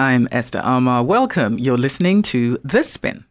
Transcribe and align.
I'm 0.00 0.28
Esther 0.32 0.60
Armah. 0.60 1.04
Welcome. 1.04 1.58
You're 1.58 1.76
listening 1.76 2.22
to 2.22 2.56
The 2.64 2.82
Spin. 2.82 3.22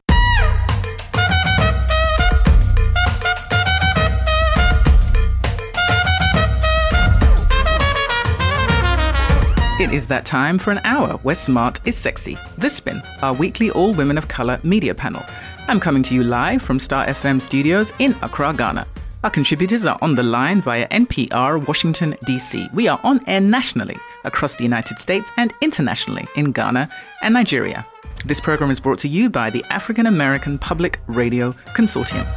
It 9.80 9.92
is 9.92 10.06
that 10.10 10.26
time 10.26 10.60
for 10.60 10.70
an 10.70 10.80
hour 10.84 11.14
where 11.24 11.34
smart 11.34 11.80
is 11.88 11.98
sexy. 11.98 12.38
The 12.60 12.70
Spin, 12.70 13.02
our 13.24 13.34
weekly 13.34 13.72
all 13.72 13.96
women 13.96 14.20
of 14.20 14.28
color 14.28 14.60
media 14.62 14.94
panel. 14.94 15.26
I'm 15.68 15.80
coming 15.80 16.04
to 16.04 16.14
you 16.14 16.24
live 16.24 16.62
from 16.62 16.80
Star 16.80 17.08
FM 17.08 17.42
studios 17.42 17.92
in 17.98 18.16
Accra, 18.22 18.54
Ghana. 18.54 18.86
Our 19.24 19.32
contributors 19.32 19.86
are 19.86 19.98
on 20.04 20.14
the 20.14 20.22
line 20.22 20.62
via 20.62 20.88
NPR 20.90 21.68
Washington, 21.68 22.16
D.C. 22.28 22.70
We 22.76 22.88
are 22.88 23.00
on 23.04 23.22
air 23.26 23.42
nationally 23.42 23.98
across 24.24 24.56
the 24.56 24.64
United 24.64 25.00
States 25.00 25.32
and 25.38 25.54
internationally 25.62 26.28
in 26.36 26.52
Ghana 26.52 26.90
and 27.22 27.34
Nigeria. 27.34 27.86
This 28.26 28.40
program 28.40 28.70
is 28.72 28.80
brought 28.80 29.00
to 29.00 29.08
you 29.08 29.30
by 29.30 29.50
the 29.50 29.64
African 29.70 30.06
American 30.06 30.58
Public 30.58 31.00
Radio 31.08 31.54
Consortium. 31.74 32.28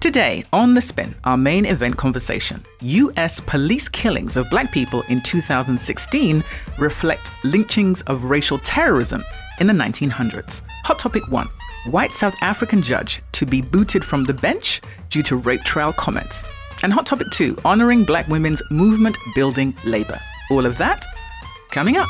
Today, 0.00 0.42
on 0.54 0.72
The 0.72 0.80
Spin, 0.80 1.14
our 1.24 1.36
main 1.36 1.66
event 1.66 1.98
conversation 1.98 2.64
US 2.80 3.40
police 3.40 3.90
killings 3.90 4.38
of 4.38 4.48
black 4.48 4.72
people 4.72 5.02
in 5.08 5.20
2016 5.20 6.42
reflect 6.78 7.30
lynchings 7.44 8.00
of 8.02 8.24
racial 8.24 8.58
terrorism 8.60 9.22
in 9.60 9.66
the 9.66 9.72
1900s. 9.74 10.62
Hot 10.84 10.98
topic 10.98 11.28
one 11.28 11.48
White 11.90 12.12
South 12.12 12.34
African 12.40 12.80
judge 12.80 13.20
to 13.38 13.46
be 13.46 13.60
booted 13.60 14.04
from 14.04 14.24
the 14.24 14.34
bench 14.34 14.80
due 15.10 15.22
to 15.22 15.36
rape 15.36 15.62
trial 15.62 15.92
comments. 15.92 16.44
And 16.82 16.92
hot 16.92 17.06
topic 17.06 17.28
two 17.32 17.56
honoring 17.64 18.04
black 18.04 18.26
women's 18.26 18.60
movement 18.68 19.16
building 19.36 19.76
labor. 19.84 20.18
All 20.50 20.66
of 20.66 20.76
that 20.78 21.06
coming 21.70 21.96
up. 21.96 22.08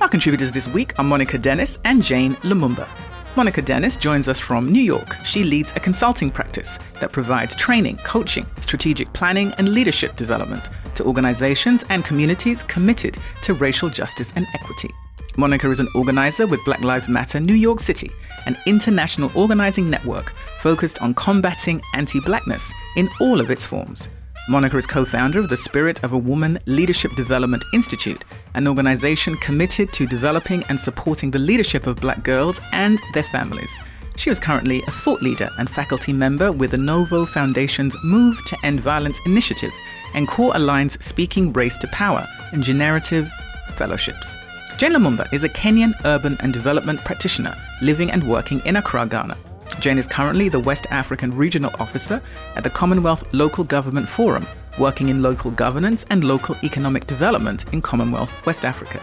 Our 0.00 0.08
contributors 0.08 0.52
this 0.52 0.68
week 0.68 0.96
are 0.98 1.04
Monica 1.04 1.38
Dennis 1.38 1.78
and 1.84 2.02
Jane 2.02 2.34
Lumumba. 2.36 2.88
Monica 3.38 3.62
Dennis 3.62 3.96
joins 3.96 4.26
us 4.26 4.40
from 4.40 4.68
New 4.68 4.82
York. 4.82 5.14
She 5.24 5.44
leads 5.44 5.70
a 5.76 5.78
consulting 5.78 6.28
practice 6.28 6.76
that 6.98 7.12
provides 7.12 7.54
training, 7.54 7.98
coaching, 7.98 8.44
strategic 8.58 9.12
planning, 9.12 9.52
and 9.58 9.68
leadership 9.68 10.16
development 10.16 10.68
to 10.96 11.04
organizations 11.04 11.84
and 11.88 12.04
communities 12.04 12.64
committed 12.64 13.16
to 13.42 13.54
racial 13.54 13.90
justice 13.90 14.32
and 14.34 14.44
equity. 14.54 14.90
Monica 15.36 15.70
is 15.70 15.78
an 15.78 15.86
organizer 15.94 16.48
with 16.48 16.64
Black 16.64 16.82
Lives 16.82 17.08
Matter 17.08 17.38
New 17.38 17.54
York 17.54 17.78
City, 17.78 18.10
an 18.46 18.56
international 18.66 19.30
organizing 19.36 19.88
network 19.88 20.30
focused 20.58 21.00
on 21.00 21.14
combating 21.14 21.80
anti 21.94 22.18
blackness 22.18 22.72
in 22.96 23.08
all 23.20 23.40
of 23.40 23.52
its 23.52 23.64
forms. 23.64 24.08
Monica 24.50 24.78
is 24.78 24.86
co 24.86 25.04
founder 25.04 25.38
of 25.38 25.50
the 25.50 25.56
Spirit 25.58 26.02
of 26.02 26.12
a 26.14 26.18
Woman 26.18 26.58
Leadership 26.64 27.14
Development 27.16 27.62
Institute, 27.74 28.24
an 28.54 28.66
organization 28.66 29.36
committed 29.36 29.92
to 29.92 30.06
developing 30.06 30.64
and 30.70 30.80
supporting 30.80 31.30
the 31.30 31.38
leadership 31.38 31.86
of 31.86 32.00
black 32.00 32.24
girls 32.24 32.58
and 32.72 32.98
their 33.12 33.24
families. 33.24 33.78
She 34.16 34.30
is 34.30 34.40
currently 34.40 34.82
a 34.86 34.90
thought 34.90 35.20
leader 35.20 35.50
and 35.58 35.68
faculty 35.68 36.14
member 36.14 36.50
with 36.50 36.70
the 36.70 36.78
Novo 36.78 37.26
Foundation's 37.26 37.94
Move 38.02 38.42
to 38.46 38.56
End 38.64 38.80
Violence 38.80 39.20
initiative 39.26 39.72
and 40.14 40.26
Core 40.26 40.56
Align's 40.56 41.04
Speaking 41.04 41.52
Race 41.52 41.76
to 41.78 41.86
Power 41.88 42.26
and 42.52 42.62
Generative 42.62 43.30
Fellowships. 43.74 44.34
Jane 44.78 44.92
Lumumba 44.92 45.30
is 45.30 45.44
a 45.44 45.48
Kenyan 45.50 45.92
urban 46.06 46.38
and 46.40 46.54
development 46.54 47.04
practitioner 47.04 47.54
living 47.82 48.10
and 48.10 48.26
working 48.26 48.62
in 48.64 48.76
Accra, 48.76 49.06
Ghana. 49.06 49.36
Jane 49.80 49.98
is 49.98 50.08
currently 50.08 50.48
the 50.48 50.58
West 50.58 50.86
African 50.90 51.30
Regional 51.36 51.70
Officer 51.78 52.20
at 52.56 52.64
the 52.64 52.70
Commonwealth 52.70 53.32
Local 53.32 53.62
Government 53.62 54.08
Forum, 54.08 54.46
working 54.78 55.08
in 55.08 55.22
local 55.22 55.52
governance 55.52 56.04
and 56.10 56.24
local 56.24 56.56
economic 56.64 57.06
development 57.06 57.72
in 57.72 57.80
Commonwealth 57.80 58.44
West 58.44 58.64
Africa. 58.64 59.00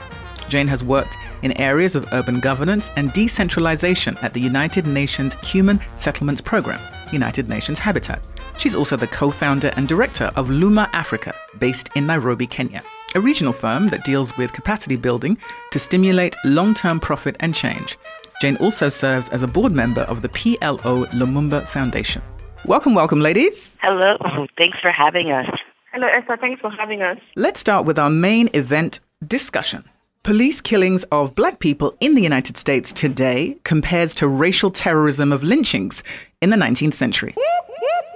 Jane 0.50 0.68
has 0.68 0.84
worked 0.84 1.16
in 1.44 1.58
areas 1.60 1.96
of 1.96 2.12
urban 2.12 2.40
governance 2.40 2.90
and 2.98 3.12
decentralization 3.14 4.18
at 4.22 4.34
the 4.34 4.42
United 4.42 4.86
Nations 4.86 5.36
Human 5.46 5.80
Settlements 5.96 6.42
Program, 6.42 6.80
United 7.12 7.48
Nations 7.48 7.80
Habitat. 7.80 8.22
She's 8.58 8.76
also 8.76 8.98
the 8.98 9.08
co 9.08 9.32
founder 9.32 9.72
and 9.78 9.88
director 9.88 10.30
of 10.36 10.50
Luma 10.50 10.90
Africa, 10.92 11.34
based 11.60 11.90
in 11.96 12.06
Nairobi, 12.06 12.48
Kenya, 12.48 12.82
a 13.16 13.20
regional 13.20 13.54
firm 13.54 13.88
that 13.90 14.04
deals 14.04 14.36
with 14.38 14.54
capacity 14.54 14.98
building 14.98 15.38
to 15.72 15.80
stimulate 15.80 16.36
long 16.44 16.74
term 16.74 17.00
profit 17.00 17.38
and 17.40 17.56
change. 17.56 17.98
Jane 18.42 18.58
also 18.58 18.90
serves 18.90 19.30
as 19.30 19.44
a 19.44 19.48
board 19.48 19.72
member 19.72 20.02
of 20.02 20.22
the 20.22 20.30
PLO 20.30 21.06
Lumumba 21.08 21.68
Foundation. 21.68 22.22
Welcome, 22.66 22.96
welcome, 22.96 23.22
ladies. 23.22 23.78
Hello. 23.82 24.18
Thanks 24.58 24.80
for 24.80 24.92
having 24.92 25.32
us. 25.32 25.48
Hello, 25.94 26.08
Esther. 26.08 26.38
Thanks 26.38 26.60
for 26.60 26.70
having 26.72 27.02
us. 27.02 27.18
Let's 27.36 27.60
start 27.60 27.86
with 27.86 27.98
our 27.98 28.10
main 28.10 28.50
event 28.54 29.00
discussion. 29.26 29.86
Police 30.24 30.60
killings 30.60 31.04
of 31.12 31.36
black 31.36 31.60
people 31.60 31.96
in 32.00 32.16
the 32.16 32.22
United 32.22 32.58
States 32.58 32.92
today 32.92 33.58
compares 33.64 34.16
to 34.16 34.28
racial 34.28 34.72
terrorism 34.72 35.32
of 35.32 35.44
lynchings 35.44 36.04
in 36.42 36.50
the 36.50 36.58
19th 36.58 36.96
century. 36.96 37.34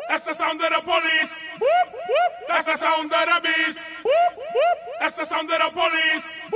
That's 0.10 0.26
the 0.26 0.34
sound 0.34 0.60
of 0.60 0.70
the 0.70 0.82
police. 0.84 1.40
That's 2.48 2.66
the 2.66 2.78
sound 2.78 3.06
of 3.06 3.12
the 3.12 3.42
beast. 3.44 3.86
That's 5.00 5.18
the 5.18 5.26
sound 5.26 5.52
of 5.52 5.60
the 5.60 5.70
police. 5.72 6.52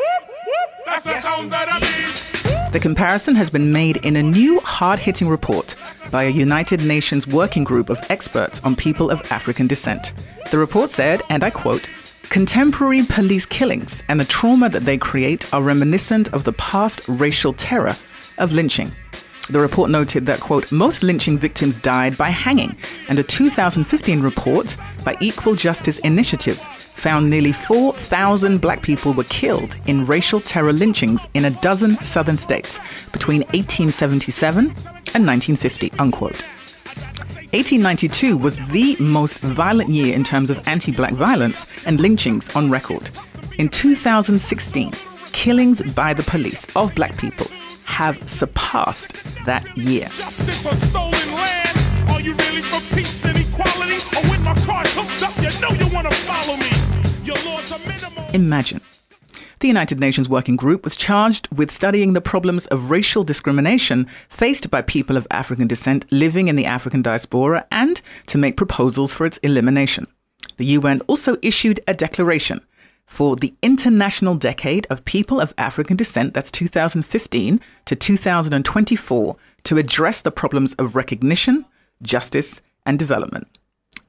That's 0.86 1.06
the 1.06 1.22
sound 1.22 1.54
of 1.54 1.80
the 1.80 1.80
beast. 1.80 2.53
The 2.74 2.80
comparison 2.80 3.36
has 3.36 3.52
been 3.52 3.72
made 3.72 3.98
in 3.98 4.16
a 4.16 4.24
new 4.24 4.60
hard 4.62 4.98
hitting 4.98 5.30
report 5.30 5.76
by 6.10 6.24
a 6.24 6.30
United 6.30 6.84
Nations 6.84 7.28
working 7.28 7.64
group 7.64 7.92
of 7.92 8.02
experts 8.10 8.60
on 8.64 8.76
people 8.76 9.12
of 9.12 9.22
African 9.32 9.68
descent. 9.68 10.12
The 10.50 10.58
report 10.58 10.90
said, 10.90 11.22
and 11.30 11.44
I 11.44 11.52
quote, 11.52 11.88
Contemporary 12.30 13.04
police 13.04 13.46
killings 13.46 14.02
and 14.08 14.20
the 14.20 14.26
trauma 14.26 14.70
that 14.70 14.86
they 14.86 14.98
create 14.98 15.54
are 15.54 15.62
reminiscent 15.62 16.34
of 16.34 16.46
the 16.46 16.54
past 16.54 17.02
racial 17.08 17.54
terror 17.54 17.96
of 18.40 18.54
lynching. 18.54 18.92
The 19.52 19.60
report 19.60 19.92
noted 19.92 20.26
that, 20.26 20.40
quote, 20.40 20.72
most 20.72 21.04
lynching 21.04 21.38
victims 21.38 21.78
died 21.78 22.18
by 22.18 22.32
hanging, 22.32 22.76
and 23.08 23.20
a 23.20 23.24
2015 23.24 24.20
report 24.20 24.78
by 25.04 25.16
Equal 25.20 25.54
Justice 25.54 26.00
Initiative 26.00 26.60
found 26.96 27.30
nearly 27.30 27.52
4,000 27.52 28.60
black 28.60 28.82
people 28.82 29.14
were 29.14 29.24
killed 29.26 29.76
in 29.86 30.06
racial 30.06 30.40
terror 30.40 30.74
lynchings 30.74 31.28
in 31.34 31.46
a 31.46 31.52
dozen 31.62 32.02
southern 32.04 32.38
states 32.38 32.80
between 33.12 33.42
1877 33.54 34.66
and 34.66 35.28
1950, 35.28 35.92
unquote. 36.00 36.44
1892 37.54 38.36
was 38.36 38.58
the 38.70 38.96
most 39.00 39.38
violent 39.40 39.90
year 39.90 40.16
in 40.16 40.24
terms 40.24 40.50
of 40.50 40.68
anti 40.68 40.92
black 40.92 41.14
violence 41.14 41.68
and 41.86 42.00
lynchings 42.00 42.50
on 42.56 42.72
record. 42.72 43.12
In 43.60 43.70
2016, 43.70 44.92
killings 45.34 45.84
by 45.94 46.14
the 46.14 46.24
police 46.24 46.66
of 46.76 46.96
black 46.96 47.16
people 47.18 47.48
have 47.86 48.18
surpassed 48.28 49.14
that 49.46 49.66
year. 49.78 50.10
Imagine. 58.34 58.82
The 59.60 59.68
United 59.68 60.00
Nations 60.00 60.28
Working 60.28 60.56
Group 60.56 60.84
was 60.84 60.96
charged 60.96 61.48
with 61.56 61.72
studying 61.72 62.14
the 62.14 62.22
problems 62.22 62.66
of 62.68 62.90
racial 62.90 63.24
discrimination 63.24 64.08
faced 64.28 64.70
by 64.72 64.82
people 64.82 65.18
of 65.18 65.28
African 65.30 65.68
descent 65.68 66.06
living 66.12 66.48
in 66.48 66.56
the 66.56 66.66
African 66.66 67.02
diaspora 67.02 67.66
and 67.72 68.02
to 68.28 68.38
make 68.38 68.58
proposals 68.58 69.14
for 69.14 69.26
its 69.26 69.38
elimination. 69.38 70.06
The 70.58 70.66
UN 70.66 71.02
also 71.02 71.38
issued 71.42 71.80
a 71.88 71.94
declaration 71.94 72.60
for 73.06 73.36
the 73.36 73.54
International 73.62 74.36
Decade 74.36 74.88
of 74.90 75.06
People 75.06 75.40
of 75.40 75.54
African 75.58 75.96
Descent, 75.96 76.34
that's 76.34 76.52
2015 76.52 77.62
to 77.86 77.96
2024, 77.96 79.36
to 79.64 79.78
address 79.78 80.22
the 80.22 80.32
problems 80.32 80.74
of 80.74 80.96
recognition, 80.96 81.66
justice, 82.02 82.62
and 82.86 82.98
development. 82.98 83.48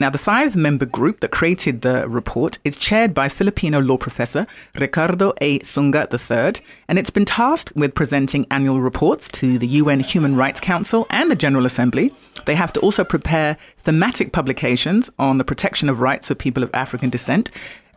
Now, 0.04 0.10
the 0.10 0.18
five 0.18 0.54
member 0.54 0.84
group 0.84 1.20
that 1.20 1.30
created 1.30 1.80
the 1.80 2.06
report 2.06 2.58
is 2.62 2.76
chaired 2.76 3.14
by 3.14 3.30
Filipino 3.30 3.80
law 3.80 3.96
professor 3.96 4.46
Ricardo 4.78 5.32
A. 5.40 5.60
Sunga 5.60 6.04
III, 6.12 6.62
and 6.88 6.98
it's 6.98 7.08
been 7.08 7.24
tasked 7.24 7.74
with 7.74 7.94
presenting 7.94 8.46
annual 8.50 8.82
reports 8.82 9.30
to 9.30 9.58
the 9.58 9.66
UN 9.66 10.00
Human 10.00 10.36
Rights 10.36 10.60
Council 10.60 11.06
and 11.08 11.30
the 11.30 11.34
General 11.34 11.64
Assembly. 11.64 12.12
They 12.44 12.54
have 12.54 12.70
to 12.74 12.80
also 12.80 13.02
prepare 13.02 13.56
thematic 13.78 14.34
publications 14.34 15.08
on 15.18 15.38
the 15.38 15.42
protection 15.42 15.88
of 15.88 16.02
rights 16.02 16.30
of 16.30 16.36
people 16.36 16.62
of 16.62 16.70
African 16.74 17.08
descent, 17.08 17.50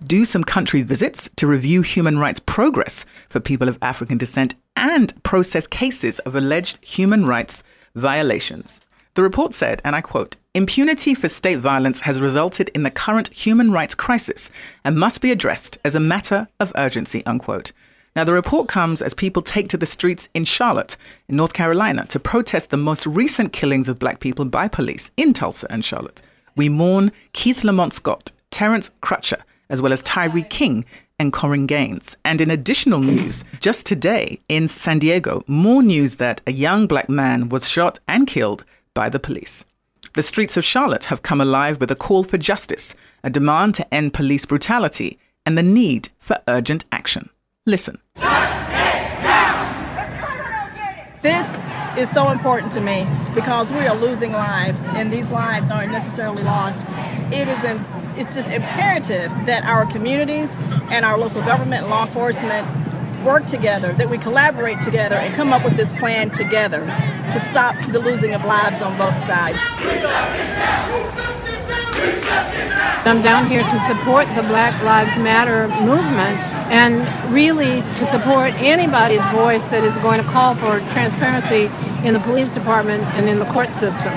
do 0.06 0.24
some 0.24 0.46
country 0.46 0.84
visits 0.84 1.30
to 1.36 1.46
review 1.46 1.82
human 1.82 2.18
rights 2.20 2.40
progress 2.40 3.06
for 3.28 3.42
people 3.42 3.68
of 3.68 3.78
African 3.82 4.18
descent, 4.18 4.56
and 4.78 5.22
process 5.24 5.68
cases 5.68 6.20
of 6.20 6.38
alleged 6.38 6.80
human 6.86 7.26
rights 7.26 7.64
violations. 7.96 8.80
The 9.16 9.24
report 9.24 9.56
said, 9.56 9.82
and 9.84 9.96
I 9.96 10.02
quote, 10.02 10.38
Impunity 10.58 11.14
for 11.14 11.30
state 11.30 11.60
violence 11.60 12.00
has 12.00 12.20
resulted 12.20 12.70
in 12.70 12.82
the 12.82 12.90
current 12.90 13.28
human 13.28 13.72
rights 13.72 13.94
crisis 13.94 14.50
and 14.84 14.98
must 14.98 15.22
be 15.22 15.30
addressed 15.30 15.78
as 15.86 15.94
a 15.94 16.00
matter 16.00 16.48
of 16.60 16.74
urgency, 16.76 17.24
unquote. 17.28 17.72
Now, 18.16 18.24
the 18.24 18.34
report 18.34 18.68
comes 18.68 19.04
as 19.04 19.14
people 19.14 19.44
take 19.44 19.68
to 19.68 19.78
the 19.78 19.86
streets 19.86 20.28
in 20.34 20.46
Charlotte, 20.46 20.98
in 21.30 21.36
North 21.36 21.54
Carolina, 21.54 22.08
to 22.08 22.20
protest 22.20 22.72
the 22.72 22.76
most 22.78 23.06
recent 23.06 23.54
killings 23.54 23.88
of 23.88 24.00
black 24.00 24.20
people 24.20 24.46
by 24.46 24.68
police 24.68 25.12
in 25.16 25.32
Tulsa 25.32 25.68
and 25.70 25.86
Charlotte. 25.86 26.24
We 26.56 26.70
mourn 26.70 27.12
Keith 27.34 27.64
Lamont 27.64 27.94
Scott, 27.94 28.32
Terrence 28.50 28.90
Crutcher, 29.04 29.44
as 29.70 29.80
well 29.80 29.94
as 29.94 30.02
Tyree 30.02 30.42
King 30.42 30.86
and 31.20 31.32
Korryn 31.32 31.68
Gaines. 31.68 32.18
And 32.26 32.42
in 32.42 32.50
additional 32.50 33.02
news, 33.02 33.44
just 33.60 33.86
today 33.86 34.40
in 34.50 34.70
San 34.70 34.98
Diego, 34.98 35.44
more 35.46 35.84
news 35.84 36.16
that 36.16 36.42
a 36.48 36.52
young 36.52 36.88
black 36.88 37.10
man 37.10 37.50
was 37.50 37.70
shot 37.70 38.00
and 38.08 38.26
killed 38.26 38.66
by 38.96 39.08
the 39.08 39.20
police. 39.20 39.64
The 40.18 40.24
streets 40.24 40.58
of 40.58 40.66
Charlotte 40.66 41.06
have 41.06 41.22
come 41.22 41.40
alive 41.40 41.80
with 41.80 41.92
a 41.92 41.96
call 41.96 42.24
for 42.24 42.40
justice, 42.40 42.96
a 43.24 43.30
demand 43.30 43.76
to 43.76 43.94
end 43.94 44.16
police 44.16 44.48
brutality, 44.48 45.20
and 45.46 45.56
the 45.56 45.62
need 45.62 46.10
for 46.18 46.40
urgent 46.48 46.86
action. 46.92 47.30
Listen. 47.68 48.00
This 51.22 51.60
is 52.00 52.10
so 52.10 52.32
important 52.32 52.72
to 52.72 52.82
me 52.82 53.08
because 53.36 53.72
we 53.72 53.86
are 53.86 53.96
losing 53.96 54.32
lives, 54.32 54.88
and 54.88 55.14
these 55.14 55.32
lives 55.32 55.70
aren't 55.70 55.92
necessarily 55.92 56.42
lost. 56.42 56.84
It 57.32 57.48
is 57.48 57.64
it's 58.20 58.34
just 58.34 58.48
imperative 58.48 59.32
that 59.46 59.66
our 59.66 59.86
communities 59.86 60.56
and 60.90 61.06
our 61.06 61.20
local 61.20 61.44
government 61.44 61.90
law 61.90 62.08
enforcement 62.08 62.87
work 63.28 63.46
together, 63.46 63.92
that 63.94 64.10
we 64.10 64.18
collaborate 64.18 64.80
together 64.80 65.16
and 65.16 65.36
come 65.36 65.52
up 65.52 65.62
with 65.66 65.76
this 65.76 65.92
plan 65.92 66.30
together 66.30 66.80
to 67.30 67.40
stop 67.42 67.76
the 67.92 68.00
losing 68.00 68.34
of 68.34 68.46
lives 68.46 68.82
on 68.82 68.98
both 68.98 69.18
sides. 69.18 69.58
I'm 73.06 73.22
down 73.22 73.48
here 73.48 73.64
to 73.64 73.80
support 73.80 74.28
the 74.36 74.44
Black 74.44 74.82
Lives 74.82 75.18
Matter 75.18 75.68
movement 75.84 76.40
and 76.72 77.34
really 77.34 77.82
to 77.98 78.06
support 78.06 78.54
anybody's 78.62 79.26
voice 79.28 79.66
that 79.66 79.84
is 79.84 79.96
going 79.98 80.24
to 80.24 80.28
call 80.30 80.56
for 80.56 80.80
transparency 80.92 81.70
in 82.08 82.14
the 82.14 82.22
police 82.22 82.54
department 82.54 83.04
and 83.16 83.28
in 83.28 83.40
the 83.40 83.46
court 83.46 83.76
system. 83.76 84.14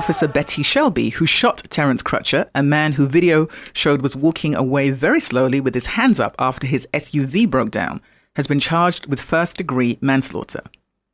Officer 0.00 0.26
Betty 0.26 0.62
Shelby, 0.62 1.10
who 1.10 1.26
shot 1.26 1.62
Terrence 1.68 2.02
Crutcher, 2.02 2.48
a 2.54 2.62
man 2.62 2.94
who 2.94 3.06
video 3.06 3.48
showed 3.74 4.00
was 4.00 4.16
walking 4.16 4.54
away 4.54 4.88
very 4.88 5.20
slowly 5.20 5.60
with 5.60 5.74
his 5.74 5.84
hands 5.84 6.18
up 6.18 6.34
after 6.38 6.66
his 6.66 6.88
SUV 6.94 7.46
broke 7.50 7.70
down, 7.70 8.00
has 8.34 8.46
been 8.46 8.60
charged 8.60 9.04
with 9.10 9.20
first 9.20 9.58
degree 9.58 9.98
manslaughter. 10.00 10.62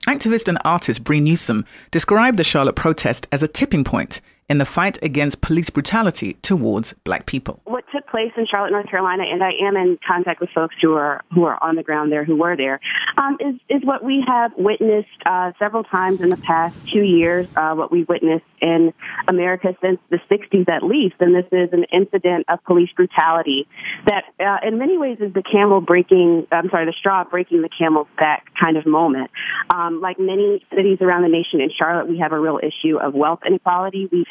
Activist 0.06 0.46
and 0.46 0.58
artist 0.64 1.02
Bree 1.02 1.18
Newsome 1.18 1.64
described 1.90 2.36
the 2.36 2.44
Charlotte 2.44 2.76
protest 2.76 3.26
as 3.32 3.42
a 3.42 3.48
tipping 3.48 3.82
point 3.82 4.20
in 4.48 4.58
the 4.58 4.64
fight 4.64 4.98
against 5.02 5.40
police 5.40 5.70
brutality 5.70 6.34
towards 6.34 6.93
black 7.04 7.26
people. 7.26 7.60
What 7.64 7.84
took 7.93 8.06
place 8.08 8.32
in 8.37 8.46
Charlotte, 8.46 8.70
North 8.70 8.88
Carolina, 8.88 9.25
and 9.25 9.43
I 9.43 9.52
am 9.62 9.76
in 9.76 9.98
contact 10.06 10.40
with 10.40 10.50
folks 10.50 10.75
who 10.81 10.94
are 10.94 11.22
who 11.32 11.44
are 11.44 11.62
on 11.62 11.76
the 11.76 11.82
ground 11.82 12.12
there, 12.12 12.25
who 12.25 12.37
were 12.37 12.56
there, 12.56 12.81
um, 13.16 13.37
is 13.40 13.54
is 13.69 13.82
what 13.84 14.04
we 14.04 14.25
have 14.26 14.52
witnessed 14.56 15.08
uh, 15.25 15.52
several 15.58 15.84
times 15.84 16.20
in 16.20 16.31
the 16.31 16.37
past 16.37 16.76
two 16.88 17.02
years. 17.02 17.48
Uh, 17.56 17.75
what 17.75 17.90
we 17.90 18.04
witnessed 18.04 18.44
in 18.60 18.93
America 19.28 19.76
since 19.82 19.98
the 20.10 20.19
60s, 20.31 20.69
at 20.69 20.82
least, 20.82 21.16
and 21.20 21.34
this 21.34 21.46
is 21.52 21.70
an 21.72 21.84
incident 21.93 22.46
of 22.48 22.62
police 22.64 22.90
brutality 22.94 23.66
that, 24.06 24.25
uh, 24.40 24.66
in 24.66 24.78
many 24.78 24.96
ways, 24.96 25.19
is 25.20 25.32
the 25.32 25.43
camel 25.43 25.81
breaking. 25.81 26.46
I'm 26.52 26.70
sorry, 26.70 26.87
the 26.87 26.94
straw 26.98 27.25
breaking 27.25 27.62
the 27.62 27.69
camel's 27.69 28.08
back 28.16 28.46
kind 28.58 28.76
of 28.76 28.87
moment. 28.87 29.31
Um, 29.70 30.00
like 30.00 30.19
many 30.19 30.64
cities 30.75 30.98
around 31.00 31.22
the 31.22 31.28
nation, 31.28 31.60
in 31.60 31.70
Charlotte, 31.76 32.08
we 32.08 32.19
have 32.19 32.32
a 32.32 32.38
real 32.38 32.60
issue 32.62 32.98
of 32.98 33.14
wealth 33.14 33.40
inequality. 33.46 34.08
We've 34.10 34.26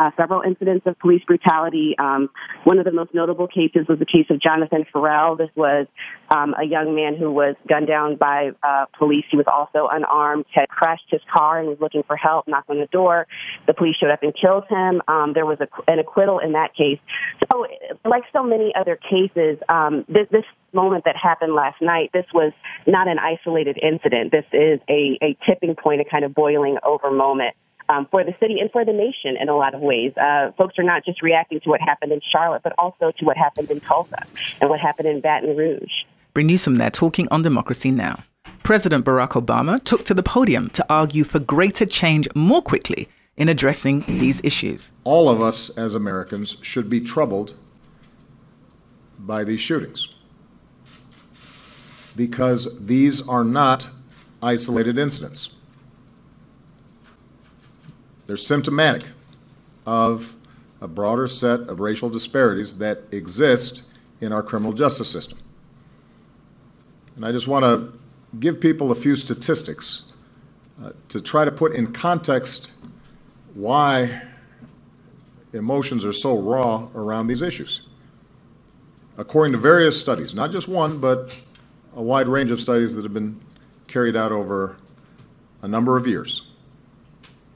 uh, 0.00 0.10
several 0.16 0.40
incidents 0.40 0.86
of 0.86 0.98
police 0.98 1.22
brutality. 1.26 1.94
Um, 1.98 2.30
one 2.64 2.78
of 2.78 2.86
the 2.86 2.92
most 2.92 3.12
notable 3.12 3.46
cases 3.46 3.86
was 3.86 3.98
the 3.98 4.06
case 4.06 4.26
of 4.30 4.40
Jonathan 4.40 4.86
Ferrell. 4.90 5.36
This 5.36 5.50
was 5.54 5.86
um, 6.30 6.54
a 6.58 6.64
young 6.64 6.94
man 6.94 7.16
who 7.16 7.30
was 7.30 7.54
gunned 7.68 7.86
down 7.86 8.16
by 8.16 8.52
uh, 8.62 8.86
police. 8.98 9.24
He 9.30 9.36
was 9.36 9.46
also 9.46 9.88
unarmed, 9.92 10.46
had 10.54 10.68
crashed 10.68 11.04
his 11.10 11.20
car 11.30 11.58
and 11.60 11.68
was 11.68 11.76
looking 11.80 12.02
for 12.06 12.16
help, 12.16 12.48
knocked 12.48 12.70
on 12.70 12.78
the 12.78 12.86
door. 12.86 13.26
The 13.66 13.74
police 13.74 13.96
showed 14.00 14.10
up 14.10 14.22
and 14.22 14.32
killed 14.34 14.64
him. 14.70 15.02
Um, 15.06 15.32
there 15.34 15.44
was 15.44 15.58
a, 15.60 15.68
an 15.90 15.98
acquittal 15.98 16.38
in 16.38 16.52
that 16.52 16.74
case. 16.74 16.98
So, 17.52 17.66
like 18.04 18.22
so 18.32 18.42
many 18.42 18.72
other 18.74 18.96
cases, 18.96 19.58
um, 19.68 20.06
this, 20.08 20.26
this 20.30 20.44
moment 20.72 21.04
that 21.04 21.16
happened 21.20 21.54
last 21.54 21.82
night, 21.82 22.10
this 22.14 22.26
was 22.32 22.52
not 22.86 23.06
an 23.06 23.18
isolated 23.18 23.78
incident. 23.82 24.32
This 24.32 24.46
is 24.52 24.80
a, 24.88 25.18
a 25.22 25.36
tipping 25.46 25.74
point, 25.74 26.00
a 26.00 26.04
kind 26.08 26.24
of 26.24 26.34
boiling 26.34 26.78
over 26.82 27.10
moment 27.10 27.54
um, 27.90 28.06
for 28.10 28.24
the 28.24 28.34
city 28.40 28.60
and 28.60 28.70
for 28.70 28.84
the 28.84 28.92
nation 28.92 29.36
in 29.38 29.48
a 29.48 29.56
lot 29.56 29.74
of 29.74 29.80
ways. 29.80 30.12
Uh, 30.16 30.52
folks 30.56 30.78
are 30.78 30.84
not 30.84 31.04
just 31.04 31.22
reacting 31.22 31.60
to 31.60 31.68
what 31.68 31.80
happened 31.80 32.12
in 32.12 32.20
Charlotte, 32.32 32.62
but 32.62 32.72
also 32.78 33.10
to 33.18 33.24
what 33.24 33.36
happened 33.36 33.70
in 33.70 33.80
Tulsa 33.80 34.22
and 34.60 34.70
what 34.70 34.80
happened 34.80 35.08
in 35.08 35.20
Baton 35.20 35.56
Rouge. 35.56 36.04
Bree 36.32 36.44
Newsome 36.44 36.76
there 36.76 36.90
talking 36.90 37.26
on 37.30 37.42
Democracy 37.42 37.90
Now! 37.90 38.22
President 38.62 39.04
Barack 39.04 39.30
Obama 39.30 39.82
took 39.82 40.04
to 40.04 40.14
the 40.14 40.22
podium 40.22 40.70
to 40.70 40.86
argue 40.88 41.24
for 41.24 41.40
greater 41.40 41.84
change 41.84 42.28
more 42.34 42.62
quickly 42.62 43.08
in 43.36 43.48
addressing 43.48 44.02
these 44.02 44.40
issues. 44.44 44.92
All 45.02 45.28
of 45.28 45.42
us 45.42 45.76
as 45.76 45.94
Americans 45.94 46.56
should 46.62 46.88
be 46.88 47.00
troubled 47.00 47.54
by 49.18 49.44
these 49.44 49.60
shootings 49.60 50.08
because 52.14 52.78
these 52.86 53.26
are 53.28 53.44
not 53.44 53.88
isolated 54.42 54.98
incidents. 54.98 55.50
They're 58.30 58.36
symptomatic 58.36 59.02
of 59.84 60.36
a 60.80 60.86
broader 60.86 61.26
set 61.26 61.62
of 61.62 61.80
racial 61.80 62.08
disparities 62.08 62.76
that 62.76 63.02
exist 63.10 63.82
in 64.20 64.32
our 64.32 64.40
criminal 64.40 64.72
justice 64.72 65.10
system. 65.10 65.40
And 67.16 67.26
I 67.26 67.32
just 67.32 67.48
want 67.48 67.64
to 67.64 67.92
give 68.38 68.60
people 68.60 68.92
a 68.92 68.94
few 68.94 69.16
statistics 69.16 70.12
uh, 70.80 70.92
to 71.08 71.20
try 71.20 71.44
to 71.44 71.50
put 71.50 71.74
in 71.74 71.92
context 71.92 72.70
why 73.54 74.22
emotions 75.52 76.04
are 76.04 76.12
so 76.12 76.38
raw 76.38 76.86
around 76.94 77.26
these 77.26 77.42
issues. 77.42 77.80
According 79.18 79.54
to 79.54 79.58
various 79.58 79.98
studies, 79.98 80.36
not 80.36 80.52
just 80.52 80.68
one, 80.68 81.00
but 81.00 81.36
a 81.96 82.00
wide 82.00 82.28
range 82.28 82.52
of 82.52 82.60
studies 82.60 82.94
that 82.94 83.02
have 83.02 83.12
been 83.12 83.40
carried 83.88 84.14
out 84.14 84.30
over 84.30 84.76
a 85.62 85.66
number 85.66 85.96
of 85.96 86.06
years, 86.06 86.42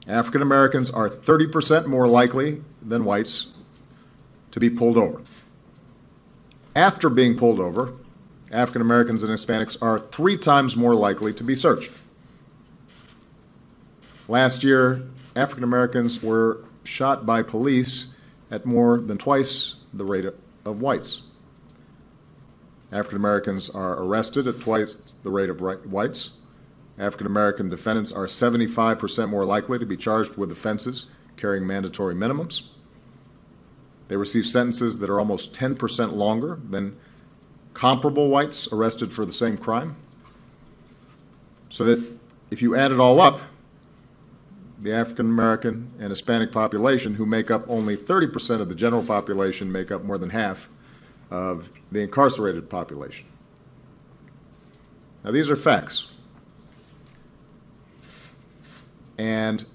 African 0.07 0.41
Americans 0.41 0.91
are 0.91 1.09
30% 1.09 1.87
more 1.87 2.07
likely 2.07 2.61
than 2.81 3.05
whites 3.05 3.47
to 4.51 4.59
be 4.59 4.69
pulled 4.69 4.97
over. 4.97 5.21
After 6.75 7.09
being 7.09 7.35
pulled 7.35 7.59
over, 7.59 7.93
African 8.51 8.81
Americans 8.81 9.23
and 9.23 9.31
Hispanics 9.31 9.77
are 9.81 9.99
three 9.99 10.37
times 10.37 10.77
more 10.77 10.93
likely 10.93 11.33
to 11.33 11.43
be 11.43 11.55
searched. 11.55 11.91
Last 14.27 14.63
year, 14.63 15.03
African 15.35 15.63
Americans 15.63 16.21
were 16.21 16.63
shot 16.83 17.25
by 17.25 17.41
police 17.41 18.07
at 18.51 18.65
more 18.65 18.99
than 18.99 19.17
twice 19.17 19.75
the 19.93 20.05
rate 20.05 20.25
of 20.65 20.81
whites. 20.81 21.23
African 22.91 23.17
Americans 23.17 23.69
are 23.69 24.01
arrested 24.01 24.47
at 24.47 24.59
twice 24.59 24.95
the 25.23 25.29
rate 25.29 25.49
of 25.49 25.59
whites. 25.59 26.31
African 26.97 27.27
American 27.27 27.69
defendants 27.69 28.11
are 28.11 28.25
75% 28.25 29.29
more 29.29 29.45
likely 29.45 29.77
to 29.79 29.85
be 29.85 29.97
charged 29.97 30.37
with 30.37 30.51
offenses 30.51 31.07
carrying 31.35 31.67
mandatory 31.67 32.15
minimums. 32.15 32.63
They 34.07 34.17
receive 34.17 34.45
sentences 34.45 34.99
that 34.99 35.09
are 35.09 35.19
almost 35.19 35.53
10% 35.53 36.13
longer 36.13 36.59
than 36.69 36.95
comparable 37.73 38.29
whites 38.29 38.67
arrested 38.71 39.11
for 39.11 39.25
the 39.25 39.33
same 39.33 39.57
crime. 39.57 39.97
So 41.69 41.83
that 41.83 42.13
if 42.51 42.61
you 42.61 42.75
add 42.75 42.91
it 42.91 42.99
all 42.99 43.19
up, 43.19 43.41
the 44.79 44.93
African 44.93 45.25
American 45.25 45.91
and 45.99 46.09
Hispanic 46.09 46.51
population, 46.51 47.15
who 47.15 47.25
make 47.25 47.49
up 47.49 47.65
only 47.67 47.97
30% 47.97 48.61
of 48.61 48.69
the 48.69 48.75
general 48.75 49.03
population, 49.03 49.71
make 49.71 49.91
up 49.91 50.03
more 50.03 50.17
than 50.17 50.29
half 50.29 50.69
of 51.31 51.71
the 51.91 52.01
incarcerated 52.01 52.69
population. 52.69 53.25
Now, 55.23 55.31
these 55.31 55.49
are 55.49 55.55
facts. 55.55 56.07
And 59.17 59.65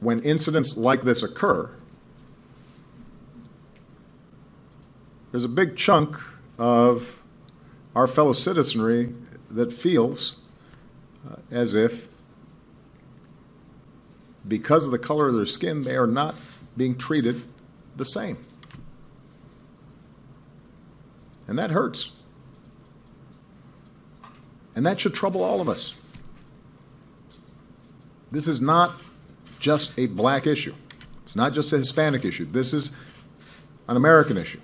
when 0.00 0.20
incidents 0.20 0.76
like 0.76 1.02
this 1.02 1.22
occur, 1.22 1.70
there's 5.30 5.44
a 5.44 5.48
big 5.48 5.76
chunk 5.76 6.16
of 6.58 7.22
our 7.94 8.06
fellow 8.06 8.32
citizenry 8.32 9.14
that 9.50 9.72
feels 9.72 10.36
uh, 11.30 11.36
as 11.50 11.74
if, 11.74 12.08
because 14.46 14.86
of 14.86 14.92
the 14.92 14.98
color 14.98 15.26
of 15.26 15.34
their 15.34 15.46
skin, 15.46 15.82
they 15.82 15.96
are 15.96 16.06
not 16.06 16.34
being 16.76 16.96
treated 16.96 17.42
the 17.96 18.04
same. 18.04 18.38
And 21.48 21.58
that 21.58 21.70
hurts. 21.70 22.10
And 24.74 24.84
that 24.84 25.00
should 25.00 25.14
trouble 25.14 25.42
all 25.42 25.60
of 25.60 25.68
us. 25.68 25.94
This 28.30 28.48
is 28.48 28.60
not 28.60 28.92
just 29.58 29.98
a 29.98 30.06
black 30.06 30.46
issue. 30.46 30.74
It's 31.22 31.36
not 31.36 31.52
just 31.52 31.72
a 31.72 31.78
Hispanic 31.78 32.24
issue. 32.24 32.44
This 32.44 32.72
is 32.72 32.92
an 33.88 33.96
American 33.96 34.36
issue 34.36 34.60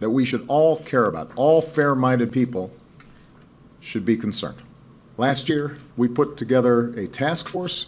that 0.00 0.10
we 0.10 0.24
should 0.24 0.44
all 0.48 0.78
care 0.78 1.06
about. 1.06 1.32
All 1.36 1.60
fair 1.60 1.94
minded 1.94 2.32
people 2.32 2.72
should 3.80 4.04
be 4.04 4.16
concerned. 4.16 4.58
Last 5.16 5.48
year, 5.48 5.78
we 5.96 6.08
put 6.08 6.36
together 6.36 6.88
a 6.98 7.06
task 7.06 7.48
force 7.48 7.86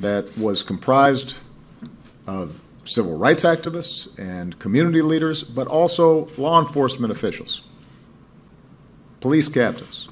that 0.00 0.36
was 0.38 0.62
comprised 0.62 1.36
of 2.26 2.60
civil 2.84 3.16
rights 3.16 3.44
activists 3.44 4.18
and 4.18 4.58
community 4.58 5.02
leaders, 5.02 5.42
but 5.42 5.66
also 5.66 6.26
law 6.36 6.60
enforcement 6.60 7.12
officials, 7.12 7.62
police 9.20 9.48
captains, 9.48 10.08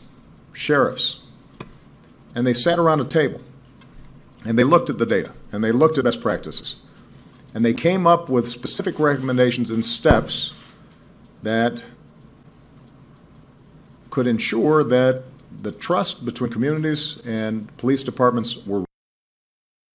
sheriffs. 0.52 1.20
And 2.34 2.46
they 2.46 2.54
sat 2.54 2.78
around 2.78 3.00
a 3.00 3.04
table 3.04 3.40
and 4.44 4.58
they 4.58 4.64
looked 4.64 4.90
at 4.90 4.98
the 4.98 5.06
data 5.06 5.32
and 5.50 5.62
they 5.62 5.72
looked 5.72 5.98
at 5.98 6.04
best 6.04 6.20
practices. 6.20 6.76
And 7.54 7.64
they 7.64 7.74
came 7.74 8.06
up 8.06 8.28
with 8.28 8.48
specific 8.48 8.98
recommendations 8.98 9.70
and 9.70 9.84
steps 9.84 10.52
that 11.42 11.84
could 14.10 14.26
ensure 14.26 14.84
that 14.84 15.24
the 15.62 15.72
trust 15.72 16.24
between 16.24 16.50
communities 16.50 17.18
and 17.24 17.74
police 17.76 18.02
departments 18.02 18.64
were 18.66 18.84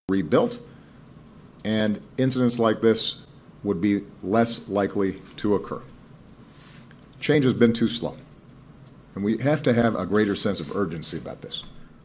rebuilt 0.10 0.60
and 1.66 2.00
incidents 2.18 2.60
like 2.60 2.82
this 2.82 3.26
would 3.64 3.82
be 3.82 4.02
less 4.24 4.70
likely 4.70 5.20
to 5.36 5.56
occur. 5.56 5.82
Change 7.20 7.44
has 7.44 7.54
been 7.54 7.74
too 7.74 7.88
slow, 7.88 8.16
and 9.16 9.24
we 9.24 9.38
have 9.40 9.62
to 9.64 9.74
have 9.74 9.96
a 9.96 10.06
greater 10.06 10.36
sense 10.36 10.62
of 10.62 10.76
urgency 10.76 11.18
about 11.18 11.42
this. 11.42 11.64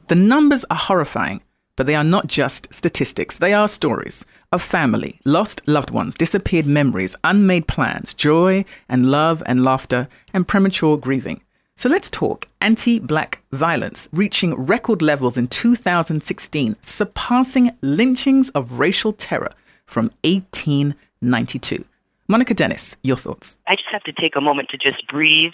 The 0.08 0.14
numbers 0.14 0.64
are 0.70 0.76
horrifying, 0.76 1.42
but 1.76 1.86
they 1.86 1.94
are 1.94 2.04
not 2.04 2.26
just 2.26 2.72
statistics. 2.72 3.38
They 3.38 3.54
are 3.54 3.68
stories 3.68 4.24
of 4.52 4.62
family, 4.62 5.20
lost 5.24 5.62
loved 5.66 5.90
ones, 5.90 6.14
disappeared 6.14 6.66
memories, 6.66 7.16
unmade 7.24 7.66
plans, 7.66 8.14
joy 8.14 8.64
and 8.88 9.10
love 9.10 9.42
and 9.46 9.64
laughter, 9.64 10.08
and 10.34 10.46
premature 10.46 10.96
grieving. 10.98 11.42
So 11.76 11.88
let's 11.88 12.10
talk 12.10 12.46
anti 12.60 12.98
black 12.98 13.42
violence, 13.50 14.08
reaching 14.12 14.54
record 14.54 15.02
levels 15.02 15.36
in 15.36 15.48
2016, 15.48 16.76
surpassing 16.82 17.72
lynchings 17.82 18.50
of 18.50 18.78
racial 18.78 19.12
terror 19.12 19.50
from 19.86 20.10
1892. 20.24 21.84
Monica 22.28 22.54
Dennis, 22.54 22.96
your 23.02 23.16
thoughts. 23.16 23.58
I 23.66 23.74
just 23.74 23.88
have 23.90 24.04
to 24.04 24.12
take 24.12 24.36
a 24.36 24.40
moment 24.40 24.68
to 24.70 24.78
just 24.78 25.06
breathe 25.08 25.52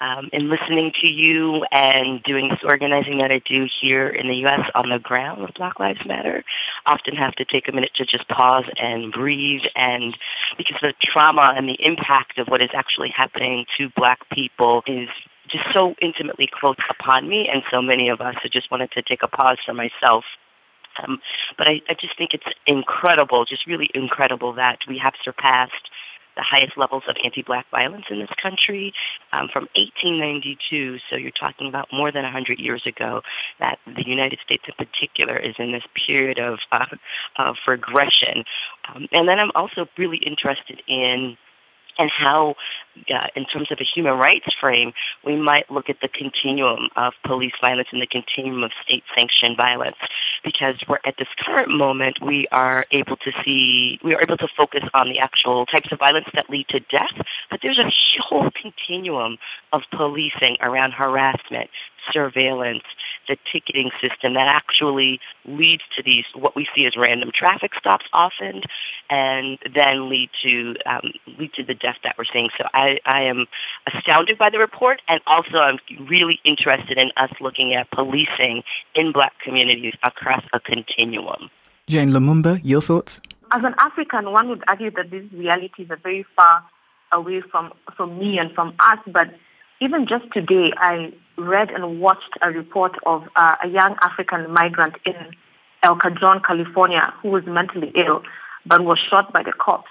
um, 0.00 0.28
in 0.32 0.48
listening 0.48 0.92
to 1.00 1.06
you 1.06 1.64
and 1.70 2.22
doing 2.22 2.48
this 2.48 2.60
organizing 2.64 3.18
that 3.18 3.30
I 3.30 3.40
do 3.44 3.66
here 3.80 4.08
in 4.08 4.28
the 4.28 4.36
U.S. 4.36 4.70
on 4.74 4.90
the 4.90 4.98
ground 4.98 5.42
with 5.42 5.54
Black 5.54 5.78
Lives 5.80 6.00
Matter. 6.06 6.44
Often 6.86 7.16
have 7.16 7.34
to 7.36 7.44
take 7.44 7.68
a 7.68 7.72
minute 7.72 7.90
to 7.96 8.04
just 8.04 8.28
pause 8.28 8.64
and 8.78 9.12
breathe 9.12 9.62
and 9.74 10.16
because 10.56 10.76
the 10.80 10.94
trauma 11.02 11.54
and 11.56 11.68
the 11.68 11.76
impact 11.84 12.38
of 12.38 12.48
what 12.48 12.62
is 12.62 12.70
actually 12.74 13.10
happening 13.10 13.66
to 13.76 13.90
black 13.96 14.28
people 14.30 14.82
is 14.86 15.08
just 15.48 15.64
so 15.72 15.94
intimately 16.00 16.48
close 16.52 16.76
upon 16.90 17.28
me 17.28 17.48
and 17.52 17.62
so 17.70 17.80
many 17.80 18.08
of 18.08 18.20
us. 18.20 18.36
I 18.44 18.48
just 18.48 18.70
wanted 18.70 18.90
to 18.92 19.02
take 19.02 19.22
a 19.22 19.28
pause 19.28 19.58
for 19.64 19.74
myself. 19.74 20.24
Um, 21.02 21.20
but 21.56 21.68
I, 21.68 21.80
I 21.88 21.94
just 21.94 22.16
think 22.18 22.34
it's 22.34 22.44
incredible, 22.66 23.44
just 23.44 23.66
really 23.66 23.88
incredible 23.94 24.54
that 24.54 24.78
we 24.88 24.98
have 24.98 25.14
surpassed 25.22 25.90
the 26.38 26.44
highest 26.44 26.78
levels 26.78 27.02
of 27.08 27.16
anti-black 27.22 27.66
violence 27.70 28.04
in 28.08 28.20
this 28.20 28.30
country 28.40 28.94
um, 29.32 29.48
from 29.52 29.64
1892. 29.74 30.98
So 31.10 31.16
you're 31.16 31.32
talking 31.32 31.68
about 31.68 31.88
more 31.92 32.12
than 32.12 32.22
100 32.22 32.60
years 32.60 32.82
ago 32.86 33.22
that 33.58 33.78
the 33.84 34.06
United 34.06 34.38
States 34.44 34.62
in 34.66 34.74
particular 34.86 35.36
is 35.36 35.56
in 35.58 35.72
this 35.72 35.82
period 36.06 36.38
of, 36.38 36.60
uh, 36.70 36.86
of 37.36 37.56
regression. 37.66 38.44
Um, 38.88 39.08
and 39.12 39.28
then 39.28 39.40
I'm 39.40 39.50
also 39.54 39.86
really 39.98 40.18
interested 40.18 40.80
in 40.86 41.36
and 41.98 42.10
how, 42.10 42.54
uh, 43.12 43.26
in 43.34 43.44
terms 43.44 43.70
of 43.70 43.78
a 43.80 43.84
human 43.84 44.14
rights 44.14 44.46
frame, 44.60 44.92
we 45.24 45.36
might 45.36 45.70
look 45.70 45.90
at 45.90 45.96
the 46.00 46.08
continuum 46.08 46.88
of 46.96 47.12
police 47.26 47.52
violence 47.60 47.88
and 47.92 48.00
the 48.00 48.06
continuum 48.06 48.62
of 48.62 48.70
state-sanctioned 48.84 49.56
violence. 49.56 49.96
Because 50.44 50.76
we're 50.88 50.98
at 51.04 51.16
this 51.18 51.28
current 51.40 51.70
moment, 51.70 52.18
we 52.22 52.46
are 52.52 52.86
able 52.92 53.16
to 53.16 53.32
see, 53.44 53.98
we 54.04 54.14
are 54.14 54.22
able 54.22 54.36
to 54.36 54.48
focus 54.56 54.84
on 54.94 55.08
the 55.08 55.18
actual 55.18 55.66
types 55.66 55.88
of 55.90 55.98
violence 55.98 56.26
that 56.34 56.48
lead 56.48 56.68
to 56.68 56.80
death, 56.80 57.14
but 57.50 57.60
there's 57.62 57.78
a 57.78 57.90
whole 58.22 58.50
continuum 58.60 59.36
of 59.72 59.82
policing 59.92 60.56
around 60.60 60.92
harassment, 60.92 61.70
surveillance, 62.12 62.84
the 63.26 63.36
ticketing 63.52 63.90
system 64.00 64.34
that 64.34 64.46
actually 64.46 65.20
leads 65.44 65.82
to 65.96 66.02
these, 66.02 66.24
what 66.34 66.54
we 66.54 66.66
see 66.74 66.86
as 66.86 66.96
random 66.96 67.30
traffic 67.34 67.72
stops 67.78 68.06
often, 68.12 68.62
and 69.10 69.58
then 69.74 70.08
lead 70.08 70.30
to, 70.42 70.76
um, 70.86 71.12
lead 71.38 71.52
to 71.54 71.64
the 71.64 71.74
death 71.74 71.87
that 72.02 72.16
we're 72.18 72.24
seeing. 72.32 72.50
So 72.56 72.64
I, 72.74 72.98
I 73.04 73.22
am 73.22 73.46
astounded 73.92 74.38
by 74.38 74.50
the 74.50 74.58
report, 74.58 75.00
and 75.08 75.20
also 75.26 75.58
I'm 75.58 75.78
really 76.08 76.40
interested 76.44 76.98
in 76.98 77.10
us 77.16 77.30
looking 77.40 77.74
at 77.74 77.90
policing 77.90 78.62
in 78.94 79.12
black 79.12 79.32
communities 79.44 79.94
across 80.02 80.44
a 80.52 80.60
continuum. 80.60 81.50
Jane 81.86 82.10
Lumumba, 82.10 82.60
your 82.62 82.80
thoughts? 82.80 83.20
As 83.52 83.64
an 83.64 83.74
African, 83.78 84.32
one 84.32 84.48
would 84.50 84.62
argue 84.68 84.90
that 84.90 85.10
these 85.10 85.30
realities 85.32 85.86
are 85.90 85.96
very 85.96 86.26
far 86.36 86.64
away 87.12 87.40
from, 87.40 87.72
from 87.96 88.18
me 88.18 88.38
and 88.38 88.52
from 88.52 88.74
us, 88.80 88.98
but 89.06 89.28
even 89.80 90.06
just 90.06 90.24
today, 90.32 90.72
I 90.76 91.12
read 91.38 91.70
and 91.70 92.00
watched 92.00 92.36
a 92.42 92.50
report 92.50 92.96
of 93.06 93.22
uh, 93.36 93.54
a 93.64 93.68
young 93.68 93.96
African 94.02 94.50
migrant 94.52 94.96
in 95.06 95.14
El 95.82 95.96
Cajon, 95.96 96.42
California, 96.44 97.14
who 97.22 97.28
was 97.30 97.44
mentally 97.46 97.92
ill 97.94 98.22
but 98.68 98.84
was 98.84 98.98
shot 98.98 99.32
by 99.32 99.42
the 99.42 99.52
cops. 99.52 99.88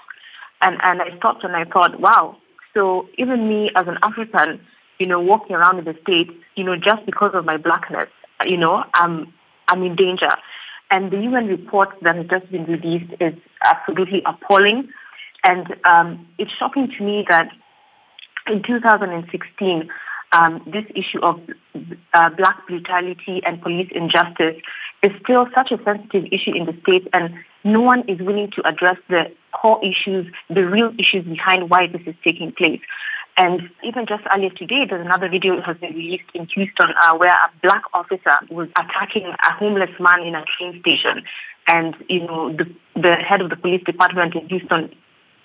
And, 0.60 0.76
and 0.82 1.00
I 1.02 1.16
stopped 1.16 1.44
and 1.44 1.54
I 1.54 1.64
thought, 1.64 2.00
wow, 2.00 2.36
so 2.74 3.08
even 3.16 3.48
me 3.48 3.70
as 3.74 3.86
an 3.86 3.98
African, 4.02 4.60
you 4.98 5.06
know, 5.06 5.20
walking 5.20 5.56
around 5.56 5.78
in 5.78 5.84
the 5.84 5.96
States, 6.02 6.30
you 6.56 6.64
know, 6.64 6.76
just 6.76 7.06
because 7.06 7.32
of 7.34 7.44
my 7.44 7.56
blackness, 7.56 8.08
you 8.44 8.56
know, 8.56 8.84
I'm, 8.94 9.32
I'm 9.68 9.82
in 9.82 9.96
danger. 9.96 10.30
And 10.90 11.10
the 11.10 11.18
UN 11.18 11.46
report 11.46 11.90
that 12.02 12.16
has 12.16 12.26
just 12.26 12.50
been 12.50 12.64
released 12.64 13.12
is 13.20 13.34
absolutely 13.64 14.22
appalling. 14.24 14.88
And 15.44 15.76
um, 15.84 16.26
it's 16.38 16.50
shocking 16.52 16.88
to 16.96 17.04
me 17.04 17.24
that 17.28 17.50
in 18.46 18.62
2016, 18.62 19.88
um, 20.32 20.62
this 20.66 20.84
issue 20.94 21.20
of 21.20 21.40
uh, 22.14 22.30
black 22.30 22.66
brutality 22.66 23.40
and 23.46 23.60
police 23.62 23.90
injustice 23.94 24.56
is 25.02 25.12
still 25.22 25.46
such 25.54 25.70
a 25.70 25.82
sensitive 25.84 26.24
issue 26.32 26.54
in 26.54 26.66
the 26.66 26.76
States, 26.82 27.06
and 27.12 27.34
no 27.64 27.80
one 27.80 28.08
is 28.08 28.18
willing 28.20 28.50
to 28.50 28.66
address 28.66 28.96
the 29.08 29.30
core 29.52 29.80
issues, 29.84 30.26
the 30.50 30.66
real 30.66 30.92
issues 30.98 31.24
behind 31.24 31.70
why 31.70 31.86
this 31.86 32.02
is 32.06 32.14
taking 32.22 32.52
place. 32.52 32.80
And 33.36 33.70
even 33.84 34.06
just 34.06 34.24
earlier 34.34 34.50
today, 34.50 34.84
there's 34.88 35.06
another 35.06 35.28
video 35.28 35.54
that 35.56 35.64
has 35.64 35.76
been 35.76 35.94
released 35.94 36.28
in 36.34 36.46
Houston 36.46 36.90
uh, 37.02 37.16
where 37.16 37.30
a 37.30 37.50
black 37.62 37.82
officer 37.94 38.36
was 38.50 38.68
attacking 38.76 39.26
a 39.26 39.52
homeless 39.52 39.90
man 40.00 40.22
in 40.26 40.34
a 40.34 40.44
train 40.44 40.80
station. 40.80 41.22
And, 41.68 41.94
you 42.08 42.26
know, 42.26 42.52
the, 42.52 42.64
the 42.96 43.14
head 43.14 43.40
of 43.40 43.50
the 43.50 43.56
police 43.56 43.84
department 43.84 44.34
in 44.34 44.48
Houston 44.48 44.92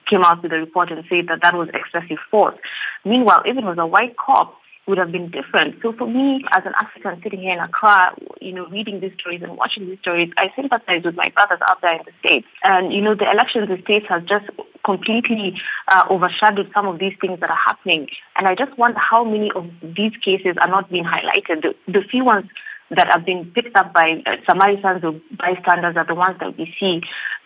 came 0.08 0.24
out 0.24 0.42
with 0.42 0.52
a 0.52 0.58
report 0.58 0.92
and 0.92 1.04
said 1.08 1.28
that 1.28 1.42
that 1.44 1.54
was 1.54 1.70
excessive 1.70 2.18
force. 2.32 2.58
Meanwhile, 3.06 3.44
even 3.46 3.66
with 3.66 3.78
a 3.78 3.86
white 3.86 4.18
cop, 4.18 4.58
would 4.88 4.98
have 4.98 5.12
been 5.12 5.32
different. 5.32 5.75
So 5.82 5.94
for 5.94 6.08
me, 6.08 6.44
as 6.54 6.63
an 6.66 6.74
African 6.80 7.22
sitting 7.24 7.40
here 7.40 7.54
in 7.54 7.60
Accra, 7.60 8.16
you 8.42 8.52
know, 8.52 8.68
reading 8.68 9.00
these 9.00 9.13
stories 9.20 9.42
and 9.42 9.56
watching 9.56 9.88
these 9.88 10.00
stories, 10.00 10.32
I 10.38 10.52
sympathize 10.56 11.04
with 11.04 11.16
my 11.16 11.30
brothers 11.30 11.60
out 11.70 11.82
there 11.82 11.94
in 11.94 12.02
the 12.06 12.12
States. 12.20 12.48
And, 12.63 12.92
you 12.92 13.02
know, 13.02 13.16
the 13.16 13.30
elections 13.30 13.70
in 13.70 13.75
the 13.75 13.82
States 13.82 14.06
has 14.10 14.24
just 14.24 14.46
completely 14.84 15.60
uh, 15.88 16.06
overshadowed 16.10 16.70
some 16.74 16.88
of 16.88 17.00
these 17.00 17.13
things 17.22 17.40
that 17.40 17.50
are 17.50 17.63
happening. 17.66 18.08
And 18.36 18.48
I 18.48 18.56
just 18.56 18.78
wonder 18.78 19.00
how 19.00 19.24
many 19.24 19.52
of 19.56 19.70
these 19.82 20.13
cases 20.18 20.56
are 20.62 20.70
not 20.70 20.90
being 20.90 21.06
highlighted. 21.06 21.62
The, 21.62 21.75
the 21.88 22.02
few 22.02 22.25
ones 22.25 22.50
that 22.90 23.08
have 23.08 23.25
been 23.25 23.52
picked 23.56 23.75
up 23.78 23.94
by 23.94 24.22
uh, 24.25 24.36
Samaritans 24.48 25.04
or 25.04 25.20
bystanders 25.38 25.96
are 25.96 26.06
the 26.06 26.16
ones 26.16 26.38
that 26.42 26.58
we 26.58 26.75
see. 26.78 27.02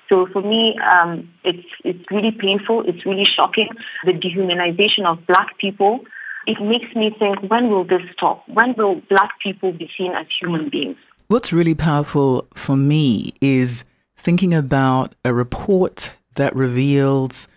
So 0.09 0.25
for 0.31 0.41
me, 0.41 0.75
um, 0.79 1.29
it's 1.43 1.67
it's 1.83 2.03
really 2.09 2.31
painful. 2.31 2.83
It's 2.87 3.05
really 3.05 3.25
shocking. 3.25 3.69
The 4.05 4.13
dehumanization 4.13 5.05
of 5.05 5.25
black 5.27 5.57
people. 5.57 5.99
It 6.47 6.61
makes 6.61 6.95
me 6.95 7.13
think: 7.19 7.39
when 7.51 7.69
will 7.69 7.83
this 7.83 8.01
stop? 8.13 8.47
When 8.47 8.73
will 8.75 9.01
black 9.09 9.39
people 9.43 9.73
be 9.73 9.89
seen 9.97 10.13
as 10.13 10.25
human 10.39 10.69
beings? 10.69 10.97
What's 11.27 11.51
really 11.51 11.75
powerful 11.75 12.47
for 12.55 12.77
me 12.77 13.33
is 13.41 13.83
thinking 14.15 14.53
about 14.53 15.13
a 15.25 15.33
report 15.33 16.11
that 16.35 16.55
reveals 16.55 17.49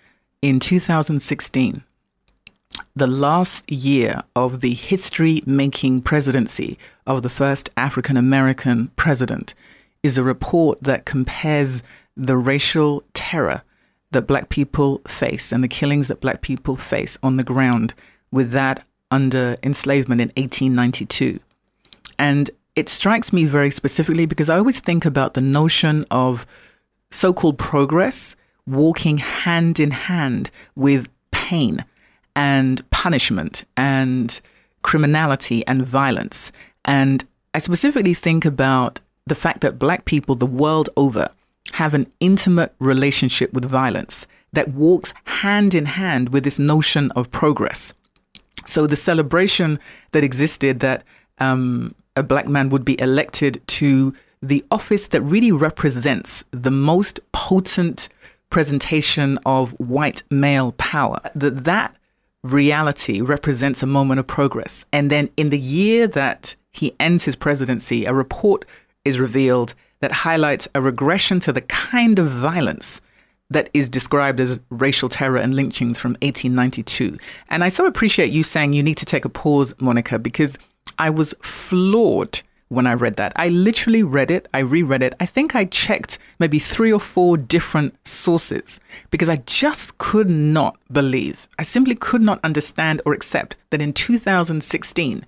in 0.43 0.59
2016 0.59 1.85
the 2.97 3.07
last 3.07 3.71
year 3.71 4.23
of 4.35 4.61
the 4.61 4.75
history 4.75 5.43
making 5.47 6.03
presidency 6.03 6.79
of 7.07 7.23
the 7.23 7.29
first 7.29 7.71
African 7.77 8.17
American 8.17 8.89
president 8.97 9.55
is 10.03 10.19
a 10.19 10.25
report 10.25 10.83
that 10.83 11.05
compares 11.05 11.83
the 12.17 12.37
racial 12.37 13.05
terror 13.15 13.63
that 14.11 14.27
black 14.27 14.49
people 14.49 15.01
face 15.07 15.53
and 15.53 15.63
the 15.63 15.69
killings 15.69 16.09
that 16.09 16.21
black 16.21 16.43
people 16.43 16.75
face 16.77 17.17
on 17.23 17.37
the 17.37 17.45
ground 17.45 17.95
with 18.33 18.53
that 18.53 18.85
under 19.11 19.57
enslavement 19.63 20.21
in 20.21 20.29
1892. 20.29 21.41
And 22.19 22.51
it 22.77 22.89
strikes 22.89 23.33
me 23.33 23.45
very 23.45 23.71
specifically 23.71 24.27
because 24.27 24.49
I 24.49 24.59
always 24.59 24.81
think 24.81 25.05
about 25.05 25.35
the 25.35 25.41
notion 25.41 26.05
of 26.11 26.47
so 27.11 27.33
called 27.33 27.59
progress 27.59 28.37
walking 28.67 29.19
hand 29.19 29.81
in 29.81 29.91
hand 29.91 30.51
with 30.77 31.09
pain 31.33 31.85
and 32.37 32.89
punishment 32.91 33.65
and 33.77 34.41
criminality 34.83 35.67
and 35.67 35.83
violence. 35.83 36.53
And 36.85 37.25
I 37.53 37.59
specifically 37.59 38.15
think 38.15 38.45
about 38.45 39.01
the 39.27 39.35
fact 39.35 39.61
that 39.63 39.79
black 39.79 40.05
people 40.05 40.35
the 40.35 40.47
world 40.47 40.89
over 40.97 41.29
have 41.73 41.95
an 41.95 42.11
intimate 42.21 42.75
relationship 42.79 43.53
with 43.53 43.65
violence 43.65 44.27
that 44.53 44.69
walks 44.69 45.13
hand 45.25 45.75
in 45.75 45.87
hand 45.87 46.31
with 46.31 46.45
this 46.45 46.59
notion 46.59 47.11
of 47.13 47.31
progress. 47.31 47.93
So 48.67 48.87
the 48.87 48.97
celebration 48.97 49.79
that 50.13 50.25
existed 50.25 50.81
that 50.81 51.05
um, 51.39 51.95
a 52.17 52.23
black 52.23 52.49
man 52.49 52.69
would 52.69 52.85
be 52.85 53.01
elected 53.01 53.61
to 53.79 54.15
the 54.43 54.65
office 54.71 55.09
that 55.09 55.21
really 55.23 55.53
represents 55.53 56.45
the 56.51 56.71
most 56.71 57.21
potent 57.33 58.09
presentation 58.49 59.39
of 59.47 59.73
white 59.79 60.23
male 60.31 60.73
power, 60.73 61.21
that 61.35 61.65
that 61.65 61.95
reality 62.43 63.21
represents 63.21 63.83
a 63.83 63.87
moment 63.87 64.19
of 64.19 64.27
progress. 64.27 64.85
And 64.93 65.11
then 65.11 65.29
in 65.37 65.51
the 65.51 65.59
year 65.59 66.07
that 66.09 66.57
he 66.73 66.95
ends 66.99 67.25
his 67.25 67.37
presidency, 67.37 68.07
a 68.07 68.15
report 68.15 68.65
is 69.05 69.21
revealed 69.21 69.75
that 70.01 70.13
highlights 70.13 70.67
a 70.75 70.81
regression 70.81 71.41
to 71.41 71.53
the 71.53 71.61
kind 71.63 72.19
of 72.19 72.29
violence 72.29 73.01
that 73.51 73.69
is 73.75 73.89
described 73.89 74.41
as 74.41 74.61
racial 74.71 75.09
terror 75.09 75.39
and 75.39 75.55
lynchings 75.55 75.99
from 75.99 76.13
1892. 76.23 77.19
And 77.49 77.65
I 77.65 77.69
so 77.69 77.87
appreciate 77.87 78.31
you 78.31 78.43
saying 78.43 78.73
you 78.73 78.83
need 78.83 78.97
to 78.99 79.05
take 79.05 79.25
a 79.25 79.29
pause, 79.29 79.75
Monica, 79.81 80.19
because 80.19 80.57
I 80.99 81.11
was 81.11 81.35
floored 81.43 82.43
when 82.71 82.87
I 82.87 82.95
read 82.95 83.17
that. 83.17 83.33
I 83.35 83.49
literally 83.49 84.05
read 84.05 84.31
it, 84.31 84.47
I 84.55 84.61
reread 84.61 85.03
it. 85.03 85.15
I 85.19 85.27
think 85.27 85.57
I 85.57 85.65
checked 85.65 86.19
maybe 86.39 86.61
three 86.61 86.93
or 86.93 87.01
four 87.01 87.37
different 87.37 87.95
sources 88.07 88.79
because 89.11 89.29
I 89.29 89.37
just 89.47 89.99
could 89.99 90.31
not 90.31 90.77
believe, 90.91 91.49
I 91.59 91.65
simply 91.65 91.97
could 91.97 92.23
not 92.23 92.39
understand 92.45 93.03
or 93.05 93.13
accept 93.13 93.57
that 93.71 93.83
in 93.83 93.93
2016, 93.93 95.25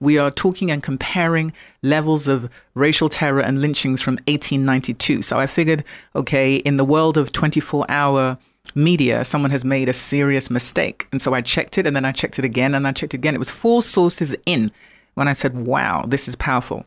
we 0.00 0.18
are 0.18 0.30
talking 0.30 0.70
and 0.70 0.82
comparing 0.82 1.52
levels 1.82 2.28
of 2.28 2.50
racial 2.74 3.08
terror 3.08 3.40
and 3.40 3.60
lynchings 3.60 4.02
from 4.02 4.14
1892. 4.26 5.22
So 5.22 5.38
I 5.38 5.46
figured, 5.46 5.84
okay, 6.14 6.56
in 6.56 6.76
the 6.76 6.84
world 6.84 7.16
of 7.16 7.32
24 7.32 7.86
hour 7.88 8.38
media, 8.74 9.24
someone 9.24 9.50
has 9.50 9.64
made 9.64 9.88
a 9.88 9.92
serious 9.92 10.50
mistake. 10.50 11.08
And 11.12 11.22
so 11.22 11.34
I 11.34 11.40
checked 11.40 11.78
it 11.78 11.86
and 11.86 11.94
then 11.94 12.04
I 12.04 12.12
checked 12.12 12.38
it 12.38 12.44
again 12.44 12.74
and 12.74 12.86
I 12.86 12.92
checked 12.92 13.14
it 13.14 13.18
again. 13.18 13.34
It 13.34 13.38
was 13.38 13.50
four 13.50 13.82
sources 13.82 14.36
in 14.44 14.70
when 15.14 15.28
I 15.28 15.32
said, 15.32 15.54
wow, 15.56 16.04
this 16.06 16.28
is 16.28 16.36
powerful. 16.36 16.84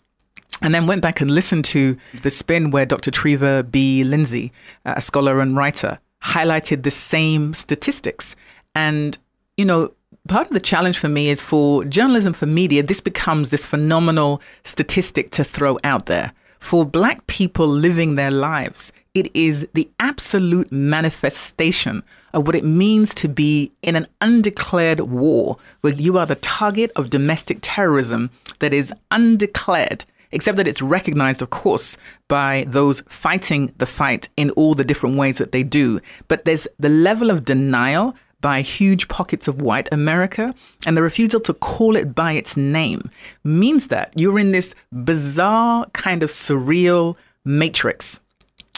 And 0.62 0.76
then 0.76 0.88
went 0.88 1.02
back 1.02 1.22
and 1.22 1.32
listened 1.32 1.66
to 1.66 1.98
the 2.22 2.30
spin 2.30 2.72
where 2.72 2.86
Dr. 2.86 3.12
Treva 3.12 3.70
B. 3.70 4.04
Lindsay, 4.04 4.52
a 4.86 5.00
scholar 5.00 5.40
and 5.40 5.56
writer, 5.56 6.00
highlighted 6.22 6.84
the 6.84 6.92
same 6.92 7.54
statistics. 7.54 8.36
And, 8.76 9.18
you 9.56 9.66
know, 9.66 9.94
part 10.30 10.48
of 10.48 10.54
the 10.54 10.62
challenge 10.62 11.00
for 11.00 11.10
me 11.10 11.30
is 11.30 11.42
for 11.42 11.84
journalism 11.84 12.34
for 12.34 12.46
media, 12.46 12.84
this 12.84 13.02
becomes 13.02 13.50
this 13.50 13.66
phenomenal 13.66 14.42
statistic 14.64 15.32
to 15.32 15.44
throw 15.44 15.78
out 15.84 16.06
there. 16.06 16.32
For 16.60 16.86
black 16.86 17.26
people 17.28 17.68
living 17.68 18.16
their 18.16 18.32
lives, 18.32 18.92
it 19.16 19.32
is 19.34 19.68
the 19.74 19.90
absolute 20.00 20.72
manifestation 20.72 22.04
of 22.34 22.46
what 22.46 22.56
it 22.56 22.64
means 22.64 23.16
to 23.16 23.28
be 23.28 23.72
in 23.82 23.96
an 23.96 24.08
undeclared 24.22 25.00
war 25.00 25.58
where 25.82 25.94
you 25.94 26.18
are 26.18 26.28
the 26.28 26.36
target 26.36 26.92
of 26.96 27.10
domestic 27.10 27.58
terrorism 27.62 28.30
that 28.60 28.72
is 28.72 28.94
undeclared, 29.10 30.06
except 30.32 30.58
that 30.58 30.68
it's 30.68 30.82
recognized, 30.82 31.42
of 31.42 31.50
course, 31.50 31.98
by 32.28 32.66
those 32.68 33.02
fighting 33.10 33.74
the 33.80 33.88
fight 33.88 34.30
in 34.38 34.52
all 34.52 34.76
the 34.76 34.84
different 34.84 35.18
ways 35.18 35.40
that 35.40 35.54
they 35.54 35.64
do. 35.64 36.00
But 36.28 36.46
there's 36.46 36.68
the 36.78 36.90
level 36.90 37.32
of 37.32 37.46
denial 37.46 38.16
by 38.42 38.62
huge 38.62 39.08
pockets 39.08 39.48
of 39.48 39.62
white 39.62 39.90
America, 39.92 40.54
and 40.86 40.96
the 40.96 41.02
refusal 41.02 41.40
to 41.42 41.54
call 41.54 41.96
it 41.96 42.16
by 42.16 42.34
its 42.34 42.56
name 42.56 43.10
means 43.44 43.88
that 43.88 44.14
you're 44.16 44.40
in 44.40 44.52
this 44.52 44.76
bizarre 44.92 45.86
kind 45.94 46.24
of 46.24 46.30
surreal 46.30 47.16
matrix 47.44 48.20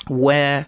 where 0.08 0.68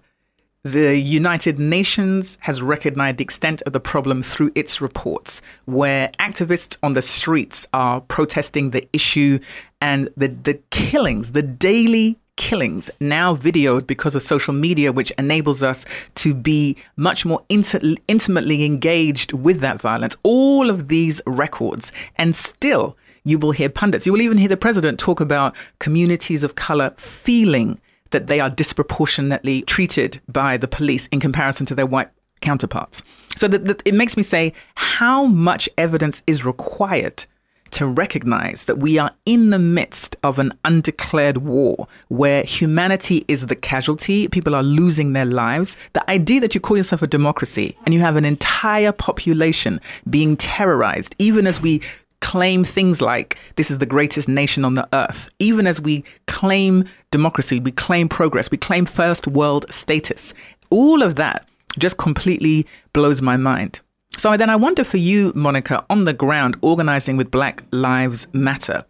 the 0.63 0.97
United 0.97 1.59
Nations 1.59 2.37
has 2.41 2.61
recognized 2.61 3.17
the 3.17 3.23
extent 3.23 3.61
of 3.63 3.73
the 3.73 3.81
problem 3.81 4.23
through 4.23 4.51
its 4.55 4.79
reports, 4.79 5.41
where 5.65 6.09
activists 6.19 6.77
on 6.81 6.93
the 6.93 7.01
streets 7.01 7.67
are 7.73 7.99
protesting 7.99 8.69
the 8.69 8.87
issue 8.93 9.39
and 9.81 10.07
the, 10.15 10.29
the 10.29 10.53
killings, 10.71 11.33
the 11.33 11.41
daily 11.41 12.17
killings 12.35 12.89
now 12.99 13.35
videoed 13.35 13.87
because 13.87 14.15
of 14.15 14.21
social 14.21 14.53
media, 14.53 14.91
which 14.91 15.11
enables 15.17 15.61
us 15.61 15.85
to 16.15 16.33
be 16.33 16.77
much 16.95 17.25
more 17.25 17.41
inti- 17.49 17.97
intimately 18.07 18.65
engaged 18.65 19.33
with 19.33 19.59
that 19.59 19.81
violence. 19.81 20.15
All 20.23 20.69
of 20.69 20.87
these 20.87 21.21
records, 21.25 21.91
and 22.15 22.35
still 22.35 22.97
you 23.23 23.39
will 23.39 23.51
hear 23.51 23.69
pundits, 23.69 24.05
you 24.05 24.11
will 24.11 24.21
even 24.21 24.37
hear 24.37 24.49
the 24.49 24.57
president 24.57 24.99
talk 24.99 25.19
about 25.19 25.55
communities 25.79 26.43
of 26.43 26.55
color 26.55 26.93
feeling 26.97 27.79
that 28.11 28.27
they 28.27 28.39
are 28.39 28.49
disproportionately 28.49 29.63
treated 29.63 30.21
by 30.27 30.57
the 30.57 30.67
police 30.67 31.07
in 31.07 31.19
comparison 31.19 31.65
to 31.65 31.75
their 31.75 31.85
white 31.85 32.09
counterparts. 32.41 33.03
So 33.35 33.47
that, 33.47 33.65
that 33.65 33.81
it 33.85 33.93
makes 33.93 34.15
me 34.17 34.23
say, 34.23 34.53
how 34.75 35.25
much 35.25 35.67
evidence 35.77 36.21
is 36.27 36.45
required 36.45 37.25
to 37.73 37.87
recognize 37.87 38.65
that 38.65 38.77
we 38.77 38.97
are 38.97 39.11
in 39.25 39.49
the 39.49 39.59
midst 39.59 40.15
of 40.23 40.39
an 40.39 40.53
undeclared 40.63 41.37
war 41.37 41.87
where 42.07 42.43
humanity 42.43 43.25
is 43.27 43.47
the 43.47 43.55
casualty, 43.55 44.27
people 44.27 44.55
are 44.55 44.63
losing 44.63 45.13
their 45.13 45.25
lives. 45.25 45.75
The 45.93 46.09
idea 46.09 46.39
that 46.41 46.55
you 46.55 46.61
call 46.61 46.77
yourself 46.77 47.01
a 47.01 47.07
democracy 47.07 47.77
and 47.85 47.93
you 47.93 47.99
have 47.99 48.15
an 48.15 48.25
entire 48.25 48.91
population 48.91 49.81
being 50.09 50.37
terrorized, 50.37 51.15
even 51.19 51.47
as 51.47 51.61
we 51.61 51.81
claim 52.21 52.63
things 52.63 53.01
like 53.01 53.37
this 53.57 53.69
is 53.69 53.79
the 53.79 53.85
greatest 53.85 54.27
nation 54.29 54.63
on 54.63 54.75
the 54.75 54.87
earth, 54.93 55.29
even 55.39 55.67
as 55.67 55.81
we 55.81 56.03
claim 56.27 56.85
democracy, 57.11 57.59
we 57.59 57.71
claim 57.71 58.07
progress, 58.07 58.49
we 58.49 58.57
claim 58.57 58.85
first 58.85 59.27
world 59.27 59.65
status. 59.69 60.33
All 60.69 61.03
of 61.03 61.15
that 61.15 61.45
just 61.77 61.97
completely 61.97 62.65
blows 62.93 63.21
my 63.21 63.35
mind. 63.35 63.81
So 64.17 64.37
then 64.37 64.49
I 64.49 64.55
wonder 64.55 64.83
for 64.83 64.97
you, 64.97 65.31
Monica, 65.35 65.85
on 65.89 66.05
the 66.05 66.13
ground, 66.13 66.55
organizing 66.61 67.17
with 67.17 67.29
Black 67.31 67.63
Lives 67.71 68.27
Matter, 68.31 68.83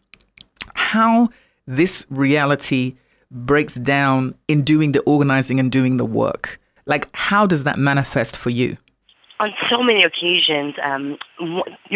how 0.75 1.29
this 1.65 2.05
reality 2.09 2.95
breaks 3.31 3.75
down 3.75 4.35
in 4.47 4.61
doing 4.61 4.91
the 4.91 5.01
organizing 5.01 5.59
and 5.59 5.71
doing 5.71 5.97
the 5.97 6.05
work. 6.05 6.59
Like, 6.85 7.09
how 7.13 7.47
does 7.47 7.63
that 7.63 7.79
manifest 7.79 8.37
for 8.37 8.49
you? 8.49 8.77
On 9.39 9.51
so 9.69 9.81
many 9.81 10.03
occasions, 10.03 10.75
um, 10.83 11.17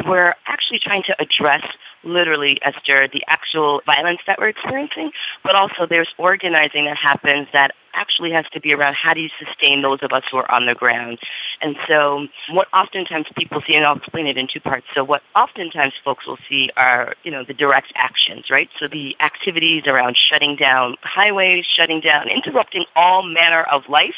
we're 0.05 0.33
actually 0.47 0.79
trying 0.79 1.03
to 1.03 1.15
address 1.21 1.63
literally, 2.03 2.57
Esther, 2.63 3.07
the 3.11 3.21
actual 3.27 3.81
violence 3.85 4.19
that 4.25 4.39
we're 4.39 4.49
experiencing, 4.49 5.11
but 5.43 5.55
also 5.55 5.85
there's 5.87 6.09
organizing 6.17 6.85
that 6.85 6.97
happens 6.97 7.47
that 7.53 7.71
actually 7.97 8.31
has 8.31 8.45
to 8.53 8.62
be 8.62 8.73
around 8.73 8.93
how 8.93 9.13
do 9.13 9.19
you 9.21 9.29
sustain 9.43 9.81
those 9.81 9.99
of 10.01 10.12
us 10.13 10.23
who 10.31 10.38
are 10.38 10.49
on 10.51 10.65
the 10.65 10.75
ground. 10.75 11.19
And 11.62 11.75
so 11.88 12.27
what 12.51 12.67
oftentimes 12.73 13.25
people 13.36 13.62
see, 13.65 13.75
and 13.75 13.86
I'll 13.86 13.97
explain 13.97 14.27
it 14.27 14.38
in 14.38 14.47
two 14.51 14.62
parts. 14.62 14.86
So 14.93 15.03
what 15.03 15.23
oftentimes 15.36 15.93
folks 16.05 16.27
will 16.27 16.38
see 16.47 16.69
are, 16.77 17.15
you 17.23 17.31
know, 17.31 17.43
the 17.43 17.53
direct 17.53 17.91
actions, 17.95 18.45
right? 18.49 18.69
So 18.79 18.88
the 18.88 19.15
activities 19.19 19.83
around 19.88 20.15
shutting 20.29 20.55
down 20.55 20.95
highways, 21.01 21.65
shutting 21.65 21.99
down, 21.99 22.29
interrupting 22.29 22.86
all 22.95 23.23
manner 23.23 23.63
of 23.63 23.83
life, 23.89 24.15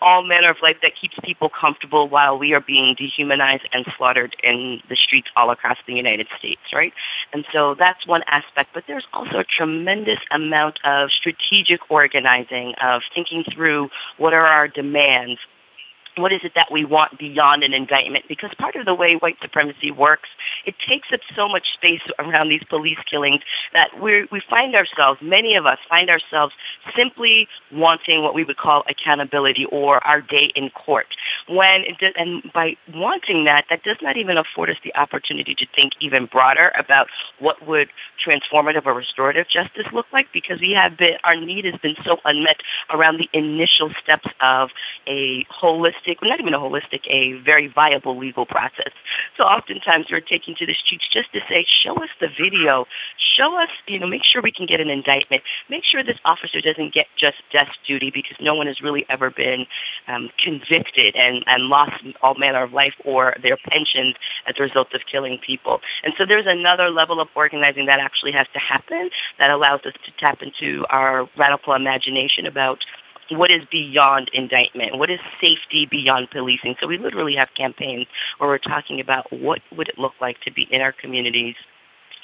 all 0.00 0.22
manner 0.22 0.50
of 0.50 0.56
life 0.62 0.76
that 0.82 0.92
keeps 1.00 1.16
people 1.24 1.48
comfortable 1.48 2.08
while 2.08 2.38
we 2.38 2.52
are 2.52 2.60
being 2.60 2.94
dehumanized 2.96 3.68
and 3.72 3.86
slaughtered 3.96 4.36
in 4.42 4.80
the 4.88 4.96
streets 4.96 5.28
all 5.36 5.50
across 5.50 5.78
the 5.86 5.94
United 5.94 6.26
States, 6.38 6.60
right? 6.72 6.92
And 7.32 7.44
so 7.52 7.74
that's 7.78 8.06
one 8.06 8.22
aspect. 8.26 8.70
But 8.74 8.84
there's 8.86 9.06
also 9.12 9.38
a 9.38 9.44
tremendous 9.44 10.18
amount 10.30 10.78
of 10.84 11.10
strategic 11.10 11.90
organizing 11.90 12.74
of 12.82 13.02
thinking 13.22 13.44
through 13.52 13.90
what 14.18 14.32
are 14.32 14.46
our 14.46 14.68
demands, 14.68 15.40
what 16.16 16.32
is 16.32 16.40
it 16.44 16.52
that 16.54 16.70
we 16.70 16.84
want 16.84 17.18
beyond 17.18 17.62
an 17.62 17.72
indictment? 17.72 18.24
Because 18.28 18.50
part 18.58 18.76
of 18.76 18.84
the 18.84 18.94
way 18.94 19.14
white 19.14 19.36
supremacy 19.40 19.90
works, 19.90 20.28
it 20.66 20.74
takes 20.86 21.08
up 21.12 21.20
so 21.34 21.48
much 21.48 21.74
space 21.74 22.02
around 22.18 22.48
these 22.48 22.62
police 22.68 22.98
killings 23.08 23.40
that 23.72 23.88
we 24.00 24.26
we 24.30 24.42
find 24.48 24.74
ourselves, 24.74 25.20
many 25.22 25.54
of 25.56 25.66
us 25.66 25.78
find 25.88 26.10
ourselves 26.10 26.52
simply 26.96 27.48
wanting 27.72 28.22
what 28.22 28.34
we 28.34 28.44
would 28.44 28.56
call 28.56 28.84
accountability 28.88 29.64
or 29.66 30.04
our 30.06 30.20
day 30.20 30.52
in 30.54 30.70
court. 30.70 31.06
When 31.48 31.84
does, 31.98 32.12
and 32.16 32.42
by 32.52 32.76
wanting 32.94 33.44
that, 33.44 33.64
that 33.70 33.82
does 33.82 33.96
not 34.02 34.16
even 34.16 34.36
afford 34.36 34.70
us 34.70 34.76
the 34.84 34.94
opportunity 34.94 35.54
to 35.54 35.66
think 35.74 35.92
even 36.00 36.26
broader 36.26 36.72
about 36.78 37.08
what 37.38 37.66
would 37.66 37.88
transformative 38.24 38.86
or 38.86 38.94
restorative 38.94 39.48
justice 39.48 39.86
look 39.92 40.06
like 40.12 40.26
because 40.32 40.60
we 40.60 40.72
have 40.72 40.96
been, 40.96 41.14
our 41.24 41.36
need 41.36 41.64
has 41.64 41.74
been 41.80 41.96
so 42.04 42.18
unmet 42.24 42.58
around 42.90 43.18
the 43.18 43.28
initial 43.32 43.90
steps 44.02 44.26
of 44.40 44.70
a 45.06 45.44
holistic 45.44 46.01
holistic, 46.02 46.16
not 46.22 46.40
even 46.40 46.54
a 46.54 46.58
holistic, 46.58 47.06
a 47.08 47.40
very 47.42 47.68
viable 47.68 48.18
legal 48.18 48.46
process. 48.46 48.92
So 49.36 49.44
oftentimes 49.44 50.06
we're 50.10 50.20
taking 50.20 50.54
to 50.56 50.66
the 50.66 50.74
streets 50.74 51.04
just 51.12 51.32
to 51.32 51.40
say, 51.48 51.66
show 51.82 51.94
us 51.96 52.08
the 52.20 52.28
video, 52.28 52.86
show 53.36 53.60
us, 53.60 53.68
you 53.86 53.98
know, 53.98 54.06
make 54.06 54.22
sure 54.24 54.42
we 54.42 54.52
can 54.52 54.66
get 54.66 54.80
an 54.80 54.90
indictment, 54.90 55.42
make 55.68 55.84
sure 55.84 56.02
this 56.02 56.18
officer 56.24 56.60
doesn't 56.60 56.92
get 56.92 57.06
just 57.16 57.36
death 57.52 57.68
duty 57.86 58.10
because 58.12 58.36
no 58.40 58.54
one 58.54 58.66
has 58.66 58.80
really 58.80 59.04
ever 59.08 59.30
been 59.30 59.66
um, 60.08 60.30
convicted 60.42 61.16
and, 61.16 61.44
and 61.46 61.64
lost 61.64 62.02
all 62.22 62.34
manner 62.34 62.62
of 62.62 62.72
life 62.72 62.94
or 63.04 63.34
their 63.42 63.56
pensions 63.68 64.14
as 64.46 64.54
a 64.58 64.62
result 64.62 64.88
of 64.94 65.00
killing 65.10 65.38
people. 65.44 65.80
And 66.04 66.12
so 66.18 66.24
there's 66.26 66.46
another 66.46 66.90
level 66.90 67.20
of 67.20 67.28
organizing 67.34 67.86
that 67.86 68.00
actually 68.00 68.32
has 68.32 68.46
to 68.52 68.58
happen 68.58 69.10
that 69.38 69.50
allows 69.50 69.80
us 69.84 69.94
to 70.04 70.12
tap 70.18 70.42
into 70.42 70.84
our 70.90 71.28
radical 71.36 71.74
imagination 71.74 72.46
about 72.46 72.78
what 73.30 73.50
is 73.50 73.62
beyond 73.70 74.30
indictment, 74.32 74.98
what 74.98 75.10
is 75.10 75.20
safety 75.40 75.86
beyond 75.86 76.30
policing. 76.30 76.76
So 76.80 76.86
we 76.86 76.98
literally 76.98 77.36
have 77.36 77.48
campaigns 77.56 78.06
where 78.38 78.48
we're 78.50 78.58
talking 78.58 79.00
about 79.00 79.32
what 79.32 79.60
would 79.76 79.88
it 79.88 79.98
look 79.98 80.14
like 80.20 80.40
to 80.42 80.52
be 80.52 80.68
in 80.70 80.80
our 80.80 80.92
communities 80.92 81.56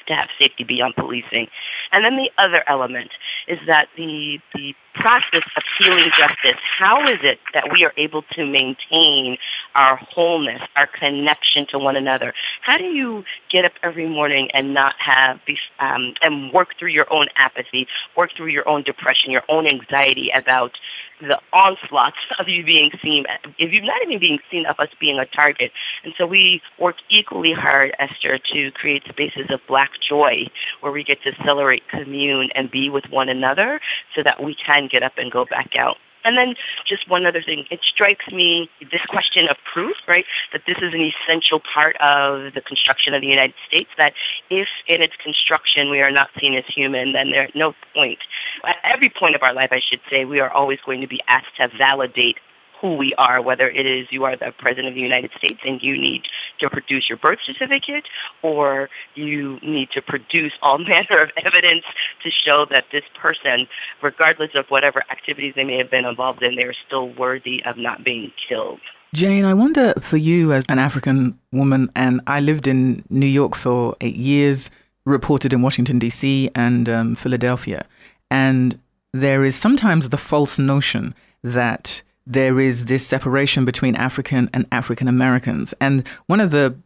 to 0.09 0.15
have 0.15 0.29
safety 0.39 0.65
beyond 0.65 0.95
policing. 0.97 1.49
And 1.93 2.05
then 2.05 2.17
the 2.17 2.31
other 2.39 2.65
element 2.67 3.11
is 3.47 3.59
that 3.67 3.89
the, 3.97 4.39
the 4.55 4.75
process 5.01 5.43
of 5.57 5.63
healing 5.79 6.11
justice, 6.17 6.61
how 6.79 7.07
is 7.09 7.19
it 7.23 7.39
that 7.55 7.73
we 7.73 7.85
are 7.85 7.93
able 7.97 8.23
to 8.33 8.47
maintain 8.47 9.39
our 9.75 9.97
wholeness, 9.97 10.63
our 10.77 10.87
connection 10.87 11.67
to 11.71 11.79
one 11.79 11.97
another? 11.97 12.35
How 12.63 12.79
do 12.79 12.85
you 12.85 13.25
get 13.51 13.65
up 13.65 13.73
every 13.83 14.09
morning 14.09 14.51
and 14.53 14.75
not 14.75 14.95
have, 14.99 15.41
um, 15.81 16.15
and 16.23 16.53
work 16.53 16.69
through 16.79 16.91
your 16.91 17.13
own 17.13 17.29
apathy, 17.37 17.87
work 18.17 18.31
through 18.37 18.49
your 18.49 18.69
own 18.69 18.83
depression, 18.83 19.31
your 19.31 19.45
own 19.49 19.67
anxiety 19.67 20.31
about 20.35 20.73
the 21.21 21.39
onslaughts 21.53 22.17
of 22.39 22.49
you 22.49 22.65
being 22.65 22.91
seen, 23.03 23.25
if 23.59 23.73
you're 23.73 23.83
not 23.83 24.03
even 24.03 24.19
being 24.19 24.39
seen 24.51 24.67
of 24.67 24.79
us 24.79 24.89
being 25.01 25.19
a 25.19 25.27
target. 25.27 25.73
And 26.05 26.15
so 26.17 26.27
we 26.27 26.61
work 26.79 26.97
equally 27.09 27.53
hard, 27.53 27.95
Esther, 27.99 28.39
to 28.53 28.71
create 28.73 29.03
spaces 29.09 29.47
of 29.51 29.61
black 29.67 29.91
joy 30.07 30.47
where 30.81 30.93
we 30.93 31.05
get 31.05 31.23
to 31.23 31.33
celebrate, 31.45 31.89
commune, 31.89 32.51
and 32.55 32.71
be 32.71 32.91
with 32.91 33.05
one 33.11 33.29
another 33.29 33.81
so 34.15 34.23
that 34.23 34.43
we 34.43 34.55
can 34.55 34.88
get 34.89 35.03
up 35.03 35.13
and 35.17 35.31
go 35.31 35.45
back 35.45 35.77
out. 35.77 35.97
And 36.25 36.37
then 36.37 36.57
just 36.87 37.09
one 37.09 37.27
other 37.27 37.43
thing, 37.43 37.65
it 37.71 37.81
strikes 37.83 38.27
me 38.29 38.69
this 38.91 39.01
question 39.09 39.49
of 39.49 39.57
proof, 39.73 39.97
right, 40.07 40.25
that 40.53 40.63
this 40.67 40.77
is 40.79 40.93
an 40.93 41.01
essential 41.01 41.61
part 41.61 41.97
of 42.01 42.55
the 42.55 42.61
construction 42.61 43.15
of 43.15 43.21
the 43.21 43.29
United 43.29 43.55
States, 43.67 43.89
that 43.97 44.13
if 44.51 44.69
in 44.87 45.01
its 45.01 45.15
construction 45.23 45.91
we 45.91 46.01
are 46.01 46.11
not 46.11 46.29
seen 46.39 46.55
as 46.55 46.65
human, 46.67 47.13
then 47.13 47.31
there's 47.31 47.53
no 47.55 47.73
point. 47.95 48.19
At 48.65 48.77
every 48.85 49.11
point 49.11 49.37
of 49.37 49.43
our 49.43 49.55
life, 49.55 49.71
I 49.73 49.81
should 49.81 50.01
say, 50.11 50.25
we 50.25 50.41
are 50.41 50.51
always 50.51 50.81
going 50.85 51.01
to 51.01 51.09
be 51.09 51.21
asked 51.29 51.57
to 51.59 51.69
validate 51.79 52.37
who 52.81 52.97
we 52.97 53.15
are, 53.15 53.43
whether 53.43 53.69
it 53.69 53.87
is 53.87 54.07
you 54.11 54.25
are 54.25 54.37
the 54.37 54.53
President 54.59 54.89
of 54.89 54.95
the 54.95 55.01
United 55.01 55.31
States 55.37 55.61
and 55.65 55.83
you 55.83 55.97
need 55.97 56.23
to 56.61 56.71
produce 56.71 57.09
your 57.09 57.19
birth 57.19 57.39
certificate 57.45 58.05
or 58.43 58.89
you 59.15 59.59
need 59.63 59.91
to 59.91 60.03
produce 60.03 60.53
all 60.63 60.79
manner 60.93 61.23
of 61.23 61.31
evidence 61.45 61.85
to 62.23 62.31
show 62.31 62.67
that 62.71 62.85
this 62.93 63.05
person, 63.21 63.67
regardless 64.03 64.51
of 64.55 64.67
whatever 64.69 65.03
activities 65.11 65.55
they 65.57 65.65
may 65.65 65.79
have 65.79 65.91
been 65.91 66.05
involved 66.05 66.43
in, 66.43 66.57
they're 66.57 66.75
still 66.87 67.09
worthy 67.15 67.63
of 67.65 67.77
not 67.77 68.05
being 68.05 68.33
killed. 68.49 68.81
Jane, 69.15 69.45
I 69.45 69.55
wonder 69.55 69.95
for 70.01 70.19
you 70.19 70.53
as 70.53 70.67
an 70.69 70.79
African 70.79 71.39
woman, 71.51 71.89
and 71.97 72.21
I 72.27 72.41
lived 72.41 72.69
in 72.69 73.05
New 73.09 73.27
York 73.27 73.57
for 73.57 73.97
eight 74.03 74.17
years, 74.17 74.71
reported 75.07 75.55
in 75.55 75.63
Washington, 75.63 75.99
D.C. 75.99 76.51
and 76.55 76.89
um, 76.91 77.15
Philadelphia. 77.15 77.87
And 78.31 78.79
there 79.15 79.45
is 79.45 79.57
sometimes 79.57 80.11
the 80.11 80.19
false 80.19 80.59
notion 80.59 81.15
that 81.43 82.03
there 82.29 82.61
is 82.61 82.85
this 82.85 83.07
separation 83.07 83.65
between 83.65 83.97
African 83.97 84.51
and 84.53 84.67
African 84.71 85.09
Americans. 85.09 85.75
And 85.81 86.07
one 86.27 86.41
of 86.41 86.51
the 86.51 86.77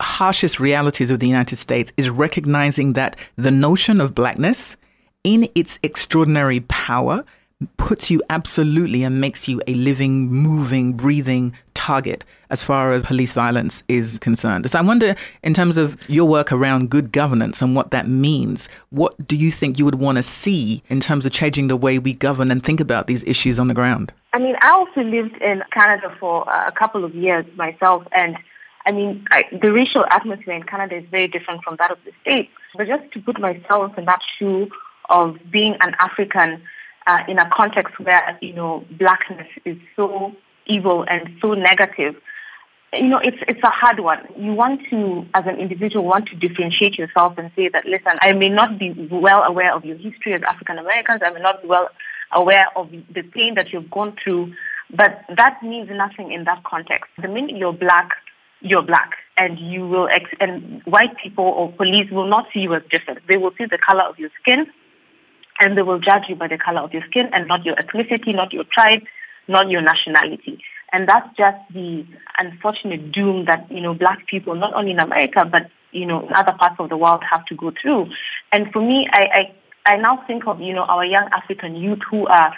harshest 0.00 0.60
realities 0.60 1.10
of 1.10 1.20
the 1.20 1.26
United 1.26 1.56
States 1.56 1.92
is 1.96 2.10
recognizing 2.10 2.92
that 2.92 3.16
the 3.36 3.50
notion 3.50 4.00
of 4.00 4.14
blackness, 4.14 4.76
in 5.24 5.48
its 5.54 5.78
extraordinary 5.82 6.60
power, 6.60 7.24
puts 7.76 8.10
you 8.10 8.20
absolutely 8.28 9.04
and 9.04 9.20
makes 9.20 9.48
you 9.48 9.62
a 9.66 9.74
living, 9.74 10.28
moving, 10.28 10.92
breathing 10.92 11.54
target 11.82 12.24
as 12.50 12.62
far 12.62 12.92
as 12.92 13.02
police 13.04 13.32
violence 13.32 13.82
is 13.88 14.18
concerned. 14.18 14.62
So 14.70 14.78
I 14.78 14.82
wonder, 14.82 15.10
in 15.42 15.52
terms 15.54 15.76
of 15.76 15.96
your 16.08 16.28
work 16.36 16.52
around 16.52 16.90
good 16.90 17.08
governance 17.20 17.56
and 17.62 17.74
what 17.74 17.90
that 17.90 18.06
means, 18.06 18.68
what 18.90 19.12
do 19.26 19.36
you 19.36 19.50
think 19.50 19.78
you 19.78 19.84
would 19.88 20.00
want 20.06 20.16
to 20.20 20.22
see 20.22 20.82
in 20.88 21.00
terms 21.00 21.26
of 21.26 21.32
changing 21.32 21.66
the 21.68 21.76
way 21.76 21.98
we 21.98 22.14
govern 22.14 22.50
and 22.52 22.62
think 22.62 22.80
about 22.80 23.06
these 23.06 23.24
issues 23.24 23.58
on 23.58 23.66
the 23.68 23.74
ground? 23.74 24.12
I 24.32 24.38
mean, 24.38 24.54
I 24.62 24.70
also 24.70 25.00
lived 25.16 25.36
in 25.50 25.62
Canada 25.78 26.08
for 26.20 26.34
a 26.48 26.72
couple 26.72 27.04
of 27.04 27.14
years 27.14 27.44
myself, 27.56 28.06
and 28.12 28.36
I 28.86 28.92
mean, 28.92 29.24
I, 29.30 29.44
the 29.64 29.72
racial 29.72 30.04
atmosphere 30.10 30.54
in 30.54 30.62
Canada 30.62 30.94
is 30.96 31.04
very 31.10 31.28
different 31.28 31.64
from 31.64 31.76
that 31.80 31.90
of 31.90 31.98
the 32.04 32.12
States. 32.22 32.50
But 32.76 32.86
just 32.86 33.04
to 33.12 33.20
put 33.20 33.40
myself 33.40 33.98
in 33.98 34.04
that 34.06 34.20
shoe 34.38 34.68
of 35.10 35.36
being 35.50 35.74
an 35.80 35.92
African 36.06 36.62
uh, 37.06 37.20
in 37.28 37.38
a 37.38 37.50
context 37.50 37.98
where, 37.98 38.38
you 38.40 38.54
know, 38.54 38.84
blackness 38.98 39.48
is 39.64 39.78
so 39.96 40.32
evil 40.66 41.04
and 41.08 41.28
so 41.40 41.54
negative, 41.54 42.16
you 42.92 43.08
know, 43.08 43.18
it's 43.18 43.38
it's 43.48 43.60
a 43.64 43.70
hard 43.70 44.00
one. 44.00 44.26
You 44.36 44.52
want 44.52 44.82
to, 44.90 45.26
as 45.34 45.44
an 45.46 45.56
individual, 45.58 46.04
want 46.04 46.28
to 46.28 46.36
differentiate 46.36 46.98
yourself 46.98 47.38
and 47.38 47.50
say 47.56 47.68
that, 47.70 47.86
listen, 47.86 48.12
I 48.20 48.32
may 48.32 48.50
not 48.50 48.78
be 48.78 49.08
well 49.10 49.42
aware 49.44 49.74
of 49.74 49.84
your 49.84 49.96
history 49.96 50.34
as 50.34 50.42
African 50.42 50.78
Americans. 50.78 51.22
I 51.24 51.30
may 51.30 51.40
not 51.40 51.62
be 51.62 51.68
well 51.68 51.88
aware 52.32 52.66
of 52.76 52.90
the 52.90 53.22
pain 53.22 53.54
that 53.54 53.72
you've 53.72 53.90
gone 53.90 54.16
through, 54.22 54.52
but 54.94 55.24
that 55.36 55.62
means 55.62 55.88
nothing 55.90 56.32
in 56.32 56.44
that 56.44 56.64
context. 56.64 57.10
The 57.20 57.28
minute 57.28 57.56
you're 57.56 57.72
black, 57.72 58.10
you're 58.60 58.82
black, 58.82 59.12
and 59.38 59.58
you 59.58 59.88
will, 59.88 60.08
ex- 60.08 60.36
and 60.40 60.82
white 60.84 61.16
people 61.22 61.44
or 61.44 61.72
police 61.72 62.10
will 62.10 62.28
not 62.28 62.46
see 62.52 62.60
you 62.60 62.74
as 62.74 62.82
different. 62.90 63.20
They 63.26 63.38
will 63.38 63.52
see 63.56 63.64
the 63.64 63.78
color 63.78 64.02
of 64.02 64.18
your 64.18 64.30
skin, 64.40 64.66
and 65.60 65.76
they 65.78 65.82
will 65.82 65.98
judge 65.98 66.24
you 66.28 66.36
by 66.36 66.48
the 66.48 66.58
color 66.58 66.80
of 66.80 66.92
your 66.92 67.04
skin 67.08 67.30
and 67.32 67.48
not 67.48 67.64
your 67.64 67.76
ethnicity, 67.76 68.34
not 68.34 68.52
your 68.52 68.64
tribe, 68.64 69.02
not 69.48 69.70
your 69.70 69.82
nationality. 69.82 70.62
And 70.92 71.08
that's 71.08 71.28
just 71.36 71.56
the 71.72 72.04
unfortunate 72.38 73.12
doom 73.12 73.46
that, 73.46 73.70
you 73.70 73.80
know, 73.80 73.94
black 73.94 74.26
people, 74.26 74.54
not 74.54 74.74
only 74.74 74.90
in 74.90 74.98
America, 74.98 75.44
but, 75.50 75.70
you 75.90 76.04
know, 76.04 76.26
in 76.26 76.34
other 76.34 76.52
parts 76.52 76.76
of 76.78 76.90
the 76.90 76.96
world 76.96 77.22
have 77.28 77.46
to 77.46 77.54
go 77.54 77.72
through. 77.80 78.10
And 78.52 78.70
for 78.72 78.80
me, 78.80 79.08
I, 79.10 79.52
I, 79.86 79.92
I 79.94 79.96
now 79.96 80.22
think 80.26 80.46
of, 80.46 80.60
you 80.60 80.74
know, 80.74 80.82
our 80.82 81.04
young 81.04 81.28
African 81.32 81.76
youth 81.76 82.00
who 82.10 82.26
are, 82.26 82.54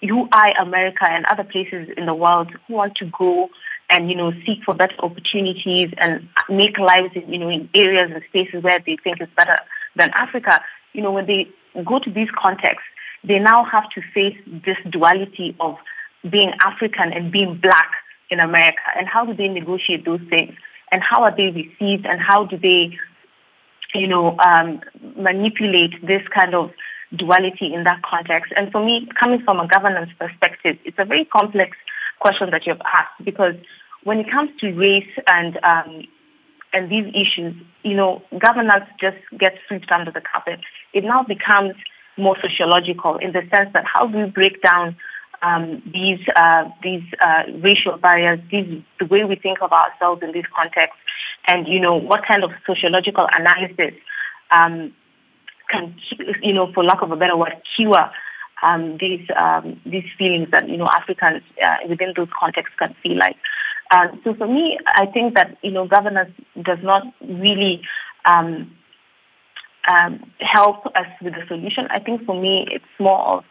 who 0.00 0.28
eye 0.32 0.54
America 0.58 1.04
and 1.04 1.26
other 1.26 1.44
places 1.44 1.88
in 1.96 2.06
the 2.06 2.14
world 2.14 2.50
who 2.66 2.74
want 2.74 2.94
to 2.96 3.06
go 3.06 3.50
and, 3.90 4.08
you 4.08 4.16
know, 4.16 4.32
seek 4.46 4.62
for 4.64 4.74
better 4.74 4.96
opportunities 5.00 5.92
and 5.98 6.26
make 6.48 6.78
lives, 6.78 7.10
in, 7.14 7.30
you 7.30 7.38
know, 7.38 7.50
in 7.50 7.68
areas 7.74 8.10
and 8.14 8.22
spaces 8.28 8.62
where 8.62 8.80
they 8.80 8.96
think 9.04 9.20
is 9.20 9.28
better 9.36 9.58
than 9.94 10.10
Africa. 10.14 10.62
You 10.94 11.02
know, 11.02 11.12
when 11.12 11.26
they 11.26 11.48
go 11.84 11.98
to 11.98 12.10
these 12.10 12.28
contexts, 12.34 12.88
they 13.24 13.38
now 13.38 13.64
have 13.64 13.90
to 13.90 14.00
face 14.14 14.36
this 14.46 14.78
duality 14.88 15.54
of 15.60 15.76
being 16.28 16.52
African 16.64 17.12
and 17.12 17.30
being 17.30 17.58
black 17.60 17.90
in 18.30 18.40
America. 18.40 18.82
And 18.96 19.06
how 19.06 19.24
do 19.24 19.34
they 19.34 19.48
negotiate 19.48 20.04
those 20.04 20.20
things? 20.30 20.54
And 20.90 21.02
how 21.02 21.22
are 21.22 21.36
they 21.36 21.50
received? 21.50 22.06
And 22.06 22.20
how 22.20 22.44
do 22.44 22.56
they, 22.58 22.96
you 23.94 24.06
know, 24.06 24.36
um, 24.38 24.80
manipulate 25.16 26.04
this 26.06 26.22
kind 26.28 26.54
of 26.54 26.70
duality 27.14 27.72
in 27.74 27.84
that 27.84 28.02
context? 28.02 28.52
And 28.56 28.70
for 28.72 28.84
me, 28.84 29.08
coming 29.20 29.42
from 29.42 29.60
a 29.60 29.68
governance 29.68 30.10
perspective, 30.18 30.76
it's 30.84 30.98
a 30.98 31.04
very 31.04 31.24
complex 31.24 31.76
question 32.20 32.50
that 32.50 32.66
you've 32.66 32.80
asked 32.80 33.24
because 33.24 33.54
when 34.04 34.18
it 34.18 34.30
comes 34.30 34.50
to 34.60 34.72
race 34.72 35.08
and 35.26 35.58
um, 35.62 36.06
and 36.72 36.90
these 36.90 37.06
issues, 37.14 37.54
you 37.84 37.94
know, 37.94 38.20
governance 38.38 38.84
just 39.00 39.16
gets 39.38 39.56
swept 39.68 39.90
under 39.92 40.10
the 40.10 40.20
carpet. 40.20 40.60
It 40.92 41.04
now 41.04 41.22
becomes 41.22 41.74
more 42.16 42.36
sociological 42.42 43.16
in 43.18 43.32
the 43.32 43.42
sense 43.54 43.70
that 43.74 43.84
how 43.84 44.06
do 44.08 44.18
we 44.18 44.24
break 44.26 44.60
down 44.60 44.96
um, 45.44 45.82
these 45.92 46.20
uh, 46.36 46.64
these 46.82 47.02
uh, 47.20 47.42
racial 47.58 47.98
barriers, 47.98 48.40
these, 48.50 48.82
the 48.98 49.06
way 49.06 49.24
we 49.24 49.36
think 49.36 49.58
of 49.60 49.72
ourselves 49.72 50.22
in 50.22 50.32
this 50.32 50.46
context, 50.56 50.96
and 51.46 51.68
you 51.68 51.78
know 51.78 51.94
what 51.94 52.24
kind 52.26 52.42
of 52.44 52.50
sociological 52.66 53.28
analysis 53.36 53.92
um, 54.50 54.94
can, 55.68 55.94
you 56.42 56.52
know, 56.52 56.72
for 56.72 56.82
lack 56.82 57.02
of 57.02 57.10
a 57.10 57.16
better 57.16 57.36
word, 57.36 57.54
cure 57.76 58.10
um, 58.62 58.96
these 58.98 59.26
um, 59.36 59.80
these 59.84 60.04
feelings 60.16 60.48
that 60.50 60.68
you 60.68 60.78
know 60.78 60.88
Africans 60.96 61.42
uh, 61.62 61.76
within 61.88 62.14
those 62.16 62.28
contexts 62.38 62.74
can 62.78 62.94
feel 63.02 63.18
like. 63.18 63.36
Um, 63.94 64.20
so 64.24 64.34
for 64.34 64.46
me, 64.46 64.78
I 64.86 65.06
think 65.06 65.34
that 65.34 65.58
you 65.62 65.72
know 65.72 65.86
governance 65.86 66.32
does 66.62 66.78
not 66.82 67.02
really 67.20 67.82
um, 68.24 68.74
help 70.40 70.86
us 70.86 71.06
with 71.20 71.34
the 71.34 71.44
solution. 71.48 71.86
I 71.90 71.98
think 71.98 72.24
for 72.24 72.40
me, 72.40 72.66
it's 72.70 72.84
more 72.98 73.38
of 73.38 73.44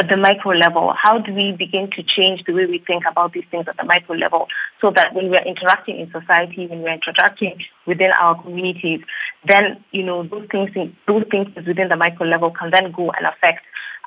at 0.00 0.08
the 0.08 0.16
micro 0.16 0.52
level. 0.52 0.94
How 0.96 1.18
do 1.18 1.32
we 1.32 1.52
begin 1.52 1.90
to 1.90 2.02
change 2.02 2.42
the 2.46 2.52
way 2.52 2.64
we 2.64 2.78
think 2.78 3.04
about 3.08 3.34
these 3.34 3.44
things 3.50 3.66
at 3.68 3.76
the 3.76 3.84
micro 3.84 4.16
level 4.16 4.48
so 4.80 4.90
that 4.96 5.14
when 5.14 5.30
we're 5.30 5.44
interacting 5.44 6.00
in 6.00 6.10
society, 6.10 6.66
when 6.66 6.80
we're 6.80 6.94
interacting 6.94 7.60
within 7.86 8.10
our 8.18 8.40
communities, 8.42 9.00
then, 9.46 9.84
you 9.92 10.02
know, 10.02 10.22
those 10.22 10.48
things, 10.50 10.70
those 11.06 11.24
things 11.30 11.48
within 11.54 11.88
the 11.88 11.96
micro 11.96 12.26
level 12.26 12.50
can 12.50 12.70
then 12.70 12.90
go 12.92 13.10
and 13.10 13.26
affect 13.26 13.62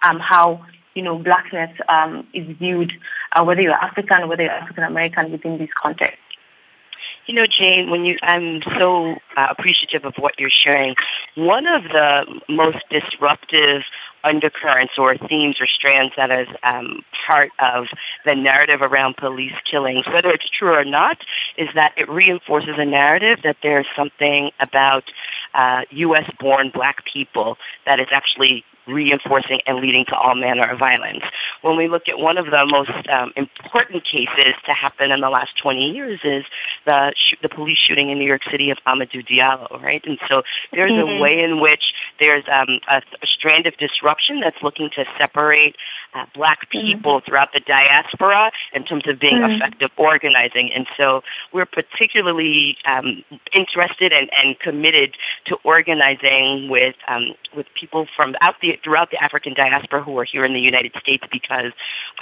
um, 0.06 0.20
how 0.20 0.66
you 0.96 1.02
know, 1.02 1.18
blackness 1.18 1.72
um, 1.90 2.28
is 2.34 2.46
viewed, 2.58 2.94
uh, 3.36 3.44
whether 3.44 3.62
you're 3.62 3.74
African, 3.74 4.28
whether 4.30 4.44
you're 4.44 4.52
African 4.52 4.84
American 4.84 5.32
within 5.32 5.58
this 5.58 5.70
context. 5.82 6.20
You 7.26 7.36
know, 7.36 7.46
Jane, 7.48 7.90
when 7.90 8.06
you, 8.06 8.18
I'm 8.22 8.62
so 8.78 9.16
uh, 9.38 9.48
appreciative 9.50 10.06
of 10.06 10.16
what 10.18 10.40
you're 10.40 10.50
sharing. 10.50 10.96
One 11.36 11.68
of 11.68 11.84
the 11.84 12.42
most 12.50 12.80
disruptive 12.90 13.84
undercurrents 14.24 14.94
or 14.98 15.18
themes 15.18 15.58
or 15.60 15.68
strands 15.68 16.14
that 16.18 16.32
is 16.32 16.48
um, 16.64 17.02
part 17.28 17.52
of 17.60 17.86
the 18.26 18.36
narrative 18.36 18.82
around 18.82 19.18
police 19.18 19.54
killings, 19.70 20.06
whether 20.08 20.30
it's 20.30 20.50
true 20.50 20.74
or 20.74 20.86
not, 20.86 21.18
is 21.58 21.70
that 21.76 21.94
it 21.98 22.10
reinforces 22.10 22.76
a 22.78 22.86
narrative 22.86 23.40
that 23.44 23.58
there's 23.64 23.88
something 23.96 24.52
about 24.60 25.04
uh, 25.54 25.82
U.S.-born 25.92 26.74
black 26.74 27.04
people 27.12 27.58
that 27.86 28.00
is 28.00 28.08
actually 28.12 28.64
reinforcing 28.88 29.60
and 29.66 29.78
leading 29.80 30.06
to 30.06 30.16
all 30.16 30.36
manner 30.36 30.70
of 30.70 30.80
violence. 30.80 31.24
When 31.62 31.78
we 31.78 31.88
look 31.88 32.08
at 32.08 32.20
one 32.20 32.38
of 32.38 32.46
the 32.46 32.66
most 32.66 32.92
um, 33.10 33.32
important 33.36 34.04
cases 34.04 34.54
to 34.66 34.74
happen 34.74 35.12
in 35.12 35.22
the 35.22 35.30
last 35.30 35.58
20 35.62 35.92
years 35.92 36.20
is 36.24 36.46
the 36.86 37.14
sh- 37.16 37.36
the 37.42 37.50
police 37.50 37.78
shooting 37.78 38.10
in 38.10 38.20
New 38.20 38.26
York 38.26 38.44
City 38.50 38.70
of 38.70 38.78
Amadou 38.88 39.26
Diallo, 39.26 39.82
right? 39.82 40.04
And 40.06 40.20
so 40.28 40.44
there's 40.72 40.92
mm-hmm. 40.92 41.18
a 41.18 41.22
way 41.22 41.44
in 41.44 41.60
which 41.60 41.94
there's 42.20 42.44
um, 42.52 42.80
a, 42.88 43.02
a, 43.22 43.28
strand 43.28 43.66
of 43.66 43.76
disruption 43.78 44.40
that's 44.40 44.62
looking 44.62 44.90
to 44.96 45.06
separate 45.18 45.76
uh, 46.14 46.26
black 46.34 46.62
mm-hmm. 46.62 46.88
people 46.88 47.18
mm-hmm. 47.18 47.30
throughout 47.30 47.50
the 47.54 47.60
diaspora 47.62 48.52
in 48.74 48.84
terms 48.84 49.04
of 49.08 49.20
being 49.20 49.38
mm-hmm. 49.38 49.54
effective 49.54 49.90
organizing. 49.98 50.72
And 50.74 50.88
so 50.98 51.22
we're 51.52 51.66
particularly 51.66 52.78
um, 52.86 53.24
interested 53.54 54.12
and, 54.12 54.30
and 54.38 54.60
committed 54.60 55.16
to 55.46 55.56
organizing 55.64 56.70
with 56.70 56.96
um, 57.08 57.34
with 57.56 57.68
people 57.80 58.08
from 58.16 58.36
out 58.42 58.56
the 58.62 58.80
throughout 58.84 59.12
the 59.12 59.22
African 59.22 59.54
diaspora 59.54 60.04
who 60.04 60.18
are 60.20 60.24
here 60.24 60.46
in 60.46 60.54
the 60.54 60.60
United 60.60 60.94
States 61.00 61.24
because 61.32 61.72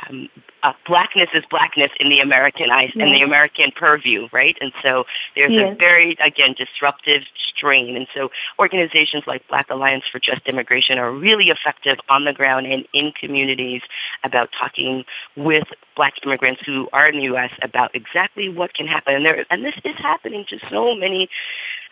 um, 0.07 0.29
uh, 0.63 0.73
blackness 0.87 1.29
is 1.33 1.43
blackness 1.49 1.91
in 1.99 2.09
the 2.09 2.19
American 2.19 2.69
eyes 2.69 2.91
and 2.95 3.13
the 3.13 3.21
American 3.21 3.71
purview, 3.75 4.27
right? 4.31 4.57
And 4.61 4.71
so 4.83 5.05
there's 5.35 5.51
yes. 5.51 5.73
a 5.73 5.75
very 5.75 6.17
again 6.23 6.53
disruptive 6.57 7.23
strain. 7.49 7.95
And 7.95 8.07
so 8.13 8.29
organizations 8.59 9.23
like 9.27 9.47
Black 9.47 9.69
Alliance 9.69 10.03
for 10.11 10.19
Just 10.19 10.47
Immigration 10.47 10.97
are 10.97 11.11
really 11.11 11.49
effective 11.49 11.97
on 12.09 12.25
the 12.25 12.33
ground 12.33 12.67
and 12.67 12.85
in 12.93 13.11
communities 13.19 13.80
about 14.23 14.49
talking 14.57 15.03
with 15.35 15.67
black 15.95 16.13
immigrants 16.25 16.61
who 16.65 16.87
are 16.93 17.07
in 17.07 17.17
the 17.17 17.23
U.S. 17.23 17.51
about 17.61 17.93
exactly 17.95 18.49
what 18.49 18.73
can 18.73 18.87
happen. 18.87 19.15
And, 19.15 19.25
there, 19.25 19.45
and 19.49 19.63
this 19.63 19.75
is 19.83 19.95
happening 19.97 20.45
to 20.49 20.59
so 20.69 20.95
many 20.95 21.29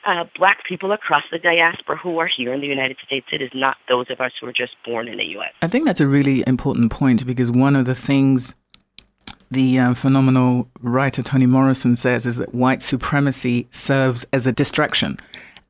uh, 0.05 0.25
black 0.35 0.65
people 0.65 0.91
across 0.91 1.23
the 1.31 1.39
diaspora 1.39 1.97
who 1.97 2.19
are 2.19 2.27
here 2.27 2.53
in 2.53 2.61
the 2.61 2.67
United 2.67 2.97
States. 3.05 3.27
It 3.31 3.41
is 3.41 3.51
not 3.53 3.77
those 3.87 4.09
of 4.09 4.21
us 4.21 4.31
who 4.39 4.47
are 4.47 4.53
just 4.53 4.75
born 4.85 5.07
in 5.07 5.17
the 5.17 5.25
U.S. 5.25 5.51
I 5.61 5.67
think 5.67 5.85
that's 5.85 6.01
a 6.01 6.07
really 6.07 6.43
important 6.47 6.91
point 6.91 7.25
because 7.25 7.51
one 7.51 7.75
of 7.75 7.85
the 7.85 7.95
things 7.95 8.55
the 9.51 9.79
uh, 9.79 9.93
phenomenal 9.95 10.69
writer 10.81 11.23
Toni 11.23 11.47
Morrison 11.47 11.95
says 11.95 12.25
is 12.25 12.35
that 12.37 12.53
white 12.53 12.81
supremacy 12.83 13.67
serves 13.71 14.25
as 14.31 14.45
a 14.45 14.51
distraction. 14.51 15.17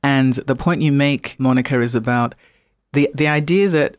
And 0.04 0.34
the 0.34 0.56
point 0.56 0.82
you 0.82 0.92
make, 0.92 1.40
Monica, 1.40 1.80
is 1.82 1.96
about 1.96 2.36
the, 2.94 3.10
the 3.14 3.28
idea 3.28 3.70
that 3.70 3.98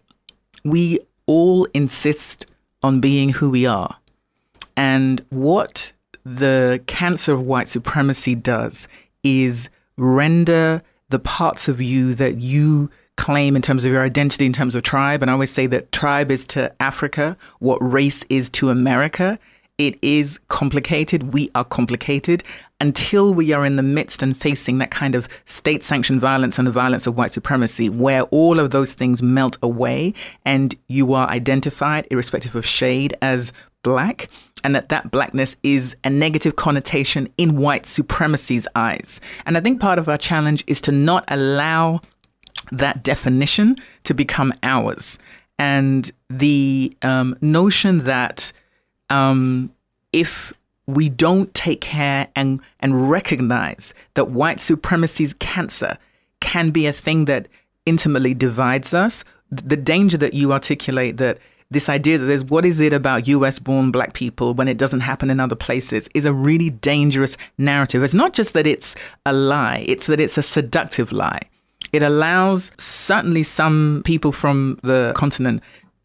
we 0.65 1.01
all 1.27 1.65
insist 1.75 2.47
on 2.83 3.01
being 3.01 3.31
who 3.31 3.51
we 3.51 3.67
are. 3.67 3.97
And 4.77 5.25
what 5.31 5.93
the 6.25 6.83
cancer 6.87 7.33
of 7.33 7.43
white 7.43 7.69
supremacy 7.69 8.35
does 8.35 8.89
is 9.23 9.69
render 9.97 10.83
the 11.09 11.19
parts 11.19 11.69
of 11.69 11.81
you 11.81 12.15
that 12.15 12.39
you 12.39 12.91
claim 13.17 13.55
in 13.55 13.63
terms 13.63 13.85
of 13.85 13.93
your 13.93 14.03
identity, 14.03 14.47
in 14.47 14.53
terms 14.53 14.75
of 14.75 14.83
tribe. 14.83 15.21
And 15.21 15.31
I 15.31 15.35
always 15.35 15.51
say 15.51 15.67
that 15.67 15.93
tribe 15.93 16.31
is 16.31 16.47
to 16.49 16.73
Africa 16.81 17.37
what 17.59 17.77
race 17.77 18.25
is 18.31 18.49
to 18.51 18.71
America. 18.71 19.39
It 19.77 19.99
is 20.03 20.41
complicated. 20.49 21.35
We 21.35 21.51
are 21.55 21.65
complicated 21.65 22.43
until 22.81 23.35
we 23.35 23.53
are 23.53 23.65
in 23.65 23.77
the 23.77 23.83
midst 23.83 24.23
and 24.23 24.37
facing 24.37 24.79
that 24.79 24.91
kind 24.91 25.15
of 25.15 25.29
state 25.45 25.85
sanctioned 25.85 26.21
violence 26.21 26.59
and 26.59 26.67
the 26.67 26.73
violence 26.73 27.07
of 27.07 27.17
white 27.17 27.33
supremacy, 27.33 27.89
where 27.89 28.23
all 28.25 28.59
of 28.59 28.71
those 28.71 28.95
things 28.95 29.23
melt 29.23 29.59
away 29.63 30.15
and 30.45 30.75
you 30.89 31.13
are 31.13 31.29
identified, 31.29 32.07
irrespective 32.11 32.57
of 32.57 32.65
shade, 32.67 33.15
as 33.21 33.53
black 33.83 34.29
and 34.63 34.75
that 34.75 34.89
that 34.91 35.11
blackness 35.11 35.57
is 35.63 35.97
a 36.05 36.11
negative 36.11 36.57
connotation 36.57 37.29
in 37.39 37.57
white 37.57 37.87
supremacy's 37.87 38.67
eyes. 38.75 39.21
And 39.47 39.57
I 39.57 39.61
think 39.61 39.81
part 39.81 39.99
of 39.99 40.09
our 40.09 40.19
challenge 40.19 40.65
is 40.67 40.81
to 40.83 40.93
not 40.93 41.25
allow 41.29 42.01
that 42.73 43.03
definition 43.03 43.77
to 44.05 44.15
become 44.15 44.53
ours. 44.63 45.19
And 45.59 46.11
the 46.29 46.97
um, 47.03 47.37
notion 47.41 48.05
that 48.05 48.53
um, 49.09 49.73
if 50.13 50.53
we 50.95 51.09
don't 51.09 51.53
take 51.55 51.81
care 51.81 52.29
and, 52.37 52.61
and 52.81 53.11
recognize 53.11 53.95
that 54.15 54.31
white 54.31 54.61
supremacy's 54.61 55.35
cancer 55.35 55.99
can 56.41 56.71
be 56.71 56.87
a 56.87 56.93
thing 56.93 57.27
that 57.27 57.49
intimately 57.87 58.35
divides 58.35 58.95
us, 58.95 59.25
the 59.51 59.77
danger 59.77 60.17
that 60.19 60.35
you 60.35 60.53
articulate 60.53 61.17
that 61.17 61.39
this 61.71 61.89
idea 61.89 62.19
that 62.19 62.27
there's 62.27 62.45
what 62.45 62.65
is 62.65 62.81
it 62.81 62.93
about 62.93 63.29
US 63.29 63.59
born 63.59 63.91
black 63.93 64.13
people 64.13 64.55
when 64.55 64.67
it 64.67 64.77
doesn't 64.77 65.01
happen 65.01 65.31
in 65.31 65.39
other 65.39 65.55
places 65.55 66.09
is 66.15 66.25
a 66.25 66.33
really 66.33 66.71
dangerous 66.71 67.37
narrative. 67.59 68.03
It's 68.03 68.15
not 68.15 68.33
just 68.33 68.55
that 68.55 68.67
it's 68.67 68.97
a 69.25 69.33
lie, 69.33 69.85
it's 69.87 70.07
that 70.07 70.21
it's 70.21 70.37
a 70.37 70.43
seductive 70.43 71.13
lie. 71.13 71.43
It 71.93 72.03
allows 72.03 72.71
certainly 72.79 73.43
some 73.43 74.03
people 74.05 74.33
from 74.33 74.79
the 74.83 75.13
continent 75.15 75.63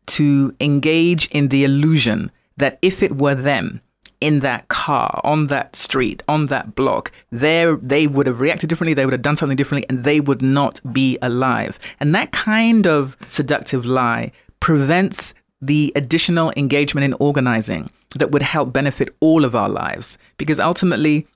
to 0.07 0.55
engage 0.59 1.27
in 1.27 1.47
the 1.49 1.63
illusion 1.63 2.31
that 2.57 2.77
if 2.81 3.03
it 3.03 3.17
were 3.17 3.35
them, 3.35 3.81
in 4.25 4.39
that 4.39 4.67
car, 4.69 5.21
on 5.23 5.47
that 5.47 5.75
street, 5.75 6.23
on 6.27 6.47
that 6.47 6.73
block, 6.73 7.11
there 7.29 7.75
they 7.75 8.07
would 8.07 8.25
have 8.25 8.39
reacted 8.39 8.67
differently, 8.67 8.95
they 8.95 9.05
would 9.05 9.13
have 9.13 9.21
done 9.21 9.37
something 9.37 9.55
differently, 9.55 9.85
and 9.87 10.03
they 10.03 10.19
would 10.19 10.41
not 10.41 10.81
be 10.91 11.19
alive. 11.21 11.77
And 11.99 12.15
that 12.15 12.31
kind 12.31 12.87
of 12.87 13.15
seductive 13.23 13.85
lie 13.85 14.31
prevents 14.59 15.35
the 15.61 15.93
additional 15.95 16.51
engagement 16.57 17.05
in 17.05 17.13
organizing 17.19 17.91
that 18.15 18.31
would 18.31 18.41
help 18.41 18.73
benefit 18.73 19.09
all 19.19 19.45
of 19.45 19.53
our 19.53 19.69
lives. 19.69 20.17
Because 20.37 20.59
ultimately, 20.59 21.27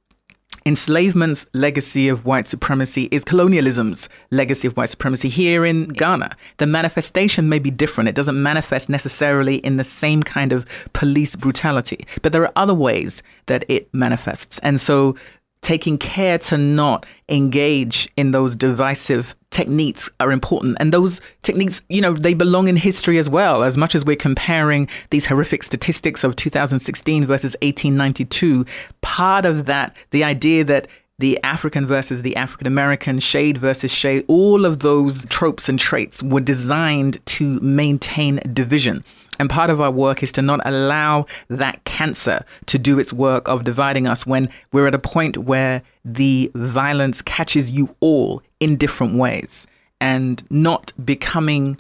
Enslavement's 0.65 1.45
legacy 1.53 2.09
of 2.09 2.25
white 2.25 2.47
supremacy 2.47 3.07
is 3.11 3.23
colonialism's 3.23 4.09
legacy 4.31 4.67
of 4.67 4.75
white 4.77 4.89
supremacy 4.89 5.29
here 5.29 5.65
in 5.65 5.87
Ghana. 5.87 6.35
The 6.57 6.67
manifestation 6.67 7.49
may 7.49 7.59
be 7.59 7.71
different. 7.71 8.09
It 8.09 8.15
doesn't 8.15 8.41
manifest 8.41 8.89
necessarily 8.89 9.57
in 9.57 9.77
the 9.77 9.83
same 9.83 10.23
kind 10.23 10.51
of 10.51 10.65
police 10.93 11.35
brutality, 11.35 12.05
but 12.21 12.33
there 12.33 12.43
are 12.43 12.53
other 12.55 12.73
ways 12.73 13.23
that 13.45 13.63
it 13.67 13.93
manifests. 13.93 14.59
And 14.59 14.79
so 14.79 15.15
taking 15.61 15.97
care 15.97 16.37
to 16.37 16.57
not 16.57 17.05
engage 17.27 18.09
in 18.15 18.31
those 18.31 18.55
divisive 18.55 19.35
techniques 19.51 20.09
are 20.19 20.31
important. 20.31 20.77
And 20.79 20.93
those 20.93 21.21
techniques, 21.41 21.81
you 21.89 22.01
know, 22.01 22.13
they 22.13 22.33
belong 22.33 22.67
in 22.67 22.75
history 22.75 23.17
as 23.17 23.29
well. 23.29 23.63
As 23.63 23.77
much 23.77 23.95
as 23.95 24.05
we're 24.05 24.15
comparing 24.15 24.87
these 25.09 25.25
horrific 25.25 25.63
statistics 25.63 26.23
of 26.23 26.35
2016 26.35 27.25
versus 27.25 27.55
1892, 27.61 28.65
part 29.01 29.45
of 29.45 29.65
that, 29.65 29.95
the 30.11 30.23
idea 30.23 30.63
that 30.65 30.87
the 31.17 31.37
African 31.43 31.85
versus 31.85 32.21
the 32.21 32.35
African 32.35 32.65
American, 32.65 33.19
shade 33.19 33.57
versus 33.57 33.91
shade, 33.91 34.23
all 34.27 34.65
of 34.65 34.79
those 34.79 35.25
tropes 35.25 35.67
and 35.67 35.77
traits 35.77 36.23
were 36.23 36.41
designed 36.41 37.23
to 37.27 37.59
maintain 37.59 38.39
division. 38.53 39.03
And 39.39 39.49
part 39.49 39.69
of 39.69 39.79
our 39.79 39.89
work 39.89 40.21
is 40.21 40.31
to 40.33 40.41
not 40.41 40.59
allow 40.65 41.25
that 41.47 41.83
cancer 41.85 42.45
to 42.67 42.77
do 42.77 42.99
its 42.99 43.13
work 43.13 43.47
of 43.47 43.63
dividing 43.63 44.05
us 44.05 44.27
when 44.27 44.49
we're 44.73 44.87
at 44.87 44.93
a 44.93 44.99
point 44.99 45.37
where 45.37 45.81
the 46.03 46.51
violence 46.53 47.21
catches 47.21 47.71
you 47.71 47.95
all 48.01 48.43
in 48.59 48.75
different 48.75 49.15
ways. 49.15 49.65
And 50.01 50.43
not 50.49 50.91
becoming 51.03 51.79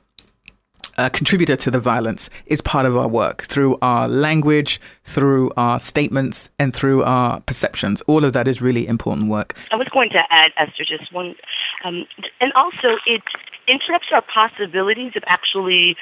a 0.97 1.09
contributor 1.09 1.55
to 1.55 1.71
the 1.71 1.79
violence 1.79 2.29
is 2.45 2.59
part 2.59 2.85
of 2.85 2.97
our 2.97 3.07
work. 3.07 3.43
Through 3.43 3.77
our 3.81 4.07
language, 4.07 4.81
through 5.09 5.51
our 5.57 5.79
statements, 5.79 6.49
and 6.59 6.73
through 6.73 7.03
our 7.03 7.41
perceptions. 7.41 8.01
All 8.01 8.23
of 8.23 8.33
that 8.33 8.47
is 8.47 8.61
really 8.61 8.87
important 8.87 9.27
work. 9.27 9.55
I 9.71 9.75
was 9.75 9.87
going 9.89 10.11
to 10.11 10.21
add, 10.29 10.51
Esther, 10.55 10.85
just 10.85 11.11
one, 11.11 11.35
um, 11.83 12.05
and 12.39 12.53
also 12.53 12.97
it 13.07 13.23
interrupts 13.67 14.07
our 14.11 14.21
possibilities 14.21 15.13
of 15.15 15.23
actually 15.25 15.95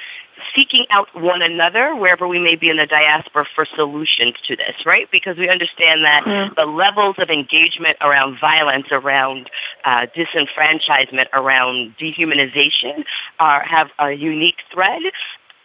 seeking 0.54 0.86
out 0.90 1.08
one 1.14 1.42
another 1.42 1.94
wherever 1.96 2.26
we 2.28 2.38
may 2.38 2.54
be 2.54 2.68
in 2.68 2.76
the 2.76 2.86
diaspora 2.86 3.44
for 3.54 3.66
solutions 3.74 4.34
to 4.46 4.56
this, 4.56 4.74
right? 4.86 5.10
Because 5.10 5.36
we 5.36 5.48
understand 5.48 6.04
that 6.04 6.24
mm. 6.24 6.54
the 6.54 6.64
levels 6.64 7.16
of 7.18 7.28
engagement 7.28 7.96
around 8.00 8.38
violence, 8.40 8.86
around 8.90 9.50
uh, 9.84 10.06
disenfranchisement, 10.16 11.26
around 11.32 11.94
dehumanization 12.00 13.04
are, 13.38 13.62
have 13.64 13.88
a 13.98 14.12
unique 14.12 14.58
thread 14.72 15.02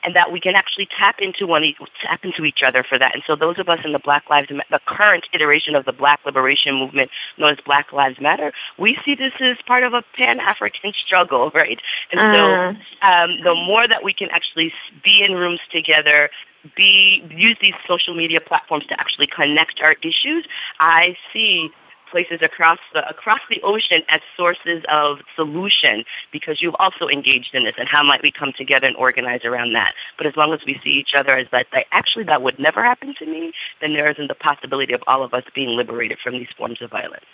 and 0.03 0.15
that 0.15 0.31
we 0.31 0.39
can 0.39 0.55
actually 0.55 0.87
tap 0.97 1.17
into 1.19 1.47
one, 1.47 1.63
tap 2.01 2.23
into 2.23 2.43
each 2.45 2.61
other 2.65 2.83
for 2.87 2.99
that. 2.99 3.13
And 3.13 3.23
so 3.25 3.35
those 3.35 3.59
of 3.59 3.69
us 3.69 3.79
in 3.83 3.91
the 3.91 3.99
Black 3.99 4.29
Lives, 4.29 4.49
the 4.49 4.79
current 4.85 5.25
iteration 5.33 5.75
of 5.75 5.85
the 5.85 5.93
Black 5.93 6.19
liberation 6.25 6.75
movement 6.75 7.09
known 7.37 7.53
as 7.53 7.57
Black 7.65 7.91
Lives 7.93 8.19
Matter, 8.19 8.51
we 8.77 8.97
see 9.05 9.15
this 9.15 9.33
as 9.39 9.57
part 9.65 9.83
of 9.83 9.93
a 9.93 10.03
Pan-African 10.15 10.93
struggle, 11.05 11.51
right? 11.53 11.79
And 12.11 12.19
uh. 12.19 12.33
so 12.33 13.07
um, 13.07 13.37
the 13.43 13.55
more 13.55 13.87
that 13.87 14.03
we 14.03 14.13
can 14.13 14.29
actually 14.31 14.73
be 15.03 15.23
in 15.23 15.33
rooms 15.33 15.59
together, 15.71 16.29
be 16.75 17.23
use 17.29 17.57
these 17.61 17.73
social 17.87 18.15
media 18.15 18.39
platforms 18.39 18.85
to 18.87 18.99
actually 18.99 19.27
connect 19.27 19.81
our 19.81 19.95
issues, 20.01 20.45
I 20.79 21.17
see 21.33 21.69
places 22.13 22.39
across 22.43 22.77
the 22.93 23.01
across 23.09 23.39
the 23.49 23.59
ocean 23.63 24.03
as 24.07 24.21
sources 24.37 24.83
of 24.87 25.17
solution 25.35 26.05
because 26.31 26.61
you've 26.61 26.75
also 26.77 27.07
engaged 27.07 27.49
in 27.53 27.65
this 27.65 27.73
and 27.79 27.89
how 27.91 28.03
might 28.03 28.21
we 28.21 28.31
come 28.31 28.53
together 28.55 28.85
and 28.85 28.95
organize 28.95 29.41
around 29.43 29.73
that. 29.73 29.93
But 30.15 30.27
as 30.27 30.35
long 30.37 30.53
as 30.53 30.59
we 30.67 30.79
see 30.83 30.91
each 30.91 31.13
other 31.17 31.35
as 31.35 31.47
that, 31.51 31.65
that 31.73 31.85
actually 31.91 32.25
that 32.25 32.43
would 32.43 32.59
never 32.59 32.83
happen 32.83 33.15
to 33.17 33.25
me, 33.25 33.51
then 33.81 33.93
there 33.93 34.09
isn't 34.11 34.27
the 34.27 34.35
possibility 34.35 34.93
of 34.93 35.01
all 35.07 35.23
of 35.23 35.33
us 35.33 35.43
being 35.55 35.69
liberated 35.69 36.19
from 36.23 36.33
these 36.33 36.53
forms 36.55 36.79
of 36.83 36.91
violence. 36.91 37.25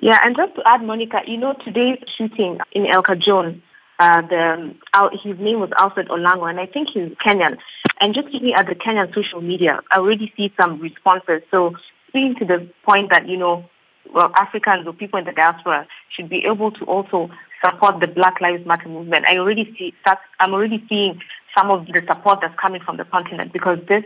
Yeah, 0.00 0.18
and 0.22 0.36
just 0.36 0.54
to 0.54 0.62
add, 0.64 0.82
Monica, 0.82 1.20
you 1.26 1.36
know, 1.36 1.54
today's 1.64 1.98
shooting 2.16 2.58
in 2.72 2.86
El 2.86 3.02
Cajon, 3.02 3.62
uh, 3.98 4.22
the 4.22 4.74
his 5.22 5.38
name 5.40 5.58
was 5.58 5.70
Alfred 5.76 6.08
Olango, 6.08 6.48
and 6.48 6.60
I 6.60 6.66
think 6.66 6.90
he's 6.94 7.10
Kenyan. 7.24 7.58
And 8.00 8.14
just 8.14 8.28
looking 8.28 8.54
at 8.54 8.66
the 8.66 8.76
Kenyan 8.76 9.12
social 9.12 9.40
media, 9.40 9.80
I 9.90 9.98
already 9.98 10.32
see 10.36 10.52
some 10.60 10.80
responses. 10.80 11.42
So 11.50 11.74
speaking 12.08 12.34
to 12.40 12.44
the 12.44 12.68
point 12.84 13.10
that, 13.10 13.28
you 13.28 13.36
know, 13.36 13.64
well, 14.12 14.32
Africans 14.36 14.86
or 14.86 14.92
people 14.92 15.18
in 15.18 15.24
the 15.24 15.32
diaspora 15.32 15.86
should 16.14 16.28
be 16.28 16.44
able 16.46 16.70
to 16.72 16.84
also 16.84 17.30
support 17.64 18.00
the 18.00 18.06
Black 18.06 18.40
Lives 18.40 18.66
Matter 18.66 18.88
movement. 18.88 19.26
I 19.28 19.36
already 19.36 19.74
see 19.78 19.94
that 20.04 20.18
I'm 20.40 20.52
already 20.52 20.84
seeing 20.88 21.20
some 21.56 21.70
of 21.70 21.86
the 21.86 22.02
support 22.06 22.38
that's 22.40 22.58
coming 22.58 22.80
from 22.80 22.96
the 22.96 23.04
continent 23.04 23.52
because 23.52 23.78
this 23.88 24.04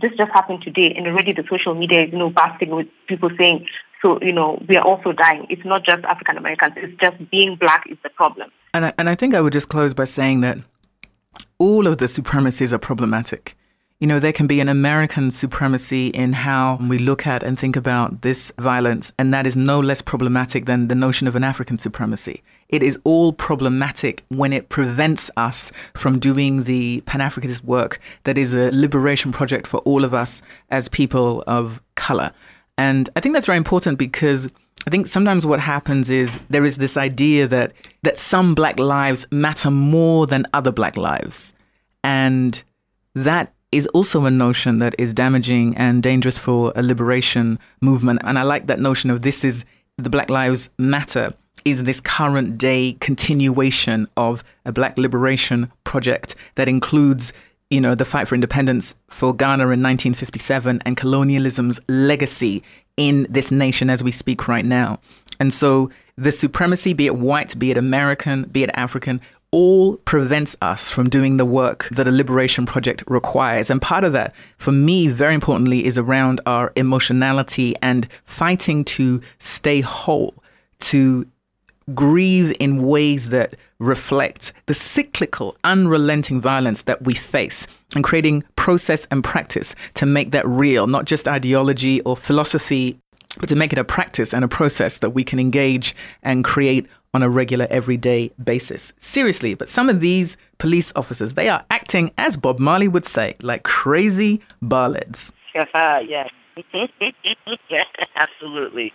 this 0.00 0.12
just 0.16 0.30
happened 0.32 0.62
today 0.62 0.94
and 0.96 1.06
already 1.06 1.32
the 1.32 1.44
social 1.50 1.74
media 1.74 2.04
is, 2.04 2.12
you 2.12 2.18
know, 2.18 2.30
bursting 2.30 2.70
with 2.70 2.86
people 3.08 3.30
saying, 3.36 3.66
so, 4.00 4.18
you 4.22 4.32
know, 4.32 4.62
we 4.66 4.76
are 4.76 4.84
also 4.84 5.12
dying. 5.12 5.46
It's 5.50 5.64
not 5.66 5.84
just 5.84 6.02
African 6.04 6.38
Americans. 6.38 6.72
It's 6.76 6.98
just 6.98 7.30
being 7.30 7.56
black 7.56 7.84
is 7.90 7.98
the 8.02 8.08
problem. 8.08 8.50
And 8.72 8.86
I, 8.86 8.92
and 8.96 9.08
I 9.10 9.14
think 9.14 9.34
I 9.34 9.42
would 9.42 9.52
just 9.52 9.68
close 9.68 9.92
by 9.92 10.04
saying 10.04 10.40
that 10.40 10.58
all 11.58 11.86
of 11.86 11.98
the 11.98 12.08
supremacies 12.08 12.72
are 12.72 12.78
problematic 12.78 13.54
you 14.02 14.08
know, 14.08 14.18
there 14.18 14.32
can 14.32 14.48
be 14.48 14.58
an 14.58 14.68
American 14.68 15.30
supremacy 15.30 16.08
in 16.08 16.32
how 16.32 16.76
we 16.88 16.98
look 16.98 17.24
at 17.24 17.44
and 17.44 17.56
think 17.56 17.76
about 17.76 18.22
this 18.22 18.50
violence, 18.58 19.12
and 19.16 19.32
that 19.32 19.46
is 19.46 19.54
no 19.54 19.78
less 19.78 20.02
problematic 20.02 20.66
than 20.66 20.88
the 20.88 20.96
notion 20.96 21.28
of 21.28 21.36
an 21.36 21.44
African 21.44 21.78
supremacy. 21.78 22.42
It 22.68 22.82
is 22.82 22.98
all 23.04 23.32
problematic 23.32 24.24
when 24.26 24.52
it 24.52 24.70
prevents 24.70 25.30
us 25.36 25.70
from 25.94 26.18
doing 26.18 26.64
the 26.64 27.02
Pan 27.02 27.20
Africanist 27.20 27.62
work 27.62 28.00
that 28.24 28.36
is 28.36 28.52
a 28.54 28.72
liberation 28.72 29.30
project 29.30 29.68
for 29.68 29.78
all 29.82 30.02
of 30.02 30.12
us 30.12 30.42
as 30.68 30.88
people 30.88 31.44
of 31.46 31.80
color. 31.94 32.32
And 32.76 33.08
I 33.14 33.20
think 33.20 33.36
that's 33.36 33.46
very 33.46 33.58
important 33.58 34.00
because 34.00 34.48
I 34.84 34.90
think 34.90 35.06
sometimes 35.06 35.46
what 35.46 35.60
happens 35.60 36.10
is 36.10 36.40
there 36.50 36.64
is 36.64 36.78
this 36.78 36.96
idea 36.96 37.46
that 37.46 37.72
that 38.02 38.18
some 38.18 38.56
black 38.56 38.80
lives 38.80 39.28
matter 39.30 39.70
more 39.70 40.26
than 40.26 40.44
other 40.52 40.72
black 40.72 40.96
lives. 40.96 41.54
And 42.02 42.64
that 43.14 43.54
is 43.72 43.86
also 43.88 44.24
a 44.26 44.30
notion 44.30 44.78
that 44.78 44.94
is 44.98 45.14
damaging 45.14 45.76
and 45.76 46.02
dangerous 46.02 46.38
for 46.38 46.72
a 46.76 46.82
liberation 46.82 47.58
movement. 47.80 48.20
And 48.22 48.38
I 48.38 48.42
like 48.42 48.66
that 48.66 48.78
notion 48.78 49.10
of 49.10 49.22
this 49.22 49.42
is 49.42 49.64
the 49.98 50.10
Black 50.10 50.30
Lives 50.30 50.70
Matter 50.78 51.34
is 51.64 51.84
this 51.84 52.00
current 52.00 52.58
day 52.58 52.96
continuation 53.00 54.08
of 54.16 54.42
a 54.64 54.72
black 54.72 54.98
liberation 54.98 55.70
project 55.84 56.34
that 56.56 56.68
includes 56.68 57.32
you 57.70 57.80
know 57.80 57.94
the 57.94 58.04
fight 58.04 58.28
for 58.28 58.34
independence 58.34 58.94
for 59.08 59.34
Ghana 59.34 59.62
in 59.62 59.82
1957 59.82 60.82
and 60.84 60.96
colonialism's 60.96 61.80
legacy 61.88 62.62
in 62.96 63.26
this 63.30 63.50
nation 63.50 63.88
as 63.88 64.04
we 64.04 64.10
speak 64.12 64.48
right 64.48 64.64
now. 64.64 64.98
And 65.40 65.52
so 65.54 65.90
the 66.16 66.30
supremacy, 66.30 66.92
be 66.92 67.06
it 67.06 67.16
white, 67.16 67.58
be 67.58 67.70
it 67.70 67.78
American, 67.78 68.44
be 68.44 68.62
it 68.62 68.70
African, 68.74 69.20
all 69.52 69.96
prevents 69.98 70.56
us 70.62 70.90
from 70.90 71.10
doing 71.10 71.36
the 71.36 71.44
work 71.44 71.88
that 71.92 72.08
a 72.08 72.10
liberation 72.10 72.64
project 72.64 73.04
requires. 73.06 73.68
And 73.68 73.80
part 73.80 74.02
of 74.02 74.14
that, 74.14 74.34
for 74.56 74.72
me, 74.72 75.08
very 75.08 75.34
importantly, 75.34 75.84
is 75.84 75.98
around 75.98 76.40
our 76.46 76.72
emotionality 76.74 77.76
and 77.82 78.08
fighting 78.24 78.84
to 78.86 79.20
stay 79.38 79.82
whole, 79.82 80.34
to 80.80 81.26
grieve 81.94 82.54
in 82.58 82.86
ways 82.86 83.28
that 83.28 83.54
reflect 83.78 84.52
the 84.66 84.74
cyclical, 84.74 85.56
unrelenting 85.64 86.40
violence 86.40 86.82
that 86.82 87.02
we 87.02 87.12
face 87.12 87.66
and 87.94 88.04
creating 88.04 88.44
process 88.56 89.06
and 89.10 89.22
practice 89.22 89.74
to 89.94 90.06
make 90.06 90.30
that 90.30 90.46
real, 90.48 90.86
not 90.86 91.04
just 91.04 91.28
ideology 91.28 92.00
or 92.02 92.16
philosophy, 92.16 92.98
but 93.38 93.48
to 93.48 93.56
make 93.56 93.72
it 93.72 93.78
a 93.78 93.84
practice 93.84 94.32
and 94.32 94.44
a 94.44 94.48
process 94.48 94.98
that 94.98 95.10
we 95.10 95.24
can 95.24 95.38
engage 95.38 95.94
and 96.22 96.44
create 96.44 96.86
on 97.14 97.22
a 97.22 97.28
regular, 97.28 97.66
everyday 97.70 98.30
basis. 98.42 98.92
Seriously, 98.98 99.54
but 99.54 99.68
some 99.68 99.88
of 99.88 100.00
these 100.00 100.36
police 100.58 100.92
officers, 100.96 101.34
they 101.34 101.48
are 101.48 101.64
acting, 101.70 102.10
as 102.18 102.36
Bob 102.36 102.58
Marley 102.58 102.88
would 102.88 103.04
say, 103.06 103.36
like 103.42 103.62
crazy 103.62 104.40
baldheads. 104.62 105.32
yeah. 107.68 107.84
Absolutely. 108.16 108.92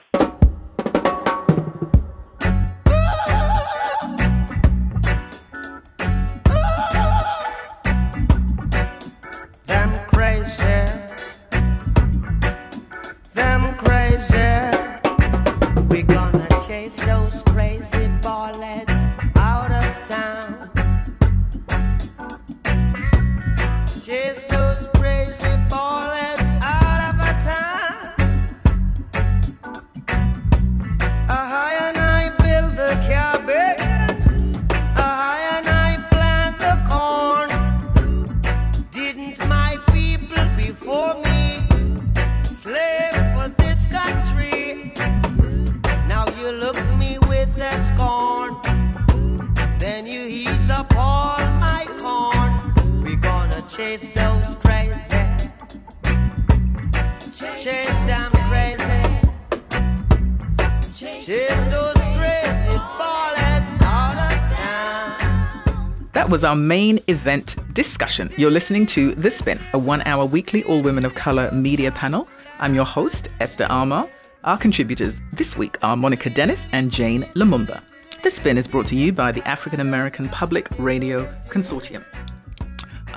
That 66.28 66.34
was 66.34 66.44
our 66.44 66.58
main 66.58 67.00
event 67.08 67.56
discussion. 67.74 68.30
You're 68.36 68.52
listening 68.52 68.86
to 68.88 69.16
The 69.16 69.32
Spin, 69.32 69.58
a 69.72 69.80
one 69.80 70.02
hour 70.02 70.26
weekly 70.26 70.62
all 70.66 70.82
women 70.82 71.06
of 71.06 71.16
color 71.16 71.50
media 71.54 71.90
panel. 71.90 72.28
I'm 72.60 72.76
your 72.76 72.84
host, 72.84 73.30
Esther 73.40 73.64
Armah. 73.68 74.10
Our 74.44 74.58
contributors 74.58 75.22
this 75.32 75.56
week 75.56 75.82
are 75.86 75.96
Monica 75.96 76.30
Dennis 76.30 76.68
and 76.74 76.92
Jane 76.92 77.22
Lumumba. 77.36 77.82
The 78.24 78.30
Spin 78.30 78.58
is 78.58 78.68
brought 78.68 78.88
to 78.88 78.98
you 78.98 79.14
by 79.14 79.32
the 79.32 79.42
African 79.48 79.80
American 79.80 80.28
Public 80.28 80.68
Radio 80.78 81.34
Consortium. 81.48 82.04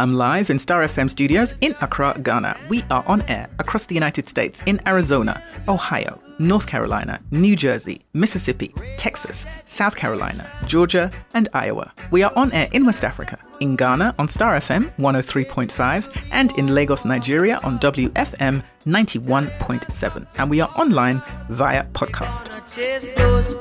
I'm 0.00 0.14
live 0.14 0.48
in 0.48 0.58
Star 0.58 0.82
FM 0.82 1.10
studios 1.10 1.54
in 1.60 1.74
Accra, 1.82 2.18
Ghana. 2.22 2.56
We 2.70 2.82
are 2.90 3.04
on 3.06 3.20
air 3.28 3.50
across 3.58 3.84
the 3.84 3.94
United 3.94 4.30
States 4.30 4.62
in 4.64 4.80
Arizona, 4.88 5.44
Ohio, 5.68 6.18
North 6.38 6.66
Carolina, 6.66 7.20
New 7.32 7.54
Jersey, 7.54 8.00
Mississippi, 8.14 8.72
Texas, 8.96 9.44
South 9.66 9.94
Carolina, 9.94 10.50
Georgia, 10.66 11.10
and 11.34 11.50
Iowa. 11.52 11.92
We 12.10 12.22
are 12.22 12.32
on 12.34 12.50
air 12.52 12.70
in 12.72 12.86
West 12.86 13.04
Africa, 13.04 13.38
in 13.60 13.76
Ghana 13.76 14.14
on 14.18 14.26
Star 14.26 14.56
FM 14.56 14.90
103.5, 14.96 16.28
and 16.32 16.56
in 16.56 16.74
Lagos, 16.74 17.04
Nigeria 17.04 17.60
on 17.62 17.78
WFM 17.78 18.64
91.7. 18.86 20.26
And 20.38 20.48
we 20.48 20.62
are 20.62 20.70
online 20.78 21.20
via 21.50 21.84
podcast. 21.92 22.48
Chase 22.74 23.06
those 23.18 23.52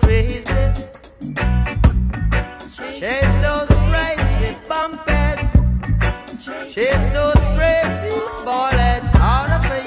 chase 6.40 6.54
those 6.56 6.56
crazy 6.56 6.74
Chase 6.74 7.14
those 7.14 7.36
crazy 7.58 8.16
bullets 8.46 9.10
out 9.16 9.50
of 9.52 9.66
a 9.66 9.80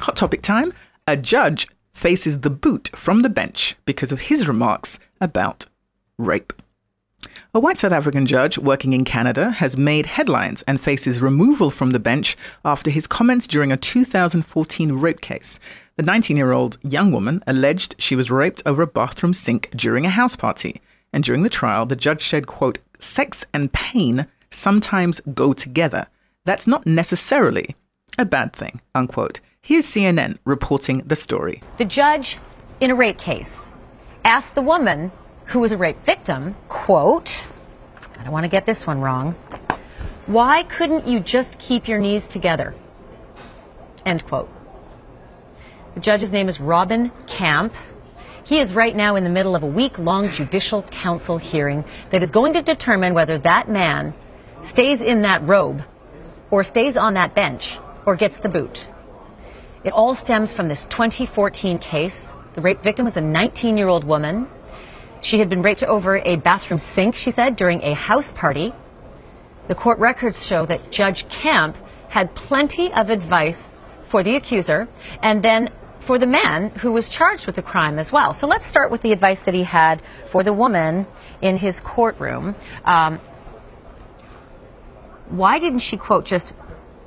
Hot 0.00 0.16
topic 0.16 0.42
time. 0.42 0.72
A 1.06 1.16
judge 1.16 1.68
faces 1.92 2.40
the 2.40 2.50
boot 2.50 2.90
from 2.94 3.20
the 3.20 3.28
bench 3.28 3.76
because 3.84 4.10
of 4.10 4.22
his 4.22 4.48
remarks 4.48 4.98
about 5.20 5.66
rape. 6.18 6.52
A 7.54 7.60
white 7.60 7.78
South 7.78 7.92
African 7.92 8.26
judge 8.26 8.58
working 8.58 8.92
in 8.92 9.04
Canada 9.04 9.50
has 9.52 9.76
made 9.76 10.06
headlines 10.06 10.62
and 10.62 10.80
faces 10.80 11.22
removal 11.22 11.70
from 11.70 11.90
the 11.90 12.00
bench 12.00 12.36
after 12.64 12.90
his 12.90 13.06
comments 13.06 13.46
during 13.46 13.70
a 13.70 13.76
2014 13.76 14.92
rape 14.92 15.20
case. 15.20 15.60
The 15.96 16.02
19 16.02 16.36
year 16.36 16.52
old 16.52 16.78
young 16.82 17.12
woman 17.12 17.44
alleged 17.46 17.94
she 17.98 18.16
was 18.16 18.30
raped 18.30 18.62
over 18.66 18.82
a 18.82 18.86
bathroom 18.88 19.32
sink 19.32 19.70
during 19.74 20.04
a 20.04 20.10
house 20.10 20.36
party. 20.36 20.80
And 21.12 21.24
during 21.24 21.42
the 21.42 21.48
trial, 21.48 21.86
the 21.86 21.96
judge 21.96 22.26
said, 22.26 22.46
quote, 22.46 22.78
sex 22.98 23.44
and 23.52 23.72
pain 23.72 24.26
sometimes 24.50 25.20
go 25.34 25.52
together. 25.52 26.06
That's 26.44 26.66
not 26.66 26.86
necessarily 26.86 27.76
a 28.18 28.24
bad 28.24 28.52
thing, 28.52 28.80
unquote. 28.94 29.40
Here's 29.62 29.86
CNN 29.86 30.38
reporting 30.44 31.02
the 31.06 31.16
story. 31.16 31.62
The 31.78 31.84
judge 31.84 32.38
in 32.80 32.90
a 32.90 32.94
rape 32.94 33.18
case 33.18 33.70
asked 34.24 34.54
the 34.54 34.62
woman 34.62 35.12
who 35.46 35.60
was 35.60 35.72
a 35.72 35.76
rape 35.76 36.02
victim, 36.04 36.54
quote, 36.68 37.46
I 38.18 38.22
don't 38.22 38.32
want 38.32 38.44
to 38.44 38.48
get 38.48 38.66
this 38.66 38.86
one 38.86 39.00
wrong, 39.00 39.34
why 40.26 40.62
couldn't 40.64 41.06
you 41.06 41.20
just 41.20 41.58
keep 41.58 41.88
your 41.88 41.98
knees 41.98 42.26
together? 42.26 42.74
End 44.04 44.24
quote. 44.26 44.50
The 45.94 46.00
judge's 46.00 46.32
name 46.32 46.48
is 46.48 46.60
Robin 46.60 47.10
Camp. 47.26 47.72
He 48.48 48.58
is 48.58 48.72
right 48.72 48.96
now 48.96 49.16
in 49.16 49.24
the 49.24 49.30
middle 49.30 49.54
of 49.54 49.62
a 49.62 49.66
week 49.66 49.98
long 49.98 50.30
judicial 50.30 50.82
council 50.84 51.36
hearing 51.36 51.84
that 52.10 52.22
is 52.22 52.30
going 52.30 52.54
to 52.54 52.62
determine 52.62 53.12
whether 53.12 53.36
that 53.38 53.68
man 53.68 54.14
stays 54.62 55.02
in 55.02 55.22
that 55.22 55.46
robe 55.46 55.82
or 56.50 56.64
stays 56.64 56.96
on 56.96 57.14
that 57.14 57.34
bench 57.34 57.78
or 58.06 58.16
gets 58.16 58.40
the 58.40 58.48
boot. 58.48 58.88
It 59.84 59.92
all 59.92 60.14
stems 60.14 60.54
from 60.54 60.68
this 60.68 60.86
2014 60.86 61.78
case. 61.78 62.26
The 62.54 62.62
rape 62.62 62.82
victim 62.82 63.04
was 63.04 63.18
a 63.18 63.20
19 63.20 63.76
year 63.76 63.88
old 63.88 64.04
woman 64.04 64.48
she 65.20 65.38
had 65.38 65.48
been 65.48 65.62
raped 65.62 65.82
over 65.82 66.18
a 66.18 66.36
bathroom 66.36 66.78
sink, 66.78 67.14
she 67.14 67.30
said, 67.30 67.56
during 67.56 67.82
a 67.82 67.94
house 67.94 68.32
party. 68.32 68.72
The 69.66 69.74
court 69.74 69.98
records 69.98 70.46
show 70.46 70.64
that 70.66 70.90
Judge 70.90 71.28
Camp 71.28 71.76
had 72.08 72.34
plenty 72.34 72.92
of 72.92 73.10
advice 73.10 73.68
for 74.08 74.22
the 74.22 74.36
accuser 74.36 74.88
and 75.22 75.42
then 75.42 75.70
for 76.00 76.18
the 76.18 76.26
man 76.26 76.70
who 76.70 76.92
was 76.92 77.08
charged 77.08 77.46
with 77.46 77.56
the 77.56 77.62
crime 77.62 77.98
as 77.98 78.12
well. 78.12 78.32
So 78.32 78.46
let's 78.46 78.66
start 78.66 78.90
with 78.90 79.02
the 79.02 79.12
advice 79.12 79.40
that 79.40 79.54
he 79.54 79.62
had 79.62 80.00
for 80.26 80.42
the 80.42 80.52
woman 80.52 81.06
in 81.42 81.56
his 81.56 81.80
courtroom. 81.80 82.54
Um, 82.84 83.20
why 85.28 85.58
didn't 85.58 85.80
she, 85.80 85.96
quote, 85.96 86.24
just 86.24 86.54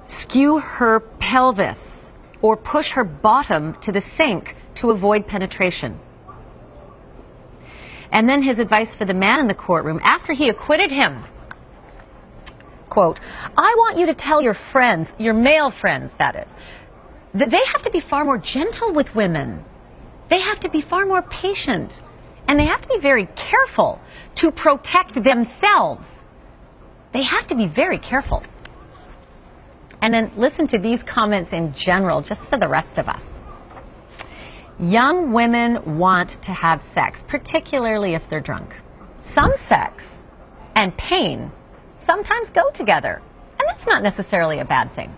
skew 0.05 0.59
her 0.59 0.99
pelvis 0.99 2.11
or 2.41 2.57
push 2.57 2.91
her 2.91 3.03
bottom 3.03 3.73
to 3.81 3.91
the 3.91 4.01
sink 4.01 4.55
to 4.75 4.91
avoid 4.91 5.27
penetration? 5.27 5.99
And 8.11 8.27
then 8.27 8.41
his 8.41 8.59
advice 8.59 8.95
for 8.95 9.05
the 9.05 9.13
man 9.13 9.39
in 9.39 9.47
the 9.47 9.55
courtroom 9.55 9.99
after 10.03 10.33
he 10.33 10.49
acquitted 10.49 10.91
him. 10.91 11.23
Quote, 12.89 13.21
I 13.57 13.73
want 13.77 13.97
you 13.97 14.07
to 14.07 14.13
tell 14.13 14.41
your 14.41 14.53
friends, 14.53 15.13
your 15.17 15.33
male 15.33 15.71
friends, 15.71 16.13
that 16.15 16.35
is, 16.35 16.55
they 17.34 17.63
have 17.65 17.82
to 17.84 17.91
be 17.91 17.99
far 17.99 18.25
more 18.25 18.38
gentle 18.38 18.91
with 18.93 19.15
women. 19.15 19.63
They 20.29 20.39
have 20.39 20.59
to 20.61 20.69
be 20.69 20.82
far 20.82 21.05
more 21.05 21.21
patient. 21.21 22.01
And 22.47 22.59
they 22.59 22.65
have 22.65 22.82
to 22.82 22.88
be 22.88 22.99
very 22.99 23.27
careful 23.36 23.99
to 24.36 24.51
protect 24.51 25.23
themselves. 25.23 26.07
They 27.11 27.23
have 27.23 27.47
to 27.47 27.55
be 27.55 27.67
very 27.67 27.97
careful. 27.97 28.43
And 30.01 30.13
then 30.13 30.32
listen 30.36 30.67
to 30.67 30.77
these 30.77 31.03
comments 31.03 31.53
in 31.53 31.73
general, 31.73 32.21
just 32.21 32.49
for 32.49 32.57
the 32.57 32.67
rest 32.67 32.97
of 32.97 33.07
us. 33.07 33.41
Young 34.79 35.32
women 35.32 35.99
want 35.99 36.29
to 36.41 36.51
have 36.51 36.82
sex, 36.82 37.23
particularly 37.27 38.15
if 38.15 38.27
they're 38.29 38.39
drunk. 38.39 38.75
Some 39.21 39.55
sex 39.55 40.27
and 40.75 40.95
pain 40.97 41.51
sometimes 41.97 42.49
go 42.49 42.69
together, 42.71 43.21
and 43.59 43.67
that's 43.67 43.86
not 43.86 44.01
necessarily 44.01 44.57
a 44.59 44.65
bad 44.65 44.91
thing. 44.95 45.13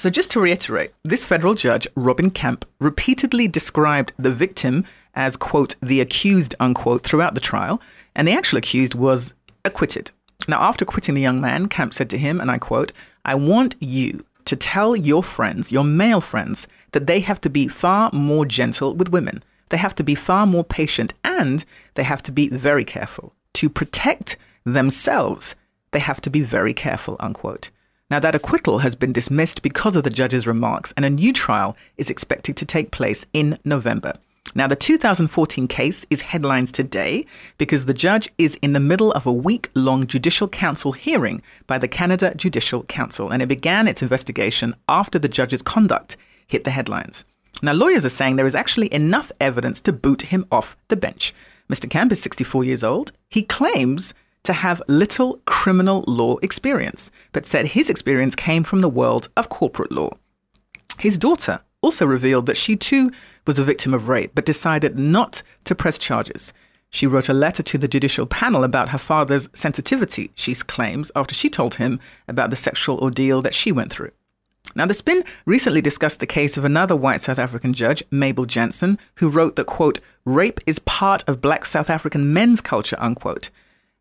So, 0.00 0.08
just 0.08 0.30
to 0.30 0.40
reiterate, 0.40 0.92
this 1.04 1.26
federal 1.26 1.52
judge, 1.52 1.86
Robin 1.94 2.30
Camp, 2.30 2.64
repeatedly 2.78 3.46
described 3.48 4.14
the 4.18 4.30
victim 4.30 4.86
as, 5.14 5.36
quote, 5.36 5.74
the 5.82 6.00
accused, 6.00 6.54
unquote, 6.58 7.02
throughout 7.02 7.34
the 7.34 7.40
trial, 7.42 7.82
and 8.14 8.26
the 8.26 8.32
actual 8.32 8.56
accused 8.56 8.94
was 8.94 9.34
acquitted. 9.62 10.10
Now, 10.48 10.62
after 10.62 10.86
quitting 10.86 11.14
the 11.14 11.20
young 11.20 11.38
man, 11.38 11.68
Camp 11.68 11.92
said 11.92 12.08
to 12.08 12.16
him, 12.16 12.40
and 12.40 12.50
I 12.50 12.56
quote, 12.56 12.92
I 13.26 13.34
want 13.34 13.76
you 13.78 14.24
to 14.46 14.56
tell 14.56 14.96
your 14.96 15.22
friends, 15.22 15.70
your 15.70 15.84
male 15.84 16.22
friends, 16.22 16.66
that 16.92 17.06
they 17.06 17.20
have 17.20 17.42
to 17.42 17.50
be 17.50 17.68
far 17.68 18.08
more 18.10 18.46
gentle 18.46 18.94
with 18.94 19.12
women. 19.12 19.42
They 19.68 19.76
have 19.76 19.94
to 19.96 20.02
be 20.02 20.14
far 20.14 20.46
more 20.46 20.64
patient 20.64 21.12
and 21.24 21.62
they 21.96 22.04
have 22.04 22.22
to 22.22 22.32
be 22.32 22.48
very 22.48 22.84
careful. 22.86 23.34
To 23.52 23.68
protect 23.68 24.38
themselves, 24.64 25.54
they 25.90 25.98
have 25.98 26.22
to 26.22 26.30
be 26.30 26.40
very 26.40 26.72
careful, 26.72 27.16
unquote. 27.20 27.68
Now, 28.10 28.18
that 28.18 28.34
acquittal 28.34 28.80
has 28.80 28.96
been 28.96 29.12
dismissed 29.12 29.62
because 29.62 29.94
of 29.94 30.02
the 30.02 30.10
judge's 30.10 30.46
remarks, 30.46 30.92
and 30.96 31.04
a 31.04 31.10
new 31.10 31.32
trial 31.32 31.76
is 31.96 32.10
expected 32.10 32.56
to 32.56 32.66
take 32.66 32.90
place 32.90 33.24
in 33.32 33.56
November. 33.64 34.12
Now, 34.52 34.66
the 34.66 34.74
2014 34.74 35.68
case 35.68 36.04
is 36.10 36.22
headlines 36.22 36.72
today 36.72 37.24
because 37.56 37.86
the 37.86 37.94
judge 37.94 38.28
is 38.36 38.56
in 38.56 38.72
the 38.72 38.80
middle 38.80 39.12
of 39.12 39.26
a 39.26 39.32
week 39.32 39.70
long 39.76 40.08
Judicial 40.08 40.48
Council 40.48 40.90
hearing 40.90 41.40
by 41.68 41.78
the 41.78 41.86
Canada 41.86 42.34
Judicial 42.34 42.82
Council, 42.84 43.30
and 43.30 43.42
it 43.42 43.48
began 43.48 43.86
its 43.86 44.02
investigation 44.02 44.74
after 44.88 45.20
the 45.20 45.28
judge's 45.28 45.62
conduct 45.62 46.16
hit 46.48 46.64
the 46.64 46.70
headlines. 46.70 47.24
Now, 47.62 47.74
lawyers 47.74 48.04
are 48.04 48.08
saying 48.08 48.34
there 48.34 48.46
is 48.46 48.56
actually 48.56 48.92
enough 48.92 49.30
evidence 49.40 49.80
to 49.82 49.92
boot 49.92 50.22
him 50.22 50.46
off 50.50 50.76
the 50.88 50.96
bench. 50.96 51.32
Mr. 51.70 51.88
Camp 51.88 52.10
is 52.10 52.20
64 52.20 52.64
years 52.64 52.82
old. 52.82 53.12
He 53.28 53.44
claims 53.44 54.14
to 54.44 54.52
have 54.52 54.82
little 54.88 55.40
criminal 55.46 56.04
law 56.06 56.36
experience, 56.38 57.10
but 57.32 57.46
said 57.46 57.68
his 57.68 57.90
experience 57.90 58.34
came 58.34 58.64
from 58.64 58.80
the 58.80 58.88
world 58.88 59.28
of 59.36 59.48
corporate 59.48 59.92
law. 59.92 60.10
His 60.98 61.18
daughter 61.18 61.60
also 61.82 62.06
revealed 62.06 62.46
that 62.46 62.56
she 62.56 62.76
too 62.76 63.10
was 63.46 63.58
a 63.58 63.64
victim 63.64 63.94
of 63.94 64.08
rape, 64.08 64.32
but 64.34 64.44
decided 64.44 64.98
not 64.98 65.42
to 65.64 65.74
press 65.74 65.98
charges. 65.98 66.52
She 66.90 67.06
wrote 67.06 67.28
a 67.28 67.34
letter 67.34 67.62
to 67.62 67.78
the 67.78 67.88
judicial 67.88 68.26
panel 68.26 68.64
about 68.64 68.88
her 68.88 68.98
father's 68.98 69.48
sensitivity, 69.52 70.30
she 70.34 70.54
claims, 70.54 71.10
after 71.14 71.34
she 71.34 71.48
told 71.48 71.76
him 71.76 72.00
about 72.26 72.50
the 72.50 72.56
sexual 72.56 72.98
ordeal 72.98 73.42
that 73.42 73.54
she 73.54 73.70
went 73.70 73.92
through. 73.92 74.10
Now, 74.74 74.86
the 74.86 74.94
spin 74.94 75.24
recently 75.46 75.80
discussed 75.80 76.20
the 76.20 76.26
case 76.26 76.56
of 76.56 76.64
another 76.64 76.94
white 76.94 77.20
South 77.20 77.38
African 77.38 77.72
judge, 77.72 78.02
Mabel 78.10 78.44
Jansen, 78.44 78.98
who 79.16 79.28
wrote 79.28 79.56
that, 79.56 79.66
quote, 79.66 80.00
rape 80.24 80.60
is 80.66 80.78
part 80.80 81.24
of 81.28 81.40
black 81.40 81.64
South 81.64 81.90
African 81.90 82.32
men's 82.32 82.60
culture, 82.60 82.96
unquote. 82.98 83.50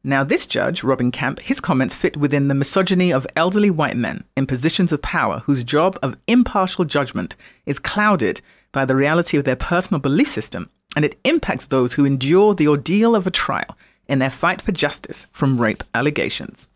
Now, 0.10 0.24
this 0.24 0.47
judge, 0.47 0.84
Robin 0.84 1.12
Camp, 1.12 1.39
his 1.39 1.62
comments 1.62 1.93
fit 1.93 2.18
within 2.18 2.47
the 2.47 2.55
misogyny 2.55 3.14
of 3.14 3.28
elderly 3.36 3.70
white 3.70 3.95
men 3.95 4.24
in 4.36 4.47
positions 4.47 4.91
of 4.91 5.03
power 5.03 5.41
whose 5.41 5.64
job 5.64 5.99
of 6.01 6.18
impartial 6.26 6.84
judgment 6.84 7.36
is 7.68 7.78
clouded 7.78 8.41
by 8.72 8.86
the 8.86 8.95
reality 8.95 9.38
of 9.38 9.43
their 9.43 9.55
personal 9.55 9.99
belief 9.99 10.28
system, 10.28 10.72
and 10.95 11.05
it 11.05 11.20
impacts 11.26 11.68
those 11.68 11.93
who 11.93 12.05
endure 12.05 12.55
the 12.55 12.68
ordeal 12.68 13.16
of 13.16 13.28
a 13.28 13.32
trial 13.32 13.78
in 14.07 14.18
their 14.18 14.32
fight 14.32 14.64
for 14.64 14.72
justice 14.72 15.28
from 15.32 15.62
rape 15.62 15.84
allegations. 15.93 16.68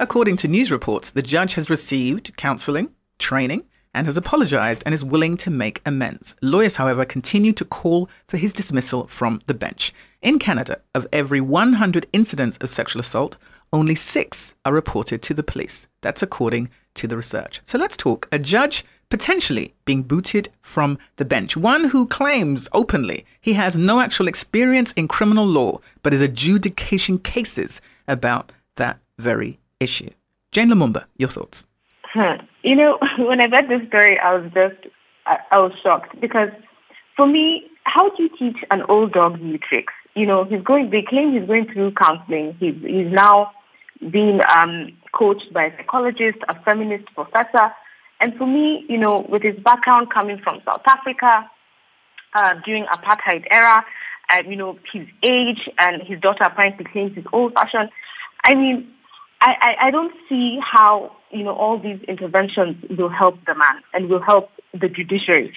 According 0.00 0.36
to 0.36 0.48
news 0.48 0.72
reports, 0.72 1.10
the 1.10 1.20
judge 1.20 1.56
has 1.56 1.68
received 1.68 2.38
counseling, 2.38 2.88
training, 3.18 3.64
and 3.92 4.06
has 4.06 4.16
apologized 4.16 4.82
and 4.86 4.94
is 4.94 5.04
willing 5.04 5.36
to 5.36 5.50
make 5.50 5.82
amends. 5.84 6.34
Lawyers, 6.40 6.76
however, 6.76 7.04
continue 7.04 7.52
to 7.52 7.66
call 7.66 8.08
for 8.26 8.38
his 8.38 8.54
dismissal 8.54 9.06
from 9.08 9.40
the 9.44 9.52
bench. 9.52 9.92
In 10.20 10.40
Canada, 10.40 10.80
of 10.96 11.06
every 11.12 11.40
100 11.40 12.06
incidents 12.12 12.56
of 12.58 12.70
sexual 12.70 13.00
assault, 13.00 13.36
only 13.72 13.94
six 13.94 14.54
are 14.64 14.72
reported 14.72 15.22
to 15.22 15.34
the 15.34 15.44
police. 15.44 15.86
That's 16.00 16.24
according 16.24 16.70
to 16.94 17.06
the 17.06 17.16
research. 17.16 17.60
So 17.64 17.78
let's 17.78 17.96
talk. 17.96 18.28
A 18.32 18.38
judge 18.38 18.84
potentially 19.10 19.74
being 19.84 20.02
booted 20.02 20.48
from 20.60 20.98
the 21.16 21.24
bench. 21.24 21.56
One 21.56 21.84
who 21.84 22.06
claims 22.06 22.68
openly 22.72 23.24
he 23.40 23.52
has 23.52 23.76
no 23.76 24.00
actual 24.00 24.26
experience 24.26 24.92
in 24.92 25.06
criminal 25.06 25.46
law, 25.46 25.78
but 26.02 26.12
is 26.12 26.20
adjudicating 26.20 27.20
cases 27.20 27.80
about 28.08 28.52
that 28.74 28.98
very 29.18 29.60
issue. 29.78 30.10
Jane 30.50 30.68
Lumumba, 30.68 31.04
your 31.16 31.28
thoughts? 31.28 31.64
Hmm. 32.12 32.44
You 32.64 32.74
know, 32.74 32.98
when 33.18 33.40
I 33.40 33.46
read 33.46 33.68
this 33.68 33.86
story, 33.86 34.18
I 34.18 34.34
was 34.34 34.50
just, 34.52 34.92
I, 35.26 35.38
I 35.52 35.58
was 35.60 35.72
shocked 35.80 36.20
because 36.20 36.50
for 37.16 37.26
me, 37.26 37.70
how 37.84 38.10
do 38.10 38.24
you 38.24 38.30
teach 38.36 38.64
an 38.70 38.82
old 38.88 39.12
dog 39.12 39.40
new 39.40 39.58
tricks? 39.58 39.94
You 40.18 40.26
know, 40.26 40.40
he's 40.44 40.62
going, 40.62 40.90
they 40.90 41.02
claim 41.02 41.32
he's 41.32 41.46
going 41.46 41.66
through 41.72 41.92
counseling. 41.92 42.56
He's, 42.60 42.74
he's 42.94 43.10
now 43.24 43.52
being 44.10 44.40
um, 44.56 44.72
coached 45.12 45.52
by 45.52 45.64
a 45.66 45.76
psychologist, 45.76 46.38
a 46.48 46.60
feminist 46.64 47.06
professor. 47.14 47.66
And 48.20 48.34
for 48.36 48.46
me, 48.46 48.84
you 48.88 48.98
know, 48.98 49.24
with 49.32 49.42
his 49.42 49.56
background 49.68 50.10
coming 50.10 50.38
from 50.44 50.60
South 50.64 50.82
Africa 50.86 51.48
uh, 52.34 52.54
during 52.64 52.84
apartheid 52.86 53.44
era, 53.50 53.84
and, 54.30 54.48
you 54.52 54.56
know, 54.56 54.78
his 54.92 55.06
age 55.22 55.62
and 55.78 56.02
his 56.02 56.20
daughter 56.20 56.44
apparently 56.44 56.84
claims 56.84 57.14
he's 57.14 57.24
old-fashioned. 57.32 57.88
I 58.44 58.54
mean, 58.54 58.76
I, 59.40 59.54
I, 59.68 59.86
I 59.86 59.90
don't 59.90 60.12
see 60.28 60.58
how, 60.60 61.16
you 61.30 61.44
know, 61.44 61.54
all 61.54 61.78
these 61.78 62.00
interventions 62.08 62.76
will 62.98 63.08
help 63.08 63.36
the 63.46 63.54
man 63.54 63.76
and 63.94 64.08
will 64.10 64.20
help 64.20 64.50
the 64.72 64.88
judiciary. 64.88 65.54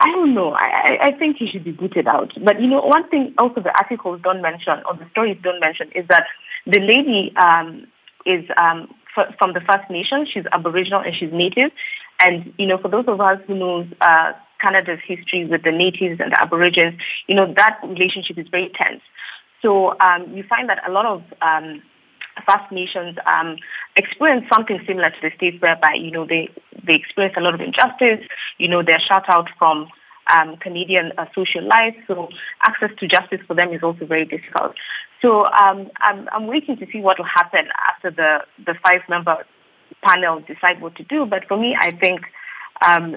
I 0.00 0.10
don't 0.10 0.34
know. 0.34 0.52
I, 0.52 0.98
I 1.00 1.12
think 1.12 1.36
he 1.36 1.46
should 1.46 1.64
be 1.64 1.72
booted 1.72 2.08
out. 2.08 2.32
But 2.42 2.60
you 2.60 2.66
know, 2.66 2.80
one 2.80 3.08
thing 3.08 3.34
also 3.38 3.60
the 3.60 3.70
articles 3.70 4.20
don't 4.22 4.42
mention 4.42 4.82
or 4.86 4.96
the 4.96 5.08
stories 5.10 5.38
don't 5.42 5.60
mention 5.60 5.90
is 5.94 6.06
that 6.08 6.26
the 6.66 6.80
lady 6.80 7.32
um, 7.36 7.86
is 8.26 8.44
um, 8.56 8.92
f- 9.16 9.34
from 9.38 9.52
the 9.52 9.60
First 9.60 9.88
Nation. 9.90 10.26
She's 10.26 10.44
Aboriginal 10.52 11.00
and 11.00 11.14
she's 11.14 11.32
Native. 11.32 11.70
And 12.20 12.52
you 12.58 12.66
know, 12.66 12.78
for 12.78 12.88
those 12.88 13.04
of 13.06 13.20
us 13.20 13.38
who 13.46 13.54
knows 13.54 13.86
uh, 14.00 14.32
Canada's 14.60 15.00
history 15.06 15.44
with 15.44 15.62
the 15.62 15.72
Natives 15.72 16.20
and 16.20 16.32
the 16.32 16.40
Aborigines, 16.40 17.00
you 17.26 17.34
know 17.34 17.52
that 17.54 17.78
relationship 17.82 18.38
is 18.38 18.48
very 18.48 18.70
tense. 18.74 19.02
So 19.60 19.96
um, 20.00 20.34
you 20.34 20.42
find 20.42 20.68
that 20.68 20.82
a 20.86 20.90
lot 20.90 21.06
of 21.06 21.22
um, 21.40 21.80
First 22.46 22.70
Nations 22.70 23.16
um, 23.26 23.56
experience 23.96 24.46
something 24.52 24.80
similar 24.86 25.10
to 25.10 25.16
the 25.22 25.30
States 25.36 25.60
whereby, 25.60 25.94
you 25.94 26.10
know, 26.10 26.26
they, 26.26 26.48
they 26.86 26.94
experience 26.94 27.34
a 27.36 27.40
lot 27.40 27.54
of 27.54 27.60
injustice, 27.60 28.26
you 28.58 28.68
know, 28.68 28.82
they're 28.82 29.00
shut 29.00 29.24
out 29.28 29.48
from 29.58 29.88
um, 30.34 30.56
Canadian 30.56 31.12
uh, 31.18 31.26
social 31.34 31.62
life, 31.64 31.94
so 32.06 32.28
access 32.62 32.90
to 32.98 33.08
justice 33.08 33.40
for 33.46 33.54
them 33.54 33.72
is 33.72 33.82
also 33.82 34.06
very 34.06 34.24
difficult. 34.24 34.74
So 35.20 35.46
um, 35.46 35.90
I'm, 36.00 36.28
I'm 36.32 36.46
waiting 36.46 36.76
to 36.78 36.86
see 36.92 37.00
what 37.00 37.18
will 37.18 37.26
happen 37.26 37.66
after 37.88 38.10
the, 38.10 38.38
the 38.64 38.74
five-member 38.86 39.44
panel 40.02 40.40
decide 40.40 40.80
what 40.80 40.96
to 40.96 41.04
do, 41.04 41.26
but 41.26 41.44
for 41.46 41.56
me, 41.56 41.76
I 41.78 41.92
think 41.92 42.22
um, 42.86 43.16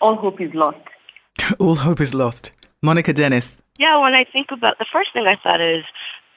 all 0.00 0.16
hope 0.16 0.40
is 0.40 0.52
lost. 0.54 0.78
all 1.58 1.76
hope 1.76 2.00
is 2.00 2.14
lost. 2.14 2.52
Monica 2.82 3.12
Dennis. 3.12 3.58
Yeah, 3.78 4.00
when 4.00 4.14
I 4.14 4.24
think 4.24 4.48
about 4.52 4.78
the 4.78 4.86
first 4.92 5.12
thing 5.12 5.26
I 5.26 5.36
thought 5.36 5.60
is 5.60 5.84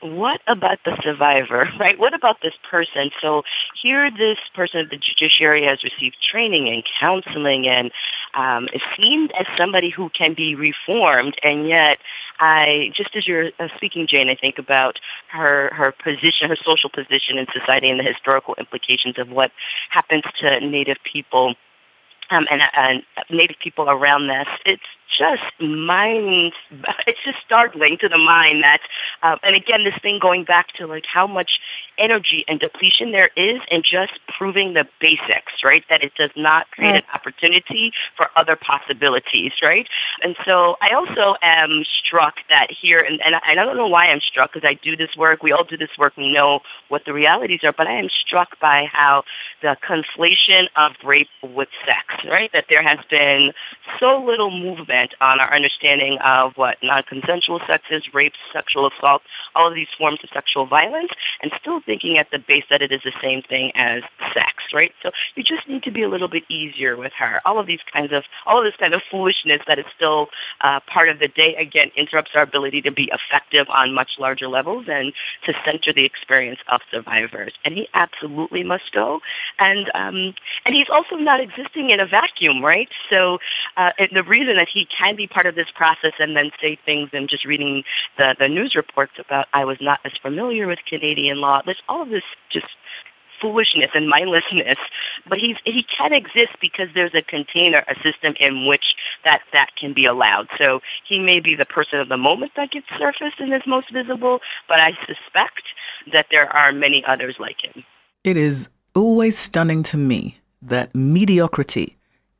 what 0.01 0.41
about 0.47 0.79
the 0.85 0.97
survivor, 1.01 1.69
right? 1.79 1.97
What 1.97 2.13
about 2.13 2.37
this 2.41 2.53
person? 2.69 3.09
So 3.21 3.43
here 3.81 4.09
this 4.11 4.37
person, 4.53 4.87
the 4.89 4.97
judiciary 4.97 5.65
has 5.65 5.83
received 5.83 6.17
training 6.21 6.69
and 6.69 6.83
counseling 6.99 7.67
and 7.67 7.91
um, 8.33 8.67
is 8.73 8.81
seen 8.95 9.29
as 9.39 9.47
somebody 9.57 9.89
who 9.89 10.09
can 10.09 10.33
be 10.33 10.55
reformed. 10.55 11.35
And 11.43 11.67
yet 11.67 11.99
I, 12.39 12.91
just 12.95 13.15
as 13.15 13.27
you're 13.27 13.51
uh, 13.59 13.67
speaking, 13.75 14.07
Jane, 14.07 14.29
I 14.29 14.35
think 14.35 14.57
about 14.57 14.99
her, 15.31 15.71
her 15.73 15.91
position, 15.91 16.49
her 16.49 16.57
social 16.63 16.89
position 16.89 17.37
in 17.37 17.47
society 17.51 17.89
and 17.89 17.99
the 17.99 18.03
historical 18.03 18.55
implications 18.55 19.17
of 19.17 19.29
what 19.29 19.51
happens 19.89 20.23
to 20.39 20.59
Native 20.59 20.97
people 21.11 21.55
um, 22.29 22.45
and, 22.51 22.61
and 22.75 23.03
Native 23.29 23.57
people 23.61 23.89
around 23.89 24.27
this. 24.27 24.47
It's 24.65 24.83
just 25.17 25.43
mind 25.59 26.53
it's 27.07 27.19
just 27.23 27.37
startling 27.45 27.97
to 27.99 28.09
the 28.09 28.17
mind 28.17 28.63
that 28.63 28.79
um, 29.23 29.37
and 29.43 29.55
again 29.55 29.83
this 29.83 29.93
thing 30.01 30.19
going 30.19 30.43
back 30.43 30.67
to 30.73 30.85
like 30.85 31.05
how 31.05 31.25
much 31.25 31.59
energy 31.97 32.43
and 32.47 32.59
depletion 32.59 33.11
there 33.11 33.29
is 33.35 33.59
in 33.71 33.81
just 33.81 34.19
proving 34.37 34.73
the 34.73 34.85
basics 34.99 35.63
right 35.63 35.83
that 35.89 36.03
it 36.03 36.11
does 36.17 36.31
not 36.35 36.69
create 36.71 36.95
an 36.95 37.01
opportunity 37.13 37.91
for 38.15 38.27
other 38.35 38.55
possibilities 38.55 39.51
right? 39.61 39.87
And 40.23 40.35
so 40.45 40.75
i 40.81 40.93
also 40.93 41.35
am 41.41 41.83
struck 42.03 42.35
that 42.49 42.67
here 42.69 42.99
and, 42.99 43.21
and 43.25 43.35
i 43.35 43.55
don't 43.55 43.77
know 43.77 43.87
why 43.87 44.07
i'm 44.07 44.21
struck 44.21 44.53
because 44.53 44.67
i 44.67 44.73
do 44.83 44.95
this 44.95 45.15
work 45.17 45.43
we 45.43 45.51
all 45.51 45.63
do 45.63 45.77
this 45.77 45.89
work 45.97 46.15
we 46.17 46.31
know 46.31 46.59
what 46.89 47.05
the 47.05 47.13
realities 47.13 47.61
are 47.63 47.73
but 47.73 47.87
i 47.87 47.93
am 47.93 48.09
struck 48.09 48.59
by 48.59 48.85
how 48.91 49.23
the 49.61 49.75
conflation 49.87 50.65
of 50.75 50.93
rape 51.03 51.29
with 51.43 51.69
sex 51.85 52.25
right 52.29 52.51
that 52.53 52.65
there 52.69 52.83
has 52.83 52.99
been 53.09 53.51
so 53.99 54.23
little 54.23 54.51
movement 54.51 54.96
on 55.21 55.39
our 55.39 55.53
understanding 55.53 56.17
of 56.25 56.53
what 56.55 56.77
non-consensual 56.83 57.59
sex 57.67 57.83
is, 57.91 58.03
rape, 58.13 58.33
sexual 58.53 58.87
assault, 58.87 59.21
all 59.55 59.67
of 59.67 59.75
these 59.75 59.87
forms 59.97 60.19
of 60.23 60.29
sexual 60.33 60.65
violence, 60.65 61.11
and 61.41 61.51
still 61.59 61.81
thinking 61.81 62.17
at 62.17 62.29
the 62.31 62.39
base 62.39 62.63
that 62.69 62.81
it 62.81 62.91
is 62.91 63.01
the 63.03 63.13
same 63.21 63.41
thing 63.43 63.71
as 63.75 64.01
sex, 64.33 64.63
right? 64.73 64.91
So 65.03 65.11
you 65.35 65.43
just 65.43 65.67
need 65.67 65.83
to 65.83 65.91
be 65.91 66.03
a 66.03 66.09
little 66.09 66.27
bit 66.27 66.43
easier 66.49 66.97
with 66.97 67.13
her. 67.17 67.41
All 67.45 67.59
of 67.59 67.67
these 67.67 67.79
kinds 67.91 68.11
of, 68.13 68.23
all 68.45 68.57
of 68.59 68.65
this 68.65 68.75
kind 68.79 68.93
of 68.93 69.01
foolishness 69.09 69.61
that 69.67 69.79
is 69.79 69.85
still 69.95 70.27
uh, 70.61 70.79
part 70.87 71.09
of 71.09 71.19
the 71.19 71.27
day, 71.27 71.55
again, 71.55 71.91
interrupts 71.95 72.31
our 72.35 72.43
ability 72.43 72.81
to 72.81 72.91
be 72.91 73.11
effective 73.13 73.67
on 73.69 73.93
much 73.93 74.11
larger 74.19 74.47
levels 74.47 74.85
and 74.87 75.13
to 75.45 75.53
center 75.65 75.93
the 75.93 76.05
experience 76.05 76.59
of 76.69 76.81
survivors. 76.91 77.53
And 77.65 77.73
he 77.73 77.87
absolutely 77.93 78.63
must 78.63 78.91
go. 78.93 79.19
And, 79.59 79.91
um, 79.93 80.33
and 80.65 80.75
he's 80.75 80.89
also 80.91 81.15
not 81.15 81.39
existing 81.39 81.89
in 81.89 81.99
a 81.99 82.05
vacuum, 82.05 82.63
right? 82.63 82.89
So 83.09 83.39
uh, 83.75 83.91
the 84.11 84.23
reason 84.23 84.55
that 84.55 84.67
he 84.67 84.86
can 84.95 85.15
be 85.15 85.27
part 85.27 85.45
of 85.45 85.55
this 85.55 85.67
process 85.75 86.13
and 86.19 86.35
then 86.35 86.51
say 86.61 86.77
things 86.85 87.09
and 87.13 87.29
just 87.29 87.45
reading 87.45 87.83
the, 88.17 88.35
the 88.39 88.47
news 88.47 88.75
reports 88.75 89.13
about 89.19 89.47
I 89.53 89.65
was 89.65 89.77
not 89.81 89.99
as 90.05 90.13
familiar 90.21 90.67
with 90.67 90.79
Canadian 90.87 91.39
law. 91.41 91.61
There's 91.65 91.81
all 91.87 92.03
of 92.03 92.09
this 92.09 92.23
just 92.49 92.67
foolishness 93.41 93.91
and 93.93 94.09
mindlessness, 94.09 94.77
but 95.27 95.37
he's 95.37 95.57
he 95.63 95.83
can 95.83 96.13
exist 96.13 96.53
because 96.59 96.87
there's 96.93 97.13
a 97.13 97.21
container, 97.21 97.83
a 97.87 97.95
system 98.01 98.33
in 98.39 98.67
which 98.67 98.95
that 99.23 99.41
that 99.53 99.69
can 99.79 99.93
be 99.93 100.05
allowed. 100.05 100.47
So 100.57 100.79
he 101.07 101.19
may 101.19 101.39
be 101.39 101.55
the 101.55 101.65
person 101.65 101.99
of 101.99 102.09
the 102.09 102.17
moment 102.17 102.53
that 102.55 102.71
gets 102.71 102.87
surfaced 102.97 103.39
and 103.39 103.53
is 103.53 103.61
most 103.65 103.91
visible, 103.91 104.39
but 104.67 104.79
I 104.79 104.91
suspect 105.05 105.63
that 106.13 106.27
there 106.31 106.51
are 106.51 106.71
many 106.71 107.03
others 107.05 107.35
like 107.39 107.57
him. 107.61 107.83
It 108.23 108.37
is 108.37 108.69
always 108.95 109.37
stunning 109.37 109.83
to 109.83 109.97
me 109.97 110.39
that 110.61 110.95
mediocrity 110.95 111.97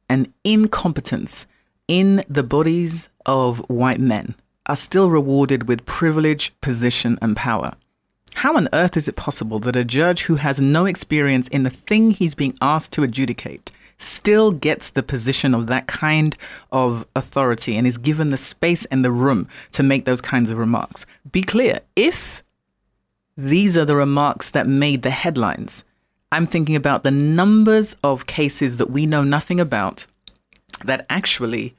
and 0.10 0.34
incompetence 0.44 1.46
in 1.88 2.24
the 2.28 2.44
bodies 2.44 3.10
of 3.26 3.60
white 3.70 4.00
men 4.00 4.36
are 4.66 4.76
still 4.76 5.10
rewarded 5.10 5.68
with 5.68 5.86
privilege, 5.86 6.54
position, 6.62 7.18
and 7.22 7.36
power. 7.36 7.74
How 8.36 8.56
on 8.56 8.70
earth 8.74 8.98
is 8.98 9.08
it 9.08 9.16
possible 9.16 9.60
that 9.60 9.76
a 9.76 9.84
judge 9.84 10.24
who 10.24 10.36
has 10.36 10.62
no 10.62 10.86
experience 10.86 11.48
in 11.48 11.64
the 11.64 11.70
thing 11.70 12.12
he's 12.12 12.36
being 12.36 12.56
asked 12.62 12.92
to 12.94 13.04
adjudicate 13.04 13.72
still 13.98 14.52
gets 14.52 14.92
the 14.92 15.02
position 15.02 15.56
of 15.56 15.66
that 15.68 15.88
kind 15.88 16.38
of 16.72 17.08
authority 17.16 17.76
and 17.76 17.88
is 17.88 17.98
given 17.98 18.30
the 18.30 18.38
space 18.38 18.86
and 18.86 19.04
the 19.04 19.12
room 19.12 19.48
to 19.72 19.82
make 19.82 20.06
those 20.06 20.22
kinds 20.22 20.52
of 20.52 20.58
remarks? 20.58 21.06
Be 21.32 21.42
clear, 21.42 21.80
if 21.96 22.44
these 23.36 23.76
are 23.76 23.86
the 23.86 23.96
remarks 23.96 24.52
that 24.52 24.68
made 24.68 25.02
the 25.02 25.10
headlines, 25.10 25.84
I'm 26.32 26.46
thinking 26.46 26.76
about 26.76 27.04
the 27.04 27.12
numbers 27.12 27.96
of 28.04 28.28
cases 28.28 28.78
that 28.78 28.92
we 28.92 29.06
know 29.06 29.24
nothing 29.24 29.60
about 29.60 30.06
that 30.86 31.06
actually 31.10 31.76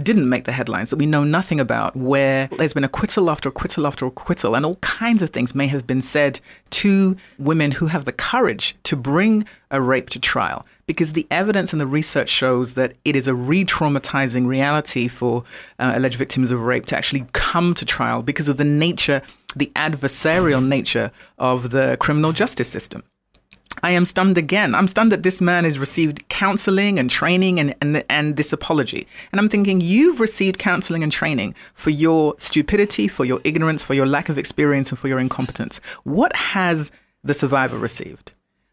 didn't 0.00 0.28
make 0.28 0.44
the 0.44 0.52
headlines 0.52 0.90
that 0.90 0.96
we 0.96 1.06
know 1.06 1.22
nothing 1.22 1.60
about, 1.60 1.94
where 1.94 2.48
there's 2.58 2.72
been 2.72 2.84
acquittal 2.84 3.30
after 3.30 3.48
acquittal 3.48 3.86
after 3.86 4.06
acquittal, 4.06 4.54
and 4.54 4.64
all 4.64 4.76
kinds 4.76 5.22
of 5.22 5.30
things 5.30 5.54
may 5.54 5.66
have 5.66 5.86
been 5.86 6.00
said 6.00 6.40
to 6.70 7.14
women 7.38 7.70
who 7.70 7.86
have 7.86 8.04
the 8.04 8.12
courage 8.12 8.74
to 8.84 8.96
bring 8.96 9.44
a 9.70 9.80
rape 9.80 10.08
to 10.10 10.18
trial. 10.18 10.64
Because 10.86 11.12
the 11.12 11.26
evidence 11.30 11.72
and 11.72 11.80
the 11.80 11.86
research 11.86 12.28
shows 12.28 12.74
that 12.74 12.94
it 13.04 13.16
is 13.16 13.28
a 13.28 13.34
re 13.34 13.64
traumatizing 13.64 14.46
reality 14.46 15.08
for 15.08 15.44
uh, 15.78 15.92
alleged 15.94 16.16
victims 16.16 16.50
of 16.50 16.62
rape 16.62 16.86
to 16.86 16.96
actually 16.96 17.26
come 17.32 17.74
to 17.74 17.84
trial 17.84 18.22
because 18.22 18.48
of 18.48 18.56
the 18.56 18.64
nature, 18.64 19.22
the 19.54 19.70
adversarial 19.76 20.66
nature 20.66 21.12
of 21.38 21.70
the 21.70 21.96
criminal 22.00 22.32
justice 22.32 22.68
system. 22.68 23.02
I 23.82 23.90
am 23.90 24.04
stunned 24.04 24.38
again. 24.38 24.74
I'm 24.74 24.88
stunned 24.88 25.12
that 25.12 25.22
this 25.22 25.40
man 25.40 25.64
has 25.64 25.78
received 25.78 26.28
counseling 26.28 26.98
and 26.98 27.08
training 27.08 27.58
and, 27.58 27.74
and, 27.80 28.04
and 28.08 28.36
this 28.36 28.52
apology. 28.52 29.06
And 29.32 29.40
I'm 29.40 29.48
thinking, 29.48 29.80
you've 29.80 30.20
received 30.20 30.58
counseling 30.58 31.02
and 31.02 31.10
training 31.10 31.54
for 31.74 31.90
your 31.90 32.34
stupidity, 32.38 33.08
for 33.08 33.24
your 33.24 33.40
ignorance, 33.44 33.82
for 33.82 33.94
your 33.94 34.06
lack 34.06 34.28
of 34.28 34.38
experience, 34.38 34.90
and 34.90 34.98
for 34.98 35.08
your 35.08 35.18
incompetence. 35.18 35.80
What 36.04 36.34
has 36.36 36.90
the 37.24 37.34
survivor 37.34 37.78
received? 37.78 38.32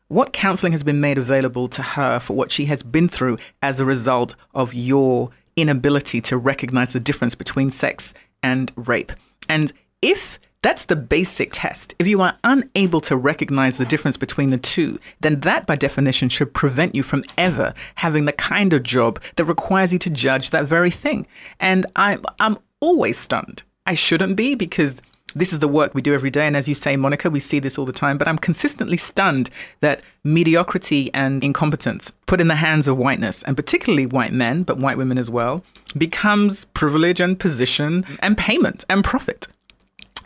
What 0.09 0.33
counseling 0.33 0.71
has 0.71 0.83
been 0.83 0.99
made 0.99 1.17
available 1.17 1.67
to 1.69 1.83
her 1.83 2.19
for 2.19 2.35
what 2.35 2.51
she 2.51 2.65
has 2.65 2.81
been 2.81 3.07
through 3.07 3.37
as 3.61 3.79
a 3.79 3.85
result 3.85 4.35
of 4.55 4.73
your 4.73 5.29
inability 5.55 6.19
to 6.21 6.37
recognize 6.37 6.93
the 6.93 6.99
difference 6.99 7.35
between 7.35 7.69
sex 7.69 8.13
and 8.41 8.71
rape? 8.75 9.11
And 9.47 9.71
if 10.01 10.39
that's 10.61 10.85
the 10.85 10.95
basic 10.95 11.51
test. 11.53 11.95
If 11.99 12.07
you 12.07 12.21
are 12.21 12.37
unable 12.43 12.99
to 13.01 13.15
recognize 13.15 13.77
the 13.77 13.85
difference 13.85 14.17
between 14.17 14.49
the 14.49 14.57
two, 14.57 14.99
then 15.21 15.39
that 15.41 15.65
by 15.65 15.75
definition 15.75 16.27
should 16.27 16.53
prevent 16.53 16.93
you 16.93 17.03
from 17.03 17.23
ever 17.37 17.73
having 17.95 18.25
the 18.25 18.33
kind 18.33 18.73
of 18.73 18.83
job 18.83 19.21
that 19.37 19.45
requires 19.45 19.93
you 19.93 19.99
to 19.99 20.09
judge 20.09 20.49
that 20.49 20.65
very 20.65 20.91
thing. 20.91 21.27
And 21.59 21.85
I'm, 21.95 22.23
I'm 22.39 22.57
always 22.81 23.17
stunned. 23.17 23.63
I 23.85 23.93
shouldn't 23.93 24.35
be 24.35 24.55
because 24.55 25.01
this 25.33 25.53
is 25.53 25.59
the 25.59 25.67
work 25.67 25.93
we 25.93 26.01
do 26.01 26.13
every 26.13 26.29
day. 26.29 26.45
And 26.45 26.57
as 26.57 26.67
you 26.67 26.75
say, 26.75 26.97
Monica, 26.97 27.29
we 27.29 27.39
see 27.39 27.59
this 27.59 27.77
all 27.77 27.85
the 27.85 27.93
time. 27.93 28.17
But 28.17 28.27
I'm 28.27 28.37
consistently 28.37 28.97
stunned 28.97 29.49
that 29.79 30.01
mediocrity 30.23 31.09
and 31.13 31.43
incompetence 31.43 32.11
put 32.25 32.41
in 32.41 32.47
the 32.47 32.55
hands 32.55 32.87
of 32.87 32.97
whiteness, 32.97 33.43
and 33.43 33.55
particularly 33.55 34.07
white 34.07 34.33
men, 34.33 34.63
but 34.63 34.77
white 34.77 34.97
women 34.97 35.17
as 35.17 35.29
well, 35.29 35.63
becomes 35.97 36.65
privilege 36.65 37.21
and 37.21 37.39
position 37.39 38.05
and 38.19 38.37
payment 38.37 38.83
and 38.89 39.03
profit. 39.03 39.47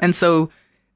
And 0.04 0.14
so 0.14 0.50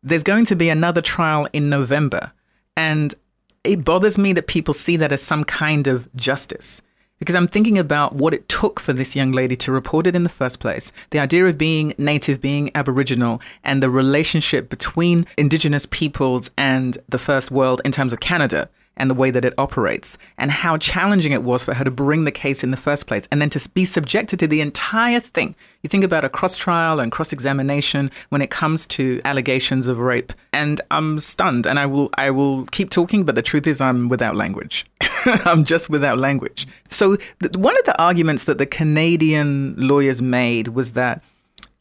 there's 0.03 0.21
going 0.21 0.45
to 0.45 0.55
be 0.55 0.69
another 0.69 1.01
trial 1.01 1.47
in 1.53 1.69
November. 1.69 2.33
And 2.75 3.15
it 3.63 3.85
bothers 3.85 4.17
me 4.17 4.33
that 4.33 4.47
people 4.47 4.73
see 4.73 4.97
that 4.97 5.13
as 5.13 5.23
some 5.23 5.45
kind 5.45 5.87
of 5.87 6.13
justice 6.15 6.81
because 7.19 7.35
I'm 7.35 7.47
thinking 7.47 7.77
about 7.77 8.13
what 8.13 8.33
it 8.33 8.47
took 8.47 8.79
for 8.79 8.93
this 8.93 9.15
young 9.15 9.31
lady 9.31 9.55
to 9.57 9.71
report 9.71 10.05
it 10.07 10.15
in 10.15 10.23
the 10.23 10.29
first 10.29 10.59
place. 10.59 10.91
The 11.09 11.19
idea 11.19 11.45
of 11.45 11.57
being 11.57 11.93
native, 11.97 12.41
being 12.41 12.69
Aboriginal, 12.75 13.41
and 13.63 13.81
the 13.81 13.89
relationship 13.89 14.69
between 14.69 15.25
Indigenous 15.37 15.87
peoples 15.87 16.51
and 16.57 16.97
the 17.09 17.17
first 17.17 17.49
world 17.49 17.81
in 17.83 17.91
terms 17.91 18.13
of 18.13 18.19
Canada 18.19 18.69
and 18.97 19.09
the 19.09 19.15
way 19.15 19.31
that 19.31 19.45
it 19.45 19.53
operates 19.57 20.17
and 20.37 20.51
how 20.51 20.77
challenging 20.77 21.31
it 21.31 21.43
was 21.43 21.63
for 21.63 21.73
her 21.73 21.83
to 21.83 21.91
bring 21.91 22.25
the 22.25 22.31
case 22.31 22.63
in 22.63 22.71
the 22.71 22.77
first 22.77 23.07
place 23.07 23.27
and 23.31 23.41
then 23.41 23.49
to 23.49 23.69
be 23.69 23.85
subjected 23.85 24.39
to 24.39 24.47
the 24.47 24.61
entire 24.61 25.19
thing. 25.19 25.55
You 25.83 25.89
think 25.89 26.03
about 26.03 26.25
a 26.25 26.29
cross 26.29 26.57
trial 26.57 26.99
and 26.99 27.11
cross 27.11 27.31
examination 27.31 28.11
when 28.29 28.41
it 28.41 28.49
comes 28.49 28.85
to 28.87 29.21
allegations 29.23 29.87
of 29.87 29.99
rape 29.99 30.33
and 30.51 30.81
I'm 30.91 31.19
stunned 31.19 31.65
and 31.65 31.79
I 31.79 31.85
will 31.85 32.09
I 32.17 32.31
will 32.31 32.65
keep 32.67 32.89
talking 32.89 33.23
but 33.23 33.35
the 33.35 33.41
truth 33.41 33.67
is 33.67 33.79
I'm 33.79 34.09
without 34.09 34.35
language. 34.35 34.85
I'm 35.25 35.63
just 35.63 35.89
without 35.89 36.17
language. 36.17 36.67
So 36.89 37.15
th- 37.15 37.55
one 37.55 37.77
of 37.77 37.85
the 37.85 37.99
arguments 38.01 38.45
that 38.45 38.57
the 38.57 38.65
Canadian 38.65 39.75
lawyers 39.77 40.21
made 40.21 40.69
was 40.69 40.93
that 40.93 41.23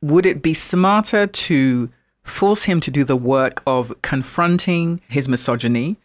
would 0.03 0.27
it 0.27 0.43
be 0.43 0.55
smarter 0.55 1.27
to 1.27 1.91
force 2.23 2.65
him 2.65 2.81
to 2.81 2.91
do 2.91 3.05
the 3.05 3.17
work 3.17 3.63
of 3.67 3.95
confronting 4.03 5.01
his 5.09 5.29
misogyny 5.29 5.97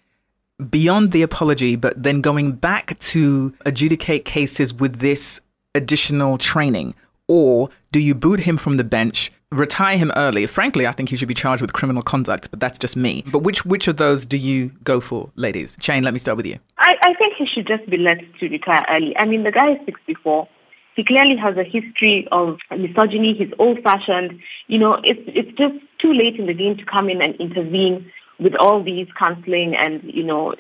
beyond 0.70 1.12
the 1.12 1.22
apology, 1.22 1.76
but 1.76 2.02
then 2.02 2.22
going 2.22 2.54
back 2.54 2.98
to 3.00 3.54
adjudicate 3.66 4.26
cases 4.26 4.74
with 4.74 5.00
this 5.00 5.42
additional 5.76 6.38
training? 6.38 6.94
Or 7.28 7.70
do 7.92 8.00
you 8.00 8.14
boot 8.14 8.42
him 8.42 8.58
from 8.58 8.78
the 8.78 8.84
bench, 8.84 9.32
retire 9.52 9.98
him 9.98 10.12
early? 10.16 10.46
Frankly, 10.48 10.86
I 10.86 10.92
think 10.92 11.10
he 11.10 11.16
should 11.16 11.30
be 11.30 11.34
charged 11.34 11.62
with 11.62 11.72
criminal 11.72 12.02
conduct, 12.02 12.52
but 12.52 12.60
that's 12.60 12.78
just 12.78 12.98
me. 12.98 13.24
But 13.32 13.40
which 13.40 13.66
which 13.66 13.88
of 13.88 13.98
those 13.98 14.26
do 14.26 14.38
you 14.38 14.72
go 14.84 15.00
for, 15.00 15.32
ladies? 15.36 15.76
Jane, 15.80 16.04
let 16.04 16.14
me 16.14 16.20
start 16.20 16.36
with 16.36 16.46
you. 16.46 16.58
I, 16.78 16.96
I 17.02 17.14
think 17.14 17.36
he 17.38 17.46
should 17.46 17.68
just 17.68 17.90
be 17.90 17.98
let 17.98 18.20
to 18.40 18.50
retire 18.50 18.86
early. 18.90 19.16
I 19.18 19.26
mean, 19.26 19.44
the 19.44 19.52
guy 19.52 19.74
is 19.74 19.80
64. 19.86 20.48
He 20.94 21.06
clearly 21.06 21.38
has 21.38 21.56
a 21.56 21.64
history 21.64 22.28
of 22.34 22.60
misogyny. 22.70 23.34
He's 23.34 23.54
old-fashioned. 23.60 24.38
You 24.68 24.80
know, 24.80 24.96
it's 25.06 25.22
it's 25.28 25.58
just 25.58 25.76
too 26.00 26.14
late 26.14 26.36
in 26.36 26.48
the 26.48 26.54
game 26.54 26.76
to 26.76 26.86
come 26.86 27.10
in 27.10 27.22
and 27.22 27.34
intervene 27.36 28.12
with 28.42 28.56
all 28.56 28.84
these 28.84 29.08
counseling 29.18 29.76
and 29.76 30.02
you 30.04 30.24
know 30.24 30.56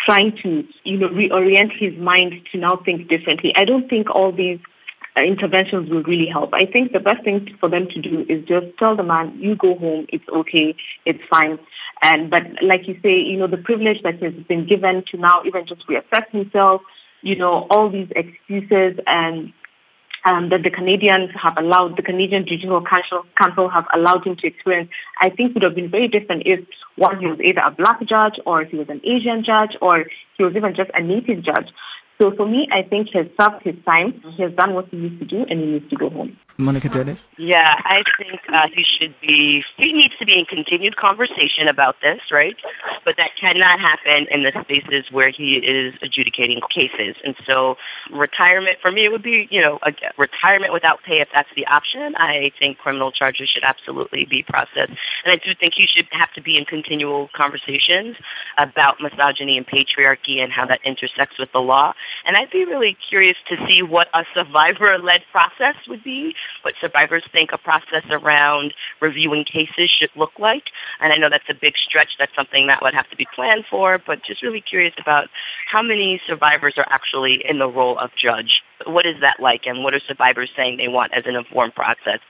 trying 0.00 0.34
to 0.42 0.64
you 0.84 0.96
know 0.96 1.08
reorient 1.08 1.72
his 1.78 1.94
mind 1.98 2.32
to 2.52 2.58
now 2.58 2.76
think 2.76 3.08
differently. 3.08 3.52
I 3.56 3.64
don't 3.64 3.88
think 3.88 4.08
all 4.08 4.32
these 4.32 4.60
uh, 5.16 5.22
interventions 5.22 5.90
will 5.90 6.02
really 6.04 6.28
help. 6.28 6.54
I 6.54 6.64
think 6.64 6.92
the 6.92 7.00
best 7.00 7.24
thing 7.24 7.56
for 7.58 7.68
them 7.68 7.88
to 7.88 8.00
do 8.00 8.24
is 8.28 8.44
just 8.44 8.66
tell 8.78 8.94
the 8.94 9.02
man, 9.02 9.36
you 9.38 9.56
go 9.56 9.76
home, 9.76 10.06
it's 10.10 10.28
okay, 10.28 10.76
it's 11.04 11.22
fine. 11.28 11.58
And 12.02 12.30
but 12.30 12.42
like 12.62 12.86
you 12.86 12.98
say, 13.02 13.18
you 13.18 13.36
know, 13.36 13.48
the 13.48 13.56
privilege 13.56 14.02
that 14.02 14.22
has 14.22 14.34
been 14.48 14.66
given 14.66 15.04
to 15.10 15.16
now 15.16 15.42
even 15.44 15.66
just 15.66 15.86
reassess 15.88 16.30
himself, 16.30 16.82
you 17.22 17.34
know, 17.34 17.66
all 17.70 17.90
these 17.90 18.08
excuses 18.14 19.00
and 19.06 19.52
um, 20.24 20.48
that 20.50 20.62
the 20.62 20.70
Canadians 20.70 21.30
have 21.34 21.56
allowed, 21.56 21.96
the 21.96 22.02
Canadian 22.02 22.46
Judicial 22.46 22.82
Council, 22.82 23.24
Council 23.36 23.68
have 23.68 23.86
allowed 23.94 24.26
him 24.26 24.36
to 24.36 24.46
experience, 24.46 24.90
I 25.20 25.30
think 25.30 25.54
would 25.54 25.62
have 25.62 25.74
been 25.74 25.90
very 25.90 26.08
different 26.08 26.42
if 26.46 26.60
one, 26.96 27.20
he 27.20 27.26
was 27.26 27.40
either 27.40 27.60
a 27.60 27.70
black 27.70 28.04
judge 28.04 28.40
or 28.44 28.62
if 28.62 28.70
he 28.70 28.76
was 28.76 28.88
an 28.88 29.00
Asian 29.04 29.44
judge 29.44 29.76
or 29.80 30.06
he 30.36 30.44
was 30.44 30.54
even 30.56 30.74
just 30.74 30.90
a 30.94 31.02
native 31.02 31.42
judge. 31.42 31.70
So 32.18 32.32
for 32.34 32.46
me, 32.46 32.68
I 32.72 32.82
think 32.82 33.10
he 33.10 33.18
has 33.18 33.28
served 33.40 33.62
his 33.62 33.76
time. 33.84 34.20
He 34.36 34.42
has 34.42 34.52
done 34.54 34.74
what 34.74 34.88
he 34.88 34.96
needs 34.96 35.18
to 35.20 35.24
do, 35.24 35.46
and 35.48 35.60
he 35.60 35.66
needs 35.66 35.88
to 35.90 35.96
go 35.96 36.10
home. 36.10 36.36
Monica 36.60 36.88
Dennis? 36.88 37.24
Yeah, 37.36 37.76
I 37.84 38.02
think 38.18 38.40
uh, 38.52 38.66
he 38.74 38.82
should 38.82 39.14
be, 39.20 39.62
he 39.76 39.92
needs 39.92 40.14
to 40.18 40.26
be 40.26 40.36
in 40.36 40.44
continued 40.44 40.96
conversation 40.96 41.68
about 41.68 41.94
this, 42.02 42.18
right? 42.32 42.56
But 43.04 43.16
that 43.16 43.30
cannot 43.40 43.78
happen 43.78 44.26
in 44.28 44.42
the 44.42 44.50
spaces 44.62 45.04
where 45.12 45.30
he 45.30 45.54
is 45.54 45.94
adjudicating 46.02 46.60
cases. 46.68 47.14
And 47.24 47.36
so 47.46 47.76
retirement, 48.10 48.78
for 48.82 48.90
me, 48.90 49.04
it 49.04 49.12
would 49.12 49.22
be, 49.22 49.46
you 49.52 49.60
know, 49.60 49.78
a, 49.82 49.92
retirement 50.18 50.72
without 50.72 51.00
pay 51.04 51.20
if 51.20 51.28
that's 51.32 51.48
the 51.54 51.64
option. 51.68 52.16
I 52.16 52.50
think 52.58 52.78
criminal 52.78 53.12
charges 53.12 53.48
should 53.48 53.62
absolutely 53.62 54.24
be 54.24 54.42
processed. 54.42 54.98
And 55.24 55.30
I 55.30 55.36
do 55.36 55.54
think 55.54 55.74
he 55.74 55.86
should 55.86 56.08
have 56.10 56.32
to 56.32 56.42
be 56.42 56.56
in 56.56 56.64
continual 56.64 57.28
conversations 57.36 58.16
about 58.56 59.00
misogyny 59.00 59.58
and 59.58 59.66
patriarchy 59.66 60.42
and 60.42 60.50
how 60.50 60.66
that 60.66 60.80
intersects 60.84 61.38
with 61.38 61.52
the 61.52 61.60
law. 61.60 61.94
And 62.24 62.36
I'd 62.36 62.50
be 62.50 62.64
really 62.64 62.96
curious 63.08 63.36
to 63.48 63.56
see 63.66 63.82
what 63.82 64.08
a 64.14 64.24
survivor-led 64.34 65.22
process 65.30 65.76
would 65.88 66.04
be, 66.04 66.34
what 66.62 66.74
survivors 66.80 67.24
think 67.32 67.50
a 67.52 67.58
process 67.58 68.04
around 68.10 68.74
reviewing 69.00 69.44
cases 69.44 69.90
should 69.90 70.10
look 70.16 70.32
like. 70.38 70.64
And 71.00 71.12
I 71.12 71.16
know 71.16 71.28
that's 71.28 71.48
a 71.48 71.54
big 71.54 71.76
stretch. 71.76 72.16
That's 72.18 72.34
something 72.34 72.66
that 72.66 72.82
would 72.82 72.94
have 72.94 73.08
to 73.10 73.16
be 73.16 73.26
planned 73.34 73.64
for, 73.70 73.98
but 73.98 74.22
just 74.24 74.42
really 74.42 74.60
curious 74.60 74.94
about 74.98 75.28
how 75.70 75.82
many 75.82 76.20
survivors 76.26 76.74
are 76.76 76.86
actually 76.88 77.44
in 77.48 77.58
the 77.58 77.68
role 77.68 77.98
of 77.98 78.10
judge. 78.20 78.62
What 78.86 79.06
is 79.06 79.20
that 79.20 79.40
like, 79.40 79.66
and 79.66 79.82
what 79.82 79.94
are 79.94 80.00
survivors 80.00 80.50
saying 80.56 80.76
they 80.76 80.88
want 80.88 81.12
as 81.14 81.24
an 81.26 81.36
informed 81.36 81.74
process? 81.74 82.20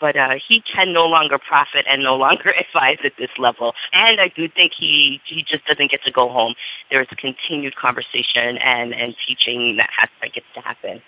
But 0.00 0.16
uh, 0.16 0.34
he 0.46 0.62
can 0.62 0.92
no 0.92 1.06
longer 1.06 1.38
profit 1.38 1.86
and 1.90 2.02
no 2.02 2.16
longer 2.26 2.50
advise 2.50 2.98
at 3.04 3.12
this 3.18 3.30
level. 3.38 3.74
And 3.92 4.20
I 4.20 4.28
do 4.28 4.48
think 4.48 4.72
he, 4.76 5.20
he 5.26 5.42
just 5.42 5.66
doesn't 5.66 5.90
get 5.90 6.02
to 6.04 6.10
go 6.10 6.28
home. 6.28 6.54
There's 6.90 7.08
continued 7.16 7.76
conversation 7.76 8.58
and, 8.58 8.94
and 8.94 9.14
teaching 9.26 9.76
that 9.78 9.90
has 9.96 10.08
that 10.22 10.32
gets 10.32 10.46
to 10.54 10.60
happen. 10.60 11.02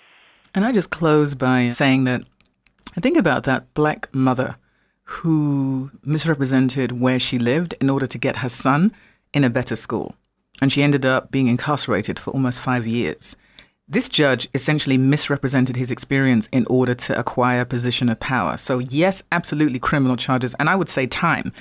And 0.55 0.65
I 0.65 0.71
just 0.71 0.89
close 0.89 1.33
by 1.33 1.69
saying 1.69 2.05
that 2.05 2.23
I 2.97 2.99
think 2.99 3.17
about 3.17 3.43
that 3.43 3.73
black 3.73 4.13
mother 4.13 4.55
who 5.03 5.91
misrepresented 6.03 6.99
where 6.99 7.19
she 7.19 7.39
lived 7.39 7.73
in 7.81 7.89
order 7.89 8.07
to 8.07 8.17
get 8.17 8.37
her 8.37 8.49
son 8.49 8.91
in 9.33 9.43
a 9.43 9.49
better 9.49 9.75
school. 9.75 10.15
And 10.61 10.71
she 10.71 10.83
ended 10.83 11.05
up 11.05 11.31
being 11.31 11.47
incarcerated 11.47 12.19
for 12.19 12.31
almost 12.31 12.59
five 12.59 12.85
years. 12.85 13.35
This 13.91 14.07
judge 14.07 14.47
essentially 14.53 14.99
misrepresented 14.99 15.75
his 15.75 15.89
experience 15.89 16.47
in 16.51 16.67
order 16.69 16.93
to 16.93 17.17
acquire 17.17 17.61
a 17.61 17.65
position 17.65 18.07
of 18.07 18.19
power. 18.19 18.55
So, 18.55 18.77
yes, 18.77 19.23
absolutely 19.31 19.79
criminal 19.79 20.15
charges, 20.15 20.53
and 20.59 20.69
I 20.69 20.75
would 20.75 20.89
say 20.89 21.07
time 21.07 21.51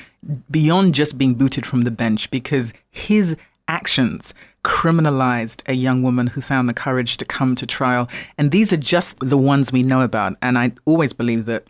beyond 0.51 0.95
just 0.95 1.17
being 1.17 1.35
booted 1.35 1.65
from 1.65 1.83
the 1.83 1.91
bench 1.91 2.31
because 2.31 2.75
his 2.91 3.35
actions 3.67 4.35
criminalized 4.63 5.63
a 5.67 5.73
young 5.73 6.03
woman 6.03 6.27
who 6.27 6.43
found 6.43 6.69
the 6.69 6.75
courage 6.75 7.17
to 7.17 7.25
come 7.25 7.55
to 7.55 7.67
trial. 7.67 8.11
And 8.37 8.51
these 8.51 8.75
are 8.75 8.79
just 8.79 9.19
the 9.21 9.39
ones 9.39 9.73
we 9.73 9.83
know 9.83 10.03
about. 10.03 10.37
And 10.43 10.59
I 10.59 10.73
always 10.85 11.15
believe 11.15 11.47
that 11.47 11.65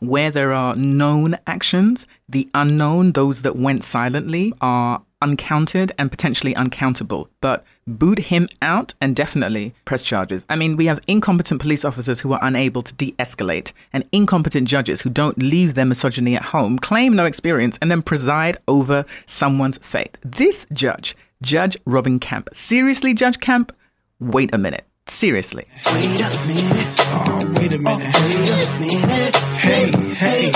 where 0.00 0.32
there 0.32 0.52
are 0.52 0.74
known 0.74 1.36
actions, 1.46 2.08
the 2.28 2.48
unknown, 2.54 3.12
those 3.12 3.42
that 3.42 3.54
went 3.54 3.84
silently, 3.84 4.52
are 4.60 5.02
uncounted 5.22 5.92
and 5.96 6.10
potentially 6.10 6.56
uncountable. 6.56 7.30
But 7.40 7.64
boot 7.86 8.18
him 8.18 8.48
out 8.60 8.94
and 9.00 9.14
definitely 9.14 9.74
press 9.84 10.02
charges. 10.02 10.44
I 10.48 10.56
mean, 10.56 10.76
we 10.76 10.86
have 10.86 11.00
incompetent 11.06 11.60
police 11.60 11.84
officers 11.84 12.20
who 12.20 12.32
are 12.32 12.40
unable 12.42 12.82
to 12.82 12.94
de 12.94 13.12
escalate, 13.18 13.72
and 13.92 14.04
incompetent 14.12 14.68
judges 14.68 15.02
who 15.02 15.10
don't 15.10 15.38
leave 15.38 15.74
their 15.74 15.84
misogyny 15.84 16.34
at 16.36 16.46
home, 16.46 16.78
claim 16.78 17.14
no 17.14 17.24
experience, 17.24 17.78
and 17.80 17.90
then 17.90 18.02
preside 18.02 18.56
over 18.66 19.04
someone's 19.26 19.78
fate. 19.78 20.18
This 20.24 20.66
judge, 20.72 21.16
Judge 21.42 21.76
Robin 21.84 22.18
Camp, 22.18 22.48
seriously, 22.52 23.14
Judge 23.14 23.38
Camp, 23.40 23.72
wait 24.18 24.54
a 24.54 24.58
minute. 24.58 24.84
Seriously. 25.08 25.64
Wait 25.86 26.20
a 26.20 26.28
minute. 26.46 26.86
Oh, 26.98 27.52
wait 27.54 27.72
a 27.72 27.78
minute. 27.78 27.86
Oh, 27.88 27.98
wait 27.98 28.58
a 28.58 28.78
minute. 28.80 29.36
Hey, 29.56 29.90
hey. 30.14 30.52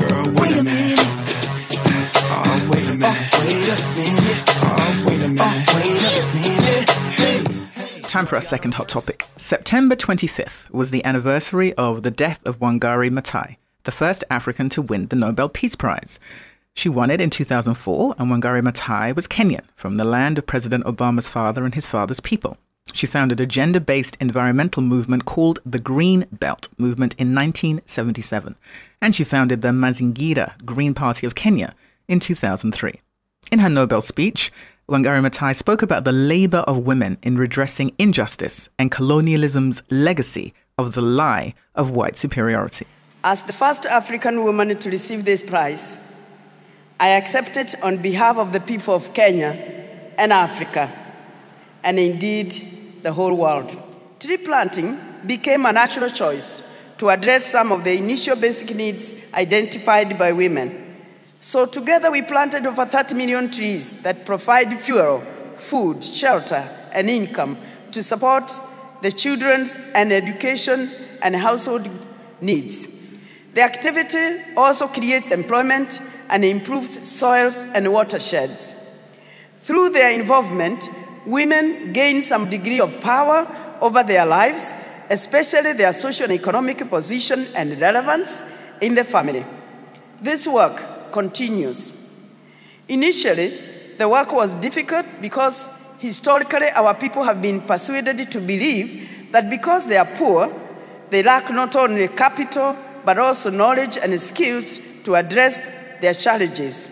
Girl, 0.00 0.24
wait, 0.26 0.40
wait 0.40 0.58
a 0.58 0.62
minute. 0.64 0.98
Oh, 2.26 2.68
wait 2.70 2.88
a 2.88 2.94
minute. 2.96 3.14
Oh, 3.14 3.46
wait 3.46 3.68
a 3.68 3.76
minute. 3.94 4.42
Oh, 4.48 5.04
wait 5.06 5.20
a 5.20 5.28
minute. 5.28 5.68
Oh, 5.68 5.73
Time 8.14 8.26
for 8.26 8.36
our 8.36 8.40
second 8.40 8.74
hot 8.74 8.88
topic. 8.88 9.26
September 9.36 9.96
25th 9.96 10.70
was 10.70 10.92
the 10.92 11.04
anniversary 11.04 11.74
of 11.74 12.02
the 12.02 12.12
death 12.12 12.38
of 12.46 12.60
Wangari 12.60 13.10
Maathai, 13.10 13.56
the 13.82 13.90
first 13.90 14.22
African 14.30 14.68
to 14.68 14.82
win 14.82 15.08
the 15.08 15.16
Nobel 15.16 15.48
Peace 15.48 15.74
Prize. 15.74 16.20
She 16.74 16.88
won 16.88 17.10
it 17.10 17.20
in 17.20 17.28
2004, 17.28 18.14
and 18.16 18.30
Wangari 18.30 18.62
Maathai 18.62 19.16
was 19.16 19.26
Kenyan, 19.26 19.64
from 19.74 19.96
the 19.96 20.04
land 20.04 20.38
of 20.38 20.46
President 20.46 20.84
Obama's 20.84 21.26
father 21.26 21.64
and 21.64 21.74
his 21.74 21.86
father's 21.86 22.20
people. 22.20 22.56
She 22.92 23.08
founded 23.08 23.40
a 23.40 23.46
gender 23.46 23.80
based 23.80 24.16
environmental 24.20 24.84
movement 24.84 25.24
called 25.24 25.58
the 25.66 25.80
Green 25.80 26.26
Belt 26.30 26.68
Movement 26.78 27.16
in 27.18 27.34
1977, 27.34 28.54
and 29.02 29.12
she 29.12 29.24
founded 29.24 29.60
the 29.60 29.72
Mazingira 29.72 30.52
Green 30.64 30.94
Party 30.94 31.26
of 31.26 31.34
Kenya 31.34 31.74
in 32.06 32.20
2003. 32.20 33.00
In 33.50 33.58
her 33.58 33.68
Nobel 33.68 34.00
speech, 34.00 34.52
Wangari 34.86 35.56
spoke 35.56 35.80
about 35.80 36.04
the 36.04 36.12
labor 36.12 36.58
of 36.58 36.76
women 36.76 37.16
in 37.22 37.38
redressing 37.38 37.92
injustice 37.98 38.68
and 38.78 38.90
colonialism's 38.90 39.82
legacy 39.90 40.52
of 40.76 40.92
the 40.92 41.00
lie 41.00 41.54
of 41.74 41.90
white 41.90 42.16
superiority. 42.16 42.86
As 43.22 43.42
the 43.44 43.54
first 43.54 43.86
African 43.86 44.44
woman 44.44 44.76
to 44.78 44.90
receive 44.90 45.24
this 45.24 45.42
prize, 45.42 46.14
I 47.00 47.10
accept 47.10 47.56
it 47.56 47.74
on 47.82 48.02
behalf 48.02 48.36
of 48.36 48.52
the 48.52 48.60
people 48.60 48.94
of 48.94 49.14
Kenya 49.14 49.56
and 50.18 50.30
Africa, 50.34 50.92
and 51.82 51.98
indeed 51.98 52.52
the 53.02 53.12
whole 53.14 53.34
world. 53.34 53.72
Tree 54.20 54.36
planting 54.36 54.98
became 55.26 55.64
a 55.64 55.72
natural 55.72 56.10
choice 56.10 56.62
to 56.98 57.08
address 57.08 57.46
some 57.46 57.72
of 57.72 57.84
the 57.84 57.96
initial 57.96 58.36
basic 58.36 58.76
needs 58.76 59.14
identified 59.32 60.18
by 60.18 60.32
women. 60.32 60.83
So, 61.46 61.66
together, 61.66 62.10
we 62.10 62.22
planted 62.22 62.64
over 62.64 62.86
30 62.86 63.16
million 63.16 63.50
trees 63.50 64.00
that 64.02 64.24
provide 64.24 64.80
fuel, 64.80 65.22
food, 65.58 66.02
shelter, 66.02 66.66
and 66.90 67.10
income 67.10 67.58
to 67.92 68.02
support 68.02 68.50
the 69.02 69.12
children's 69.12 69.78
and 69.94 70.10
education 70.10 70.90
and 71.20 71.36
household 71.36 71.86
needs. 72.40 72.86
The 73.52 73.60
activity 73.60 74.42
also 74.56 74.86
creates 74.86 75.32
employment 75.32 76.00
and 76.30 76.46
improves 76.46 77.06
soils 77.06 77.66
and 77.74 77.92
watersheds. 77.92 78.74
Through 79.60 79.90
their 79.90 80.18
involvement, 80.18 80.88
women 81.26 81.92
gain 81.92 82.22
some 82.22 82.48
degree 82.48 82.80
of 82.80 83.02
power 83.02 83.46
over 83.82 84.02
their 84.02 84.24
lives, 84.24 84.72
especially 85.10 85.74
their 85.74 85.92
social 85.92 86.24
and 86.24 86.40
economic 86.40 86.88
position 86.88 87.44
and 87.54 87.78
relevance 87.78 88.42
in 88.80 88.94
the 88.94 89.04
family. 89.04 89.44
This 90.22 90.46
work 90.46 90.93
continues. 91.14 91.92
Initially, 92.88 93.50
the 93.98 94.08
work 94.08 94.32
was 94.32 94.52
difficult 94.54 95.06
because 95.20 95.70
historically 96.00 96.68
our 96.70 96.92
people 96.92 97.22
have 97.22 97.40
been 97.40 97.60
persuaded 97.60 98.30
to 98.32 98.40
believe 98.40 99.30
that 99.30 99.48
because 99.48 99.86
they 99.86 99.96
are 99.96 100.10
poor, 100.16 100.52
they 101.10 101.22
lack 101.22 101.50
not 101.50 101.76
only 101.76 102.08
capital 102.08 102.76
but 103.04 103.16
also 103.16 103.48
knowledge 103.48 103.96
and 103.96 104.20
skills 104.20 104.80
to 105.04 105.14
address 105.14 105.60
their 106.00 106.14
challenges. 106.14 106.88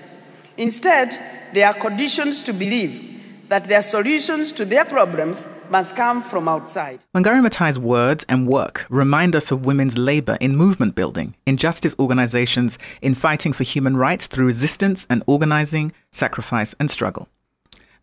Instead, 0.56 1.08
they 1.52 1.64
are 1.64 1.74
conditioned 1.74 2.34
to 2.46 2.52
believe 2.52 3.11
that 3.52 3.64
their 3.64 3.82
solutions 3.82 4.50
to 4.50 4.64
their 4.64 4.82
problems 4.82 5.46
must 5.70 5.94
come 5.94 6.22
from 6.22 6.48
outside. 6.48 7.04
Wangari 7.14 7.46
Maathai's 7.46 7.78
words 7.78 8.24
and 8.26 8.46
work 8.46 8.86
remind 8.88 9.36
us 9.36 9.50
of 9.50 9.66
women's 9.66 9.98
labor 9.98 10.38
in 10.40 10.56
movement 10.56 10.94
building, 10.94 11.34
in 11.44 11.58
justice 11.58 11.94
organizations, 11.98 12.78
in 13.02 13.14
fighting 13.14 13.52
for 13.52 13.62
human 13.62 13.94
rights 13.94 14.26
through 14.26 14.46
resistance 14.46 15.06
and 15.10 15.22
organizing, 15.26 15.92
sacrifice 16.12 16.74
and 16.80 16.90
struggle. 16.90 17.28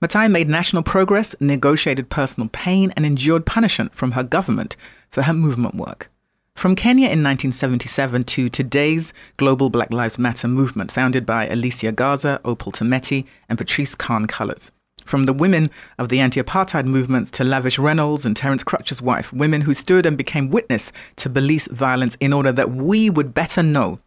Maathai 0.04 0.30
made 0.30 0.48
national 0.48 0.84
progress, 0.84 1.34
negotiated 1.40 2.12
personal 2.12 2.48
pain, 2.50 2.94
and 2.96 3.04
endured 3.04 3.48
punishment 3.48 3.92
from 3.92 4.12
her 4.12 4.22
government 4.22 4.78
for 5.10 5.24
her 5.24 5.34
movement 5.34 5.74
work. 5.74 6.12
From 6.54 6.76
Kenya 6.76 7.06
in 7.06 7.24
1977 7.24 8.24
to 8.36 8.50
today's 8.50 9.14
global 9.38 9.72
Black 9.72 9.92
Lives 9.92 10.20
Matter 10.20 10.48
movement, 10.48 10.92
founded 10.92 11.26
by 11.26 11.48
Alicia 11.48 11.92
Garza, 11.92 12.40
Opal 12.46 12.72
Tometi, 12.72 13.26
and 13.50 13.58
Patrisse 13.58 13.98
Khan-Cullors. 13.98 14.70
From 15.10 15.26
the 15.26 15.34
women 15.34 15.72
of 15.98 16.10
the 16.10 16.20
anti 16.20 16.40
apartheid 16.40 16.86
movements 16.86 17.32
to 17.32 17.44
Lavish 17.44 17.80
Reynolds 17.80 18.26
and 18.26 18.38
Terence 18.38 18.64
Crutcher's 18.64 19.02
wife, 19.02 19.34
women 19.34 19.62
who 19.62 19.74
stood 19.74 20.06
and 20.06 20.16
became 20.16 20.52
witness 20.52 20.92
to 21.16 21.32
police 21.32 21.66
violence 21.66 22.16
in 22.20 22.32
order 22.32 22.52
that 22.52 22.74
we 22.74 23.10
would 23.10 23.34
better 23.34 23.64
know 23.64 23.98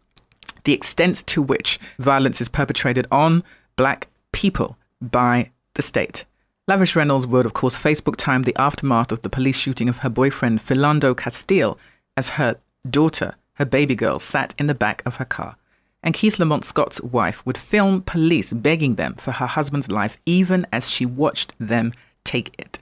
the 0.63 0.71
extent 0.71 1.27
to 1.27 1.41
which 1.41 1.77
violence 1.99 2.39
is 2.39 2.47
perpetrated 2.47 3.05
on 3.11 3.43
black 3.75 4.07
people 4.31 4.77
by 5.01 5.51
the 5.73 5.81
state. 5.81 6.23
Lavish 6.69 6.95
Reynolds 6.95 7.27
would, 7.27 7.45
of 7.45 7.51
course, 7.51 7.75
Facebook 7.75 8.15
time 8.15 8.43
the 8.43 8.55
aftermath 8.55 9.11
of 9.11 9.23
the 9.23 9.29
police 9.29 9.57
shooting 9.57 9.89
of 9.89 9.97
her 9.97 10.09
boyfriend, 10.09 10.61
Philando 10.61 11.17
Castile, 11.17 11.77
as 12.15 12.29
her 12.39 12.55
daughter, 12.89 13.35
her 13.55 13.65
baby 13.65 13.93
girl, 13.93 14.19
sat 14.19 14.55
in 14.57 14.67
the 14.67 14.73
back 14.73 15.01
of 15.05 15.17
her 15.17 15.25
car 15.25 15.57
and 16.03 16.13
Keith 16.13 16.37
Lamont 16.37 16.65
Scott's 16.65 17.01
wife 17.01 17.45
would 17.45 17.57
film 17.57 18.01
police 18.01 18.51
begging 18.53 18.95
them 18.95 19.15
for 19.15 19.31
her 19.31 19.47
husband's 19.47 19.89
life 19.89 20.17
even 20.25 20.67
as 20.71 20.89
she 20.89 21.05
watched 21.05 21.53
them 21.59 21.93
take 22.23 22.53
it. 22.59 22.79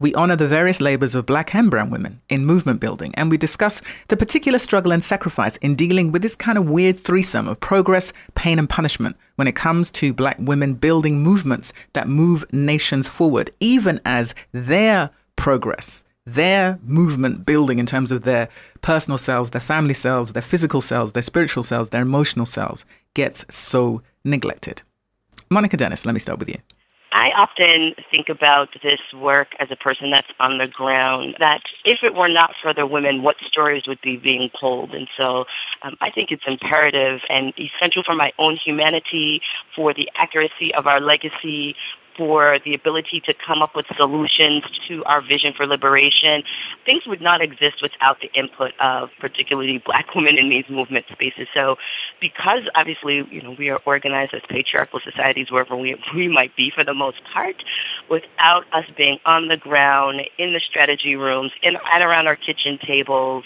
We 0.00 0.14
honor 0.14 0.36
the 0.36 0.48
various 0.48 0.80
labors 0.80 1.14
of 1.14 1.24
black 1.24 1.54
and 1.54 1.70
brown 1.70 1.88
women 1.88 2.20
in 2.28 2.44
movement 2.44 2.80
building, 2.80 3.14
and 3.14 3.30
we 3.30 3.38
discuss 3.38 3.80
the 4.08 4.16
particular 4.16 4.58
struggle 4.58 4.92
and 4.92 5.02
sacrifice 5.02 5.56
in 5.58 5.76
dealing 5.76 6.12
with 6.12 6.20
this 6.20 6.34
kind 6.34 6.58
of 6.58 6.68
weird 6.68 7.00
threesome 7.00 7.48
of 7.48 7.60
progress, 7.60 8.12
pain, 8.34 8.58
and 8.58 8.68
punishment 8.68 9.16
when 9.36 9.48
it 9.48 9.54
comes 9.54 9.90
to 9.92 10.12
black 10.12 10.36
women 10.38 10.74
building 10.74 11.22
movements 11.22 11.72
that 11.94 12.08
move 12.08 12.44
nations 12.52 13.08
forward, 13.08 13.50
even 13.60 14.00
as 14.04 14.34
their 14.52 15.10
progress 15.36 16.03
their 16.26 16.78
movement 16.82 17.44
building 17.44 17.78
in 17.78 17.86
terms 17.86 18.10
of 18.10 18.22
their 18.22 18.48
personal 18.80 19.18
selves, 19.18 19.50
their 19.50 19.60
family 19.60 19.94
selves, 19.94 20.32
their 20.32 20.42
physical 20.42 20.80
selves, 20.80 21.12
their 21.12 21.22
spiritual 21.22 21.62
selves, 21.62 21.90
their 21.90 22.02
emotional 22.02 22.46
selves 22.46 22.84
gets 23.14 23.44
so 23.50 24.02
neglected. 24.24 24.82
Monica 25.50 25.76
Dennis, 25.76 26.06
let 26.06 26.14
me 26.14 26.20
start 26.20 26.38
with 26.38 26.48
you. 26.48 26.58
I 27.14 27.30
often 27.30 27.94
think 28.10 28.28
about 28.28 28.70
this 28.82 29.00
work 29.14 29.48
as 29.60 29.68
a 29.70 29.76
person 29.76 30.10
that's 30.10 30.26
on 30.40 30.58
the 30.58 30.66
ground, 30.66 31.36
that 31.38 31.62
if 31.84 32.02
it 32.02 32.12
were 32.12 32.28
not 32.28 32.54
for 32.60 32.74
the 32.74 32.88
women, 32.88 33.22
what 33.22 33.36
stories 33.46 33.84
would 33.86 34.00
be 34.02 34.16
being 34.16 34.50
told? 34.60 34.92
And 34.92 35.06
so 35.16 35.44
um, 35.82 35.96
I 36.00 36.10
think 36.10 36.32
it's 36.32 36.42
imperative 36.44 37.20
and 37.28 37.54
essential 37.56 38.02
for 38.02 38.16
my 38.16 38.32
own 38.36 38.56
humanity, 38.56 39.42
for 39.76 39.94
the 39.94 40.10
accuracy 40.16 40.74
of 40.74 40.88
our 40.88 41.00
legacy, 41.00 41.76
for 42.16 42.58
the 42.64 42.74
ability 42.74 43.20
to 43.26 43.34
come 43.46 43.62
up 43.62 43.74
with 43.74 43.86
solutions 43.96 44.62
to 44.88 45.04
our 45.04 45.20
vision 45.20 45.52
for 45.56 45.66
liberation. 45.66 46.42
Things 46.84 47.02
would 47.06 47.20
not 47.20 47.40
exist 47.40 47.82
without 47.82 48.18
the 48.20 48.30
input 48.38 48.72
of 48.80 49.10
particularly 49.20 49.82
black 49.84 50.14
women 50.14 50.38
in 50.38 50.48
these 50.48 50.64
movement 50.68 51.06
spaces. 51.12 51.48
So 51.54 51.76
because 52.20 52.62
obviously, 52.74 53.26
you 53.30 53.42
know, 53.42 53.54
we 53.58 53.68
are 53.70 53.80
organized 53.86 54.34
as 54.34 54.42
patriarchal 54.48 55.00
societies 55.04 55.50
wherever 55.50 55.76
we, 55.76 55.96
we 56.14 56.28
might 56.28 56.54
be 56.56 56.70
for 56.74 56.84
the 56.84 56.94
most 56.94 57.18
part, 57.32 57.56
without 58.10 58.64
us 58.72 58.84
being 58.96 59.18
on 59.26 59.48
the 59.48 59.56
ground, 59.56 60.20
in 60.38 60.52
the 60.52 60.60
strategy 60.60 61.16
rooms, 61.16 61.52
in, 61.62 61.76
at 61.92 62.02
around 62.02 62.26
our 62.26 62.36
kitchen 62.36 62.78
tables, 62.84 63.44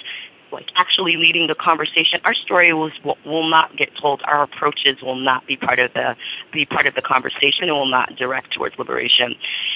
like 0.52 0.66
actually 0.76 1.16
leading 1.16 1.46
the 1.46 1.54
conversation. 1.54 2.20
Our 2.24 2.34
story 2.34 2.72
will, 2.72 2.90
will 3.24 3.48
not 3.48 3.76
get 3.76 3.90
told. 4.00 4.22
Our 4.24 4.42
approaches 4.42 5.02
will 5.02 5.16
not 5.16 5.46
be 5.46 5.56
part 5.56 5.78
of 5.78 5.92
the 5.94 6.16
be 6.52 6.64
part 6.64 6.86
of 6.86 6.94
the 6.94 7.02
conversation 7.02 7.64
and 7.64 7.72
will 7.72 7.86
not 7.86 8.16
direct 8.16 8.52
towards 8.52 8.78
liberation. 8.78 9.34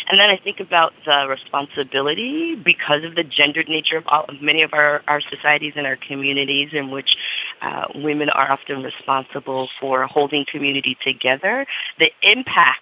And 0.09 0.19
then 0.19 0.31
I 0.31 0.37
think 0.37 0.61
about 0.61 0.93
the 1.05 1.27
responsibility 1.29 2.55
because 2.55 3.05
of 3.05 3.15
the 3.15 3.25
gendered 3.25 3.69
nature 3.69 3.97
of, 3.97 4.05
all, 4.07 4.25
of 4.29 4.41
many 4.41 4.63
of 4.63 4.73
our, 4.73 5.03
our 5.09 5.21
societies 5.21 5.75
and 5.77 5.87
our 5.87 5.97
communities 5.97 6.71
in 6.73 6.91
which 6.91 7.17
uh, 7.61 7.85
women 7.95 8.29
are 8.31 8.51
often 8.51 8.83
responsible 8.83 9.69
for 9.81 10.07
holding 10.07 10.45
community 10.51 10.97
together. 11.05 11.67
The 11.99 12.11
impact 12.23 12.81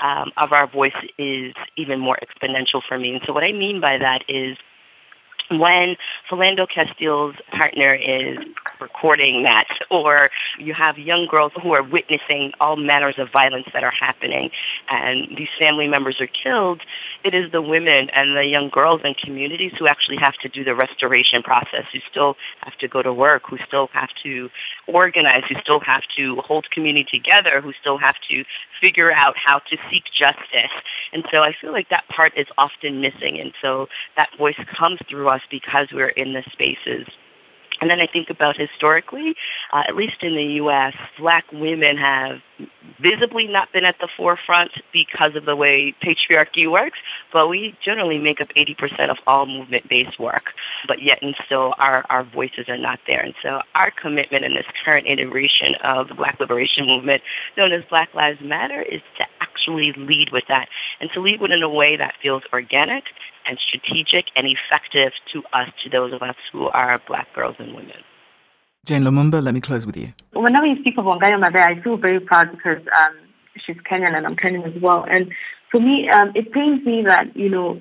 um, 0.00 0.32
of 0.36 0.52
our 0.52 0.66
voice 0.66 0.92
is 1.18 1.54
even 1.76 2.00
more 2.00 2.18
exponential 2.22 2.82
for 2.86 2.98
me. 2.98 3.12
And 3.14 3.22
so 3.26 3.32
what 3.32 3.44
I 3.44 3.52
mean 3.52 3.80
by 3.80 3.98
that 3.98 4.24
is 4.28 4.56
when 5.50 5.96
Philando 6.30 6.66
Castile's 6.68 7.34
partner 7.52 7.94
is 7.94 8.38
recording 8.80 9.42
that, 9.42 9.66
or 9.90 10.30
you 10.58 10.74
have 10.74 10.96
young 10.96 11.26
girls 11.30 11.52
who 11.62 11.72
are 11.72 11.82
witnessing 11.82 12.52
all 12.60 12.76
manners 12.76 13.16
of 13.18 13.28
violence 13.32 13.66
that 13.72 13.82
are 13.82 13.90
happening, 13.90 14.50
and 14.88 15.36
these 15.36 15.48
family 15.58 15.88
members 15.88 16.20
are 16.20 16.28
killed, 16.28 16.80
it 17.24 17.34
is 17.34 17.50
the 17.52 17.60
women 17.60 18.08
and 18.10 18.36
the 18.36 18.44
young 18.44 18.68
girls 18.68 19.00
and 19.04 19.16
communities 19.16 19.72
who 19.78 19.86
actually 19.86 20.16
have 20.16 20.34
to 20.34 20.48
do 20.48 20.64
the 20.64 20.74
restoration 20.74 21.42
process, 21.42 21.84
who 21.92 21.98
still 22.10 22.36
have 22.60 22.76
to 22.78 22.88
go 22.88 23.02
to 23.02 23.12
work, 23.12 23.42
who 23.48 23.58
still 23.66 23.88
have 23.92 24.10
to 24.22 24.48
organize, 24.90 25.44
who 25.48 25.54
still 25.60 25.80
have 25.80 26.02
to 26.16 26.36
hold 26.36 26.70
community 26.70 27.06
together, 27.10 27.60
who 27.60 27.72
still 27.80 27.98
have 27.98 28.16
to 28.28 28.44
figure 28.80 29.12
out 29.12 29.36
how 29.36 29.58
to 29.70 29.76
seek 29.90 30.04
justice. 30.16 30.72
And 31.12 31.24
so 31.30 31.42
I 31.42 31.54
feel 31.60 31.72
like 31.72 31.88
that 31.90 32.08
part 32.08 32.32
is 32.36 32.46
often 32.58 33.00
missing, 33.00 33.38
and 33.40 33.52
so 33.60 33.88
that 34.16 34.30
voice 34.38 34.60
comes 34.76 34.98
through 35.08 35.28
us 35.28 35.42
because 35.50 35.88
we're 35.92 36.08
in 36.08 36.32
the 36.32 36.42
spaces. 36.52 37.06
And 37.80 37.90
then 37.90 38.00
I 38.00 38.06
think 38.06 38.30
about 38.30 38.56
historically, 38.56 39.34
uh, 39.72 39.82
at 39.88 39.96
least 39.96 40.22
in 40.22 40.34
the 40.34 40.44
U.S., 40.44 40.94
black 41.18 41.44
women 41.52 41.96
have 41.96 42.40
visibly 43.00 43.46
not 43.46 43.72
been 43.72 43.84
at 43.84 43.96
the 44.00 44.08
forefront 44.16 44.70
because 44.92 45.34
of 45.34 45.46
the 45.46 45.56
way 45.56 45.94
patriarchy 46.02 46.70
works, 46.70 46.98
but 47.32 47.48
we 47.48 47.74
generally 47.82 48.18
make 48.18 48.40
up 48.40 48.48
80% 48.54 49.10
of 49.10 49.16
all 49.26 49.46
movement-based 49.46 50.18
work, 50.18 50.50
but 50.86 51.02
yet 51.02 51.18
and 51.22 51.34
still 51.46 51.74
our, 51.78 52.04
our 52.10 52.24
voices 52.24 52.68
are 52.68 52.76
not 52.76 53.00
there. 53.06 53.20
And 53.20 53.34
so 53.42 53.60
our 53.74 53.90
commitment 53.90 54.44
in 54.44 54.54
this 54.54 54.66
current 54.84 55.06
iteration 55.06 55.74
of 55.82 56.08
the 56.08 56.14
Black 56.14 56.38
Liberation 56.38 56.86
Movement, 56.86 57.22
known 57.56 57.72
as 57.72 57.82
Black 57.88 58.14
Lives 58.14 58.40
Matter, 58.42 58.82
is 58.82 59.00
to 59.18 59.24
actually 59.40 59.92
lead 59.96 60.30
with 60.32 60.44
that 60.48 60.68
and 61.00 61.10
to 61.14 61.20
lead 61.20 61.40
with 61.40 61.50
it 61.50 61.54
in 61.54 61.62
a 61.62 61.68
way 61.68 61.96
that 61.96 62.14
feels 62.22 62.42
organic 62.52 63.04
and 63.46 63.58
strategic 63.58 64.26
and 64.36 64.46
effective 64.46 65.12
to 65.32 65.42
us, 65.52 65.68
to 65.82 65.90
those 65.90 66.12
of 66.12 66.22
us 66.22 66.36
who 66.52 66.68
are 66.68 67.00
black 67.06 67.32
girls 67.34 67.56
and 67.58 67.74
women. 67.74 67.96
Jane 68.86 69.02
Lumumba, 69.02 69.42
let 69.42 69.54
me 69.54 69.60
close 69.60 69.86
with 69.86 69.96
you. 69.96 70.12
Whenever 70.32 70.66
you 70.66 70.76
speak 70.80 70.96
of 70.96 71.04
Wangari 71.04 71.38
Maathai, 71.38 71.78
I 71.78 71.82
feel 71.82 71.96
very 71.96 72.20
proud 72.20 72.50
because 72.50 72.78
um, 72.78 73.16
she's 73.56 73.76
Kenyan 73.76 74.16
and 74.16 74.26
I'm 74.26 74.36
Kenyan 74.36 74.74
as 74.74 74.82
well. 74.82 75.04
And 75.08 75.30
for 75.70 75.80
me, 75.80 76.08
um, 76.08 76.32
it 76.34 76.52
pains 76.52 76.84
me 76.84 77.02
that, 77.04 77.36
you 77.36 77.48
know, 77.48 77.80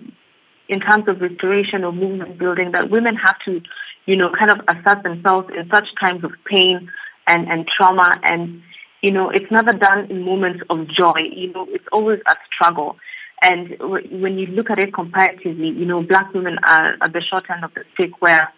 in 0.67 0.79
terms 0.79 1.05
of 1.07 1.21
restoration 1.21 1.83
or 1.83 1.91
movement 1.91 2.37
building, 2.37 2.71
that 2.73 2.89
women 2.89 3.15
have 3.15 3.39
to, 3.45 3.61
you 4.05 4.15
know, 4.15 4.29
kind 4.37 4.51
of 4.51 4.59
assert 4.67 5.03
themselves 5.03 5.49
in 5.57 5.69
such 5.73 5.87
times 5.99 6.23
of 6.23 6.31
pain 6.45 6.89
and, 7.27 7.47
and 7.49 7.67
trauma. 7.67 8.19
And, 8.23 8.61
you 9.01 9.09
know, 9.09 9.29
it's 9.29 9.49
never 9.51 9.73
done 9.73 10.11
in 10.11 10.23
moments 10.23 10.61
of 10.69 10.87
joy. 10.87 11.21
You 11.33 11.53
know, 11.53 11.65
it's 11.69 11.87
always 11.91 12.19
a 12.27 12.35
struggle. 12.53 12.97
And 13.41 13.77
when 13.79 14.37
you 14.37 14.47
look 14.47 14.69
at 14.69 14.79
it 14.79 14.93
comparatively, 14.93 15.69
you 15.69 15.85
know, 15.85 16.03
black 16.03 16.33
women 16.33 16.57
are 16.63 16.95
at 17.01 17.13
the 17.13 17.21
short 17.21 17.45
end 17.49 17.63
of 17.63 17.73
the 17.73 17.83
stick 17.93 18.21
where 18.21 18.51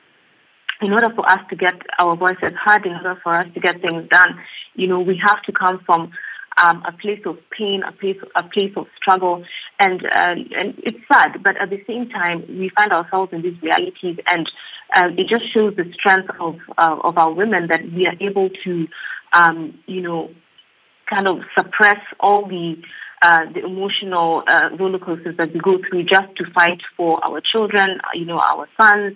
in 0.81 0.91
order 0.91 1.09
for 1.15 1.27
us 1.29 1.39
to 1.49 1.55
get 1.55 1.75
our 1.99 2.15
voices 2.15 2.53
heard, 2.63 2.85
in 2.85 2.93
order 2.93 3.19
for 3.21 3.35
us 3.35 3.47
to 3.53 3.59
get 3.59 3.81
things 3.81 4.07
done, 4.09 4.39
you 4.75 4.87
know, 4.87 4.99
we 4.99 5.21
have 5.23 5.41
to 5.43 5.51
come 5.51 5.79
from 5.85 6.11
um, 6.61 6.83
a 6.85 6.91
place 6.91 7.21
of 7.25 7.37
pain, 7.51 7.83
a 7.83 7.91
place, 7.91 8.17
a 8.35 8.43
place 8.43 8.73
of 8.75 8.87
struggle, 8.97 9.43
and 9.79 10.05
uh, 10.05 10.35
and 10.57 10.73
it's 10.83 10.99
sad. 11.11 11.41
But 11.43 11.55
at 11.57 11.69
the 11.69 11.81
same 11.87 12.09
time, 12.09 12.43
we 12.47 12.69
find 12.69 12.91
ourselves 12.91 13.31
in 13.31 13.41
these 13.41 13.61
realities, 13.61 14.17
and 14.27 14.51
uh, 14.95 15.09
it 15.17 15.27
just 15.27 15.51
shows 15.53 15.75
the 15.75 15.91
strength 15.93 16.29
of 16.39 16.59
uh, 16.77 16.97
of 17.03 17.17
our 17.17 17.31
women 17.31 17.67
that 17.67 17.91
we 17.91 18.05
are 18.05 18.15
able 18.19 18.49
to, 18.63 18.87
um, 19.33 19.77
you 19.85 20.01
know, 20.01 20.29
kind 21.09 21.27
of 21.27 21.39
suppress 21.57 21.99
all 22.19 22.47
the 22.47 22.77
uh, 23.21 23.45
the 23.53 23.63
emotional 23.63 24.43
uh, 24.47 24.69
roller 24.77 24.99
coasters 24.99 25.37
that 25.37 25.53
we 25.53 25.59
go 25.59 25.79
through 25.87 26.03
just 26.03 26.35
to 26.37 26.45
fight 26.51 26.81
for 26.97 27.23
our 27.23 27.39
children, 27.41 27.99
you 28.13 28.25
know, 28.25 28.39
our 28.39 28.67
sons, 28.77 29.15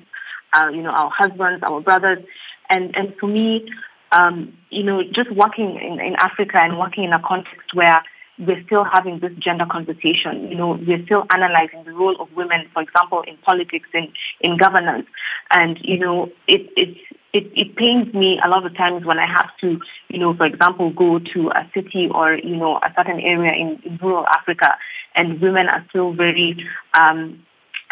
uh, 0.57 0.67
you 0.69 0.81
know, 0.81 0.91
our 0.91 1.09
husbands, 1.09 1.63
our 1.63 1.81
brothers. 1.81 2.23
And, 2.69 2.95
and 2.95 3.15
for 3.19 3.27
me, 3.27 3.67
um, 4.11 4.53
you 4.69 4.83
know, 4.83 5.01
just 5.03 5.31
working 5.31 5.79
in, 5.81 5.99
in 5.99 6.15
Africa 6.19 6.57
and 6.61 6.77
working 6.77 7.03
in 7.05 7.13
a 7.13 7.21
context 7.21 7.73
where 7.73 8.03
we're 8.37 8.63
still 8.65 8.83
having 8.83 9.19
this 9.19 9.31
gender 9.39 9.65
conversation. 9.65 10.49
You 10.49 10.55
know, 10.55 10.79
we're 10.85 11.03
still 11.05 11.25
analyzing 11.33 11.83
the 11.85 11.93
role 11.93 12.15
of 12.19 12.31
women, 12.35 12.67
for 12.73 12.81
example, 12.81 13.21
in 13.21 13.37
politics 13.37 13.89
and 13.93 14.09
in 14.41 14.57
governance. 14.57 15.07
And, 15.51 15.79
you 15.81 15.99
know, 15.99 16.31
it, 16.47 16.69
it, 16.75 16.97
it, 17.33 17.51
it 17.55 17.75
pains 17.75 18.13
me 18.13 18.39
a 18.43 18.49
lot 18.49 18.65
of 18.65 18.75
times 18.75 19.05
when 19.05 19.19
I 19.19 19.27
have 19.27 19.49
to, 19.61 19.79
you 20.09 20.19
know, 20.19 20.35
for 20.35 20.45
example, 20.45 20.91
go 20.91 21.19
to 21.19 21.49
a 21.49 21.69
city 21.73 22.09
or, 22.13 22.33
you 22.35 22.57
know, 22.57 22.77
a 22.77 22.93
certain 22.95 23.19
area 23.19 23.53
in, 23.53 23.81
in 23.85 23.97
rural 23.97 24.25
Africa 24.27 24.75
and 25.15 25.39
women 25.41 25.67
are 25.67 25.85
still 25.89 26.13
very, 26.13 26.65
um, 26.97 27.45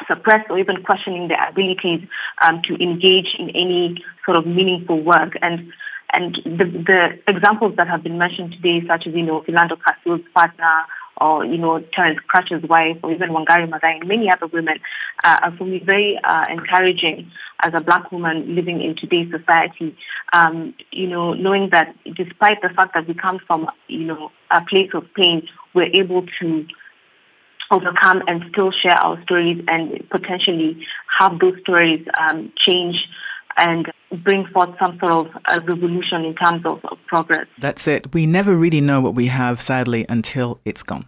suppressed 0.08 0.50
or 0.50 0.58
even 0.58 0.84
questioning 0.84 1.28
their 1.28 1.48
abilities 1.48 2.02
um, 2.42 2.62
to 2.64 2.76
engage 2.82 3.36
in 3.38 3.50
any 3.52 4.04
sort 4.26 4.38
of 4.38 4.46
meaningful 4.46 5.02
work. 5.02 5.38
And 5.42 5.72
and 6.14 6.36
the, 6.46 6.66
the 6.66 7.20
examples 7.28 7.76
that 7.78 7.88
have 7.88 8.04
been 8.04 8.18
mentioned 8.18 8.54
today, 8.54 8.86
such 8.88 9.08
as, 9.08 9.14
you 9.14 9.24
know, 9.24 9.42
Philando 9.42 9.78
Castile's 9.84 10.22
partner, 10.34 10.84
or, 11.18 11.46
you 11.46 11.58
know, 11.58 11.80
Terence 11.94 12.20
Crutcher's 12.28 12.68
wife, 12.68 12.98
or 13.04 13.12
even 13.12 13.30
Wangari 13.30 13.68
Maathai, 13.70 14.00
and 14.00 14.08
many 14.08 14.30
other 14.30 14.48
women, 14.48 14.78
uh, 15.24 15.36
are 15.42 15.58
for 15.58 15.66
me 15.66 15.80
very 15.80 16.20
uh, 16.24 16.46
encouraging 16.50 17.32
as 17.64 17.74
a 17.74 17.82
black 17.82 18.12
woman 18.12 18.56
living 18.56 18.82
in 18.82 18.96
today's 18.96 19.32
society. 19.32 19.96
Um, 20.32 20.76
you 20.92 21.08
know, 21.08 21.34
knowing 21.34 21.70
that 21.72 21.96
despite 22.16 22.62
the 22.62 22.70
fact 22.70 22.94
that 22.94 23.08
we 23.08 23.14
come 23.14 23.40
from, 23.46 23.68
you 23.88 24.06
know, 24.06 24.32
a 24.52 24.62
place 24.62 24.92
of 24.94 25.06
pain, 25.16 25.48
we're 25.74 25.94
able 25.94 26.26
to 26.40 26.68
overcome 27.72 28.22
and 28.28 28.44
still 28.52 28.72
share 28.72 28.98
our 29.04 29.22
stories 29.24 29.64
and 29.68 30.08
potentially 30.10 30.86
have 31.20 31.40
those 31.40 31.60
stories 31.62 32.06
um, 32.20 32.52
change 32.58 33.08
and 33.58 33.92
bring 34.18 34.46
forth 34.48 34.70
some 34.80 34.98
sort 35.00 35.28
of 35.28 35.42
a 35.46 35.60
revolution 35.62 36.26
in 36.26 36.36
terms 36.36 36.66
of, 36.66 36.84
of 36.86 36.98
progress. 37.08 37.48
That's 37.60 37.88
it. 37.88 38.14
We 38.14 38.26
never 38.26 38.56
really 38.56 38.82
know 38.82 39.02
what 39.02 39.16
we 39.16 39.28
have, 39.28 39.62
sadly, 39.62 40.06
until 40.10 40.60
it's 40.66 40.84
gone. 40.84 41.06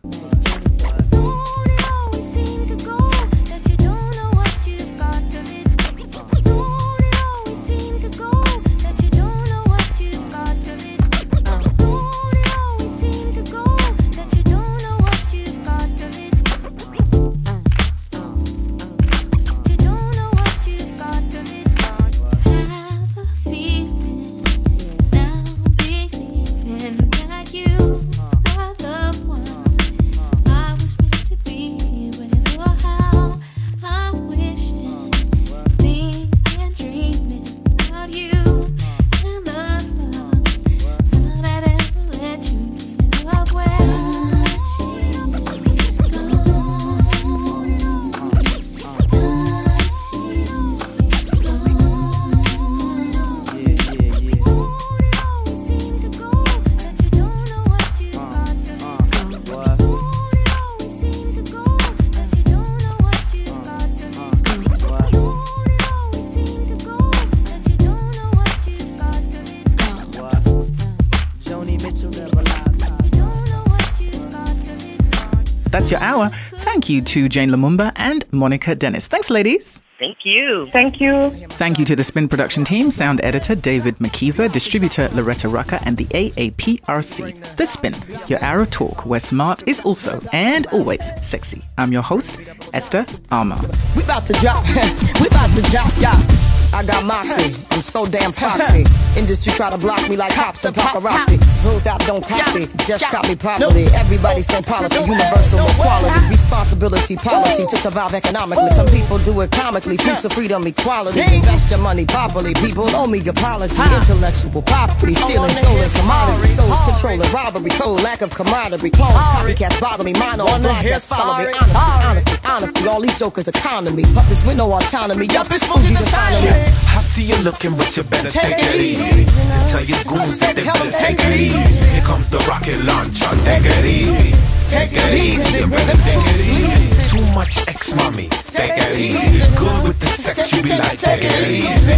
You 76.95 77.01
to 77.01 77.29
Jane 77.29 77.49
Lumumba 77.49 77.91
and 77.95 78.25
Monica 78.31 78.73
Dennis. 78.73 79.07
Thanks, 79.07 79.29
ladies. 79.29 79.81
Thank 79.99 80.25
you. 80.25 80.67
Thank 80.71 80.99
you. 80.99 81.29
Thank 81.51 81.79
you 81.79 81.85
to 81.85 81.95
the 81.95 82.03
Spin 82.03 82.27
production 82.27 82.65
team, 82.65 82.91
sound 82.91 83.21
editor 83.23 83.55
David 83.55 83.97
McKeever, 83.99 84.51
distributor 84.51 85.09
Loretta 85.13 85.47
Rucker, 85.47 85.79
and 85.83 85.95
the 85.95 86.05
AAPRC. 86.05 87.55
The 87.55 87.65
Spin, 87.65 87.95
your 88.27 88.41
hour 88.43 88.61
of 88.61 88.71
talk 88.71 89.05
where 89.05 89.21
smart 89.21 89.67
is 89.67 89.79
also 89.81 90.19
and 90.33 90.67
always 90.67 91.01
sexy. 91.21 91.63
I'm 91.77 91.93
your 91.93 92.03
host, 92.03 92.41
Esther 92.73 93.03
Armah. 93.29 93.61
We 93.95 94.03
about 94.03 94.25
to 94.27 94.33
drop. 94.33 94.65
we 95.21 95.27
about 95.27 95.55
to 95.55 95.61
drop, 95.71 95.91
yeah. 95.99 96.54
I 96.75 96.83
got 96.83 97.05
moxie, 97.07 97.55
I'm 97.71 97.79
so 97.79 98.05
damn 98.05 98.33
foxy. 98.33 98.83
Industry 99.15 99.53
try 99.55 99.71
to 99.71 99.77
block 99.77 100.09
me 100.09 100.17
like 100.17 100.35
cops 100.35 100.65
and 100.65 100.75
paparazzi. 100.75 101.39
Full 101.63 101.79
stop, 101.79 102.03
don't 102.03 102.19
copy, 102.19 102.67
just 102.83 103.07
copy 103.07 103.33
properly. 103.33 103.87
Everybody 103.95 104.41
same 104.41 104.61
policy, 104.61 104.99
universal 104.99 105.63
equality, 105.71 106.19
responsibility, 106.27 107.15
polity 107.15 107.65
to 107.65 107.77
survive 107.77 108.13
economically. 108.13 108.67
Some 108.75 108.87
people 108.87 109.19
do 109.19 109.39
it 109.39 109.51
comically, 109.51 109.95
future 109.95 110.27
freedom, 110.27 110.67
equality. 110.67 111.21
Invest 111.23 111.71
your 111.71 111.79
money 111.79 112.05
properly, 112.05 112.53
people 112.55 112.91
owe 112.91 113.07
me 113.07 113.23
apology. 113.25 113.79
Intellectual 113.79 114.61
property, 114.61 115.15
stealing 115.15 115.55
stolen 115.55 115.89
commodities, 115.95 116.59
souls 116.59 116.75
controlling 116.91 117.31
robbery, 117.31 117.71
cold 117.79 118.03
lack 118.03 118.21
of 118.21 118.31
camaraderie, 118.35 118.91
clones, 118.91 119.15
copycats 119.39 119.79
bother 119.79 120.03
me, 120.03 120.11
mine 120.19 120.41
on 120.41 120.61
block 120.61 120.83
that's 120.83 121.07
follow 121.07 121.39
me. 121.39 121.55
Honesty, 121.55 122.03
honesty, 122.03 122.34
honesty, 122.55 122.87
all 122.87 123.01
these 123.01 123.17
jokers 123.19 123.47
economy. 123.47 124.03
Puppets 124.13 124.45
with 124.45 124.57
no 124.57 124.71
autonomy, 124.71 125.27
yup, 125.27 125.47
it's 125.51 125.67
Fuji's 125.67 125.99
economy. 125.99 126.71
I 126.95 127.01
see 127.01 127.23
you 127.23 127.37
looking, 127.43 127.75
but 127.75 127.95
you 127.97 128.03
better 128.03 128.31
take, 128.31 128.55
it 128.57 128.75
easy. 128.75 129.25
Tell 129.67 129.83
your 129.83 129.99
goons 130.07 130.39
that 130.39 130.55
they 130.55 130.63
better 130.63 130.91
take 130.91 131.19
it 131.19 131.35
easy. 131.35 131.83
Here 131.91 132.03
comes 132.03 132.29
the 132.29 132.39
rocket 132.47 132.79
launcher, 132.83 133.27
take 133.43 133.65
it 133.65 133.85
easy. 133.85 134.31
Take 134.71 134.91
it 134.93 135.13
easy, 135.13 135.59
you 135.59 135.67
better 135.67 135.97
take 136.07 136.23
it 136.23 136.41
easy. 136.47 137.11
Too 137.11 137.25
much 137.35 137.59
ex 137.67 137.93
mommy, 137.93 138.29
take 138.55 138.79
it 138.79 138.95
easy. 138.95 139.43
Good 139.59 139.83
with 139.83 139.99
the 139.99 140.07
sex, 140.07 140.51
you 140.55 140.63
be 140.63 140.69
like, 140.69 140.97
take 140.97 141.23
it 141.23 141.47
easy. 141.51 141.95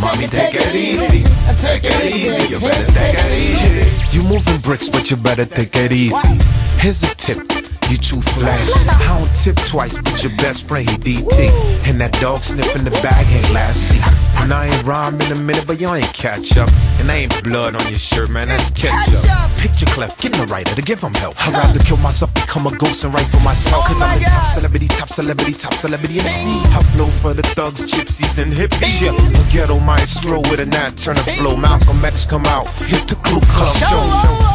Mommy, 0.00 0.26
take 0.28 0.54
it 0.54 0.74
easy. 0.74 1.24
Take 1.58 1.84
it 1.84 2.04
easy, 2.06 2.54
you 2.54 2.60
better 2.60 2.92
take 2.92 3.18
it 3.18 3.32
easy. 3.34 4.16
You 4.16 4.22
moving 4.28 4.60
bricks, 4.60 4.88
but 4.88 5.10
you 5.10 5.16
better 5.16 5.44
take 5.44 5.74
it 5.76 5.92
easy. 5.92 6.38
Here's 6.78 7.02
a 7.02 7.14
tip. 7.16 7.63
You 7.90 7.96
too 7.98 8.20
flash. 8.20 8.70
I 8.88 9.18
don't 9.18 9.34
tip 9.36 9.56
twice, 9.68 10.00
but 10.00 10.22
your 10.22 10.32
best 10.38 10.66
friend 10.66 10.88
he 10.88 10.96
DT. 10.96 11.86
And 11.86 12.00
that 12.00 12.12
dog 12.20 12.42
sniffing 12.42 12.84
the 12.84 12.90
bag 13.02 13.26
ain't 13.28 13.52
last 13.52 13.88
seat. 13.88 14.02
And 14.42 14.52
I 14.52 14.66
ain't 14.66 14.84
rhyme 14.84 15.20
in 15.20 15.32
a 15.32 15.36
minute, 15.36 15.64
but 15.66 15.80
y'all 15.80 15.94
ain't 15.94 16.12
catch 16.12 16.56
up. 16.56 16.68
And 17.00 17.10
I 17.10 17.24
ain't 17.24 17.44
blood 17.44 17.76
on 17.76 17.86
your 17.88 17.98
shirt, 17.98 18.30
man, 18.30 18.48
that's 18.48 18.70
ketchup. 18.70 19.20
Picture 19.58 19.86
cleft, 19.86 20.20
get 20.20 20.34
in 20.34 20.46
the 20.46 20.52
writer 20.52 20.74
to 20.74 20.82
give 20.82 21.00
him 21.00 21.14
help. 21.14 21.36
I'd 21.46 21.52
rather 21.52 21.80
kill 21.80 21.96
myself, 21.98 22.32
become 22.34 22.66
a 22.66 22.76
ghost, 22.76 23.04
and 23.04 23.12
write 23.12 23.26
for 23.26 23.40
myself. 23.40 23.84
Cause 23.86 24.00
I'm 24.00 24.18
the 24.18 24.24
top 24.24 24.46
celebrity, 24.46 24.88
top 24.88 25.08
celebrity, 25.08 25.52
top 25.52 25.74
celebrity 25.74 26.20
MC. 26.20 26.60
I 26.72 26.82
flow 26.92 27.06
for 27.06 27.32
the 27.34 27.42
thugs, 27.42 27.80
gypsies, 27.84 28.40
and 28.42 28.52
hippies. 28.52 29.00
Yeah, 29.00 29.12
a 29.12 29.52
ghetto 29.52 29.78
maestro 29.80 30.40
with 30.50 30.60
a 30.60 30.66
nat 30.66 30.96
turn 30.96 31.16
of 31.16 31.24
flow. 31.36 31.56
Malcolm 31.56 32.04
X 32.04 32.24
come 32.24 32.44
out, 32.46 32.68
hit 32.88 33.08
the 33.08 33.16
Ku 33.16 33.40
Klux 33.52 33.78
show. 33.78 34.04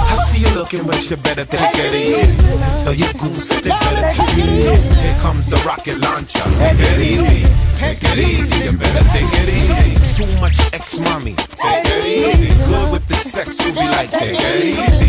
I 0.10 0.18
see 0.30 0.42
you 0.42 0.54
looking, 0.56 0.86
but 0.86 1.10
you 1.10 1.18
better 1.18 1.46
take 1.46 1.78
it 1.78 1.94
easy. 1.94 2.84
Tell 2.84 2.94
your 2.94 3.14
goose 3.20 3.48
they 3.62 3.70
better 3.70 4.10
take 4.10 4.38
it 4.38 4.50
easy. 4.50 4.94
Here 5.02 5.16
comes 5.20 5.48
the 5.48 5.58
rocket 5.68 5.98
launcher. 6.00 6.44
Take 6.58 6.80
it 6.80 7.00
easy. 7.00 7.44
Take 7.76 8.04
it 8.04 8.18
easy. 8.18 8.66
You 8.66 8.74
better 8.78 9.06
take 9.16 9.32
it 9.44 9.50
easy. 9.52 10.24
Too 10.24 10.30
much 10.40 10.58
ex 10.74 11.00
mommy. 11.00 11.36
Take 11.36 11.86
it 11.86 12.06
easy. 12.06 12.50
Good 12.68 12.92
with 12.92 13.08
the 13.08 13.16
sex, 13.16 13.60
you 13.66 13.74
be 13.74 13.80
like, 13.80 14.10
take 14.10 14.36
it 14.36 14.64
easy. 14.64 15.08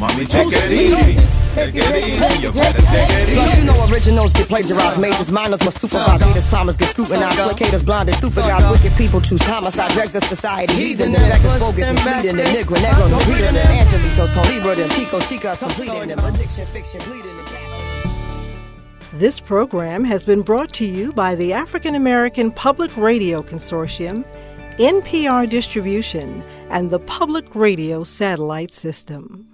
Mommy, 0.00 0.24
take 0.24 0.52
it 0.52 0.70
easy. 0.70 1.16
Take 1.54 1.74
it 1.74 1.94
easy. 1.94 2.42
You 2.42 2.50
better 2.52 2.82
take 2.82 3.10
it 3.10 3.34
Plus, 3.34 3.58
you 3.58 3.64
know 3.64 3.84
originals 3.86 4.32
get 4.32 4.48
plagiarized, 4.48 4.98
majors, 5.00 5.30
minors 5.30 5.62
must 5.64 5.78
supervise, 5.78 6.22
haters, 6.22 6.46
climbers 6.46 6.76
get 6.76 6.88
scrutinized, 6.88 7.38
applicators, 7.38 7.84
blinded, 7.84 8.14
stupid 8.16 8.42
guys, 8.42 8.66
wicked 8.70 8.96
people 8.98 9.20
choose 9.20 9.42
homicide, 9.46 9.90
dregs 9.92 10.14
of 10.14 10.24
society, 10.24 10.74
heathen, 10.74 11.14
and 11.14 11.22
beggars, 11.30 11.60
bogus, 11.62 11.86
misleading, 11.92 12.40
and 12.40 12.50
nigger, 12.50 12.78
negro, 12.82 13.06
no 13.06 13.18
reading, 13.30 13.54
and 13.54 13.86
angelitos, 13.86 14.30
Calibra, 14.34 14.74
and 14.82 14.90
Chico, 14.92 15.18
Chicas, 15.20 15.58
completing, 15.58 16.10
and 16.10 16.20
addiction, 16.26 16.66
fiction, 16.74 17.00
bleeding, 17.08 17.36
This 19.12 19.38
program 19.38 20.02
has 20.02 20.24
been 20.26 20.42
brought 20.42 20.72
to 20.72 20.84
you 20.84 21.12
by 21.12 21.36
the 21.36 21.52
African 21.52 21.94
American 21.94 22.50
Public 22.50 22.96
Radio 22.96 23.42
Consortium, 23.42 24.24
NPR 24.78 25.48
Distribution, 25.48 26.42
and 26.70 26.90
the 26.90 26.98
Public 26.98 27.54
Radio 27.54 28.02
Satellite 28.02 28.74
System. 28.74 29.53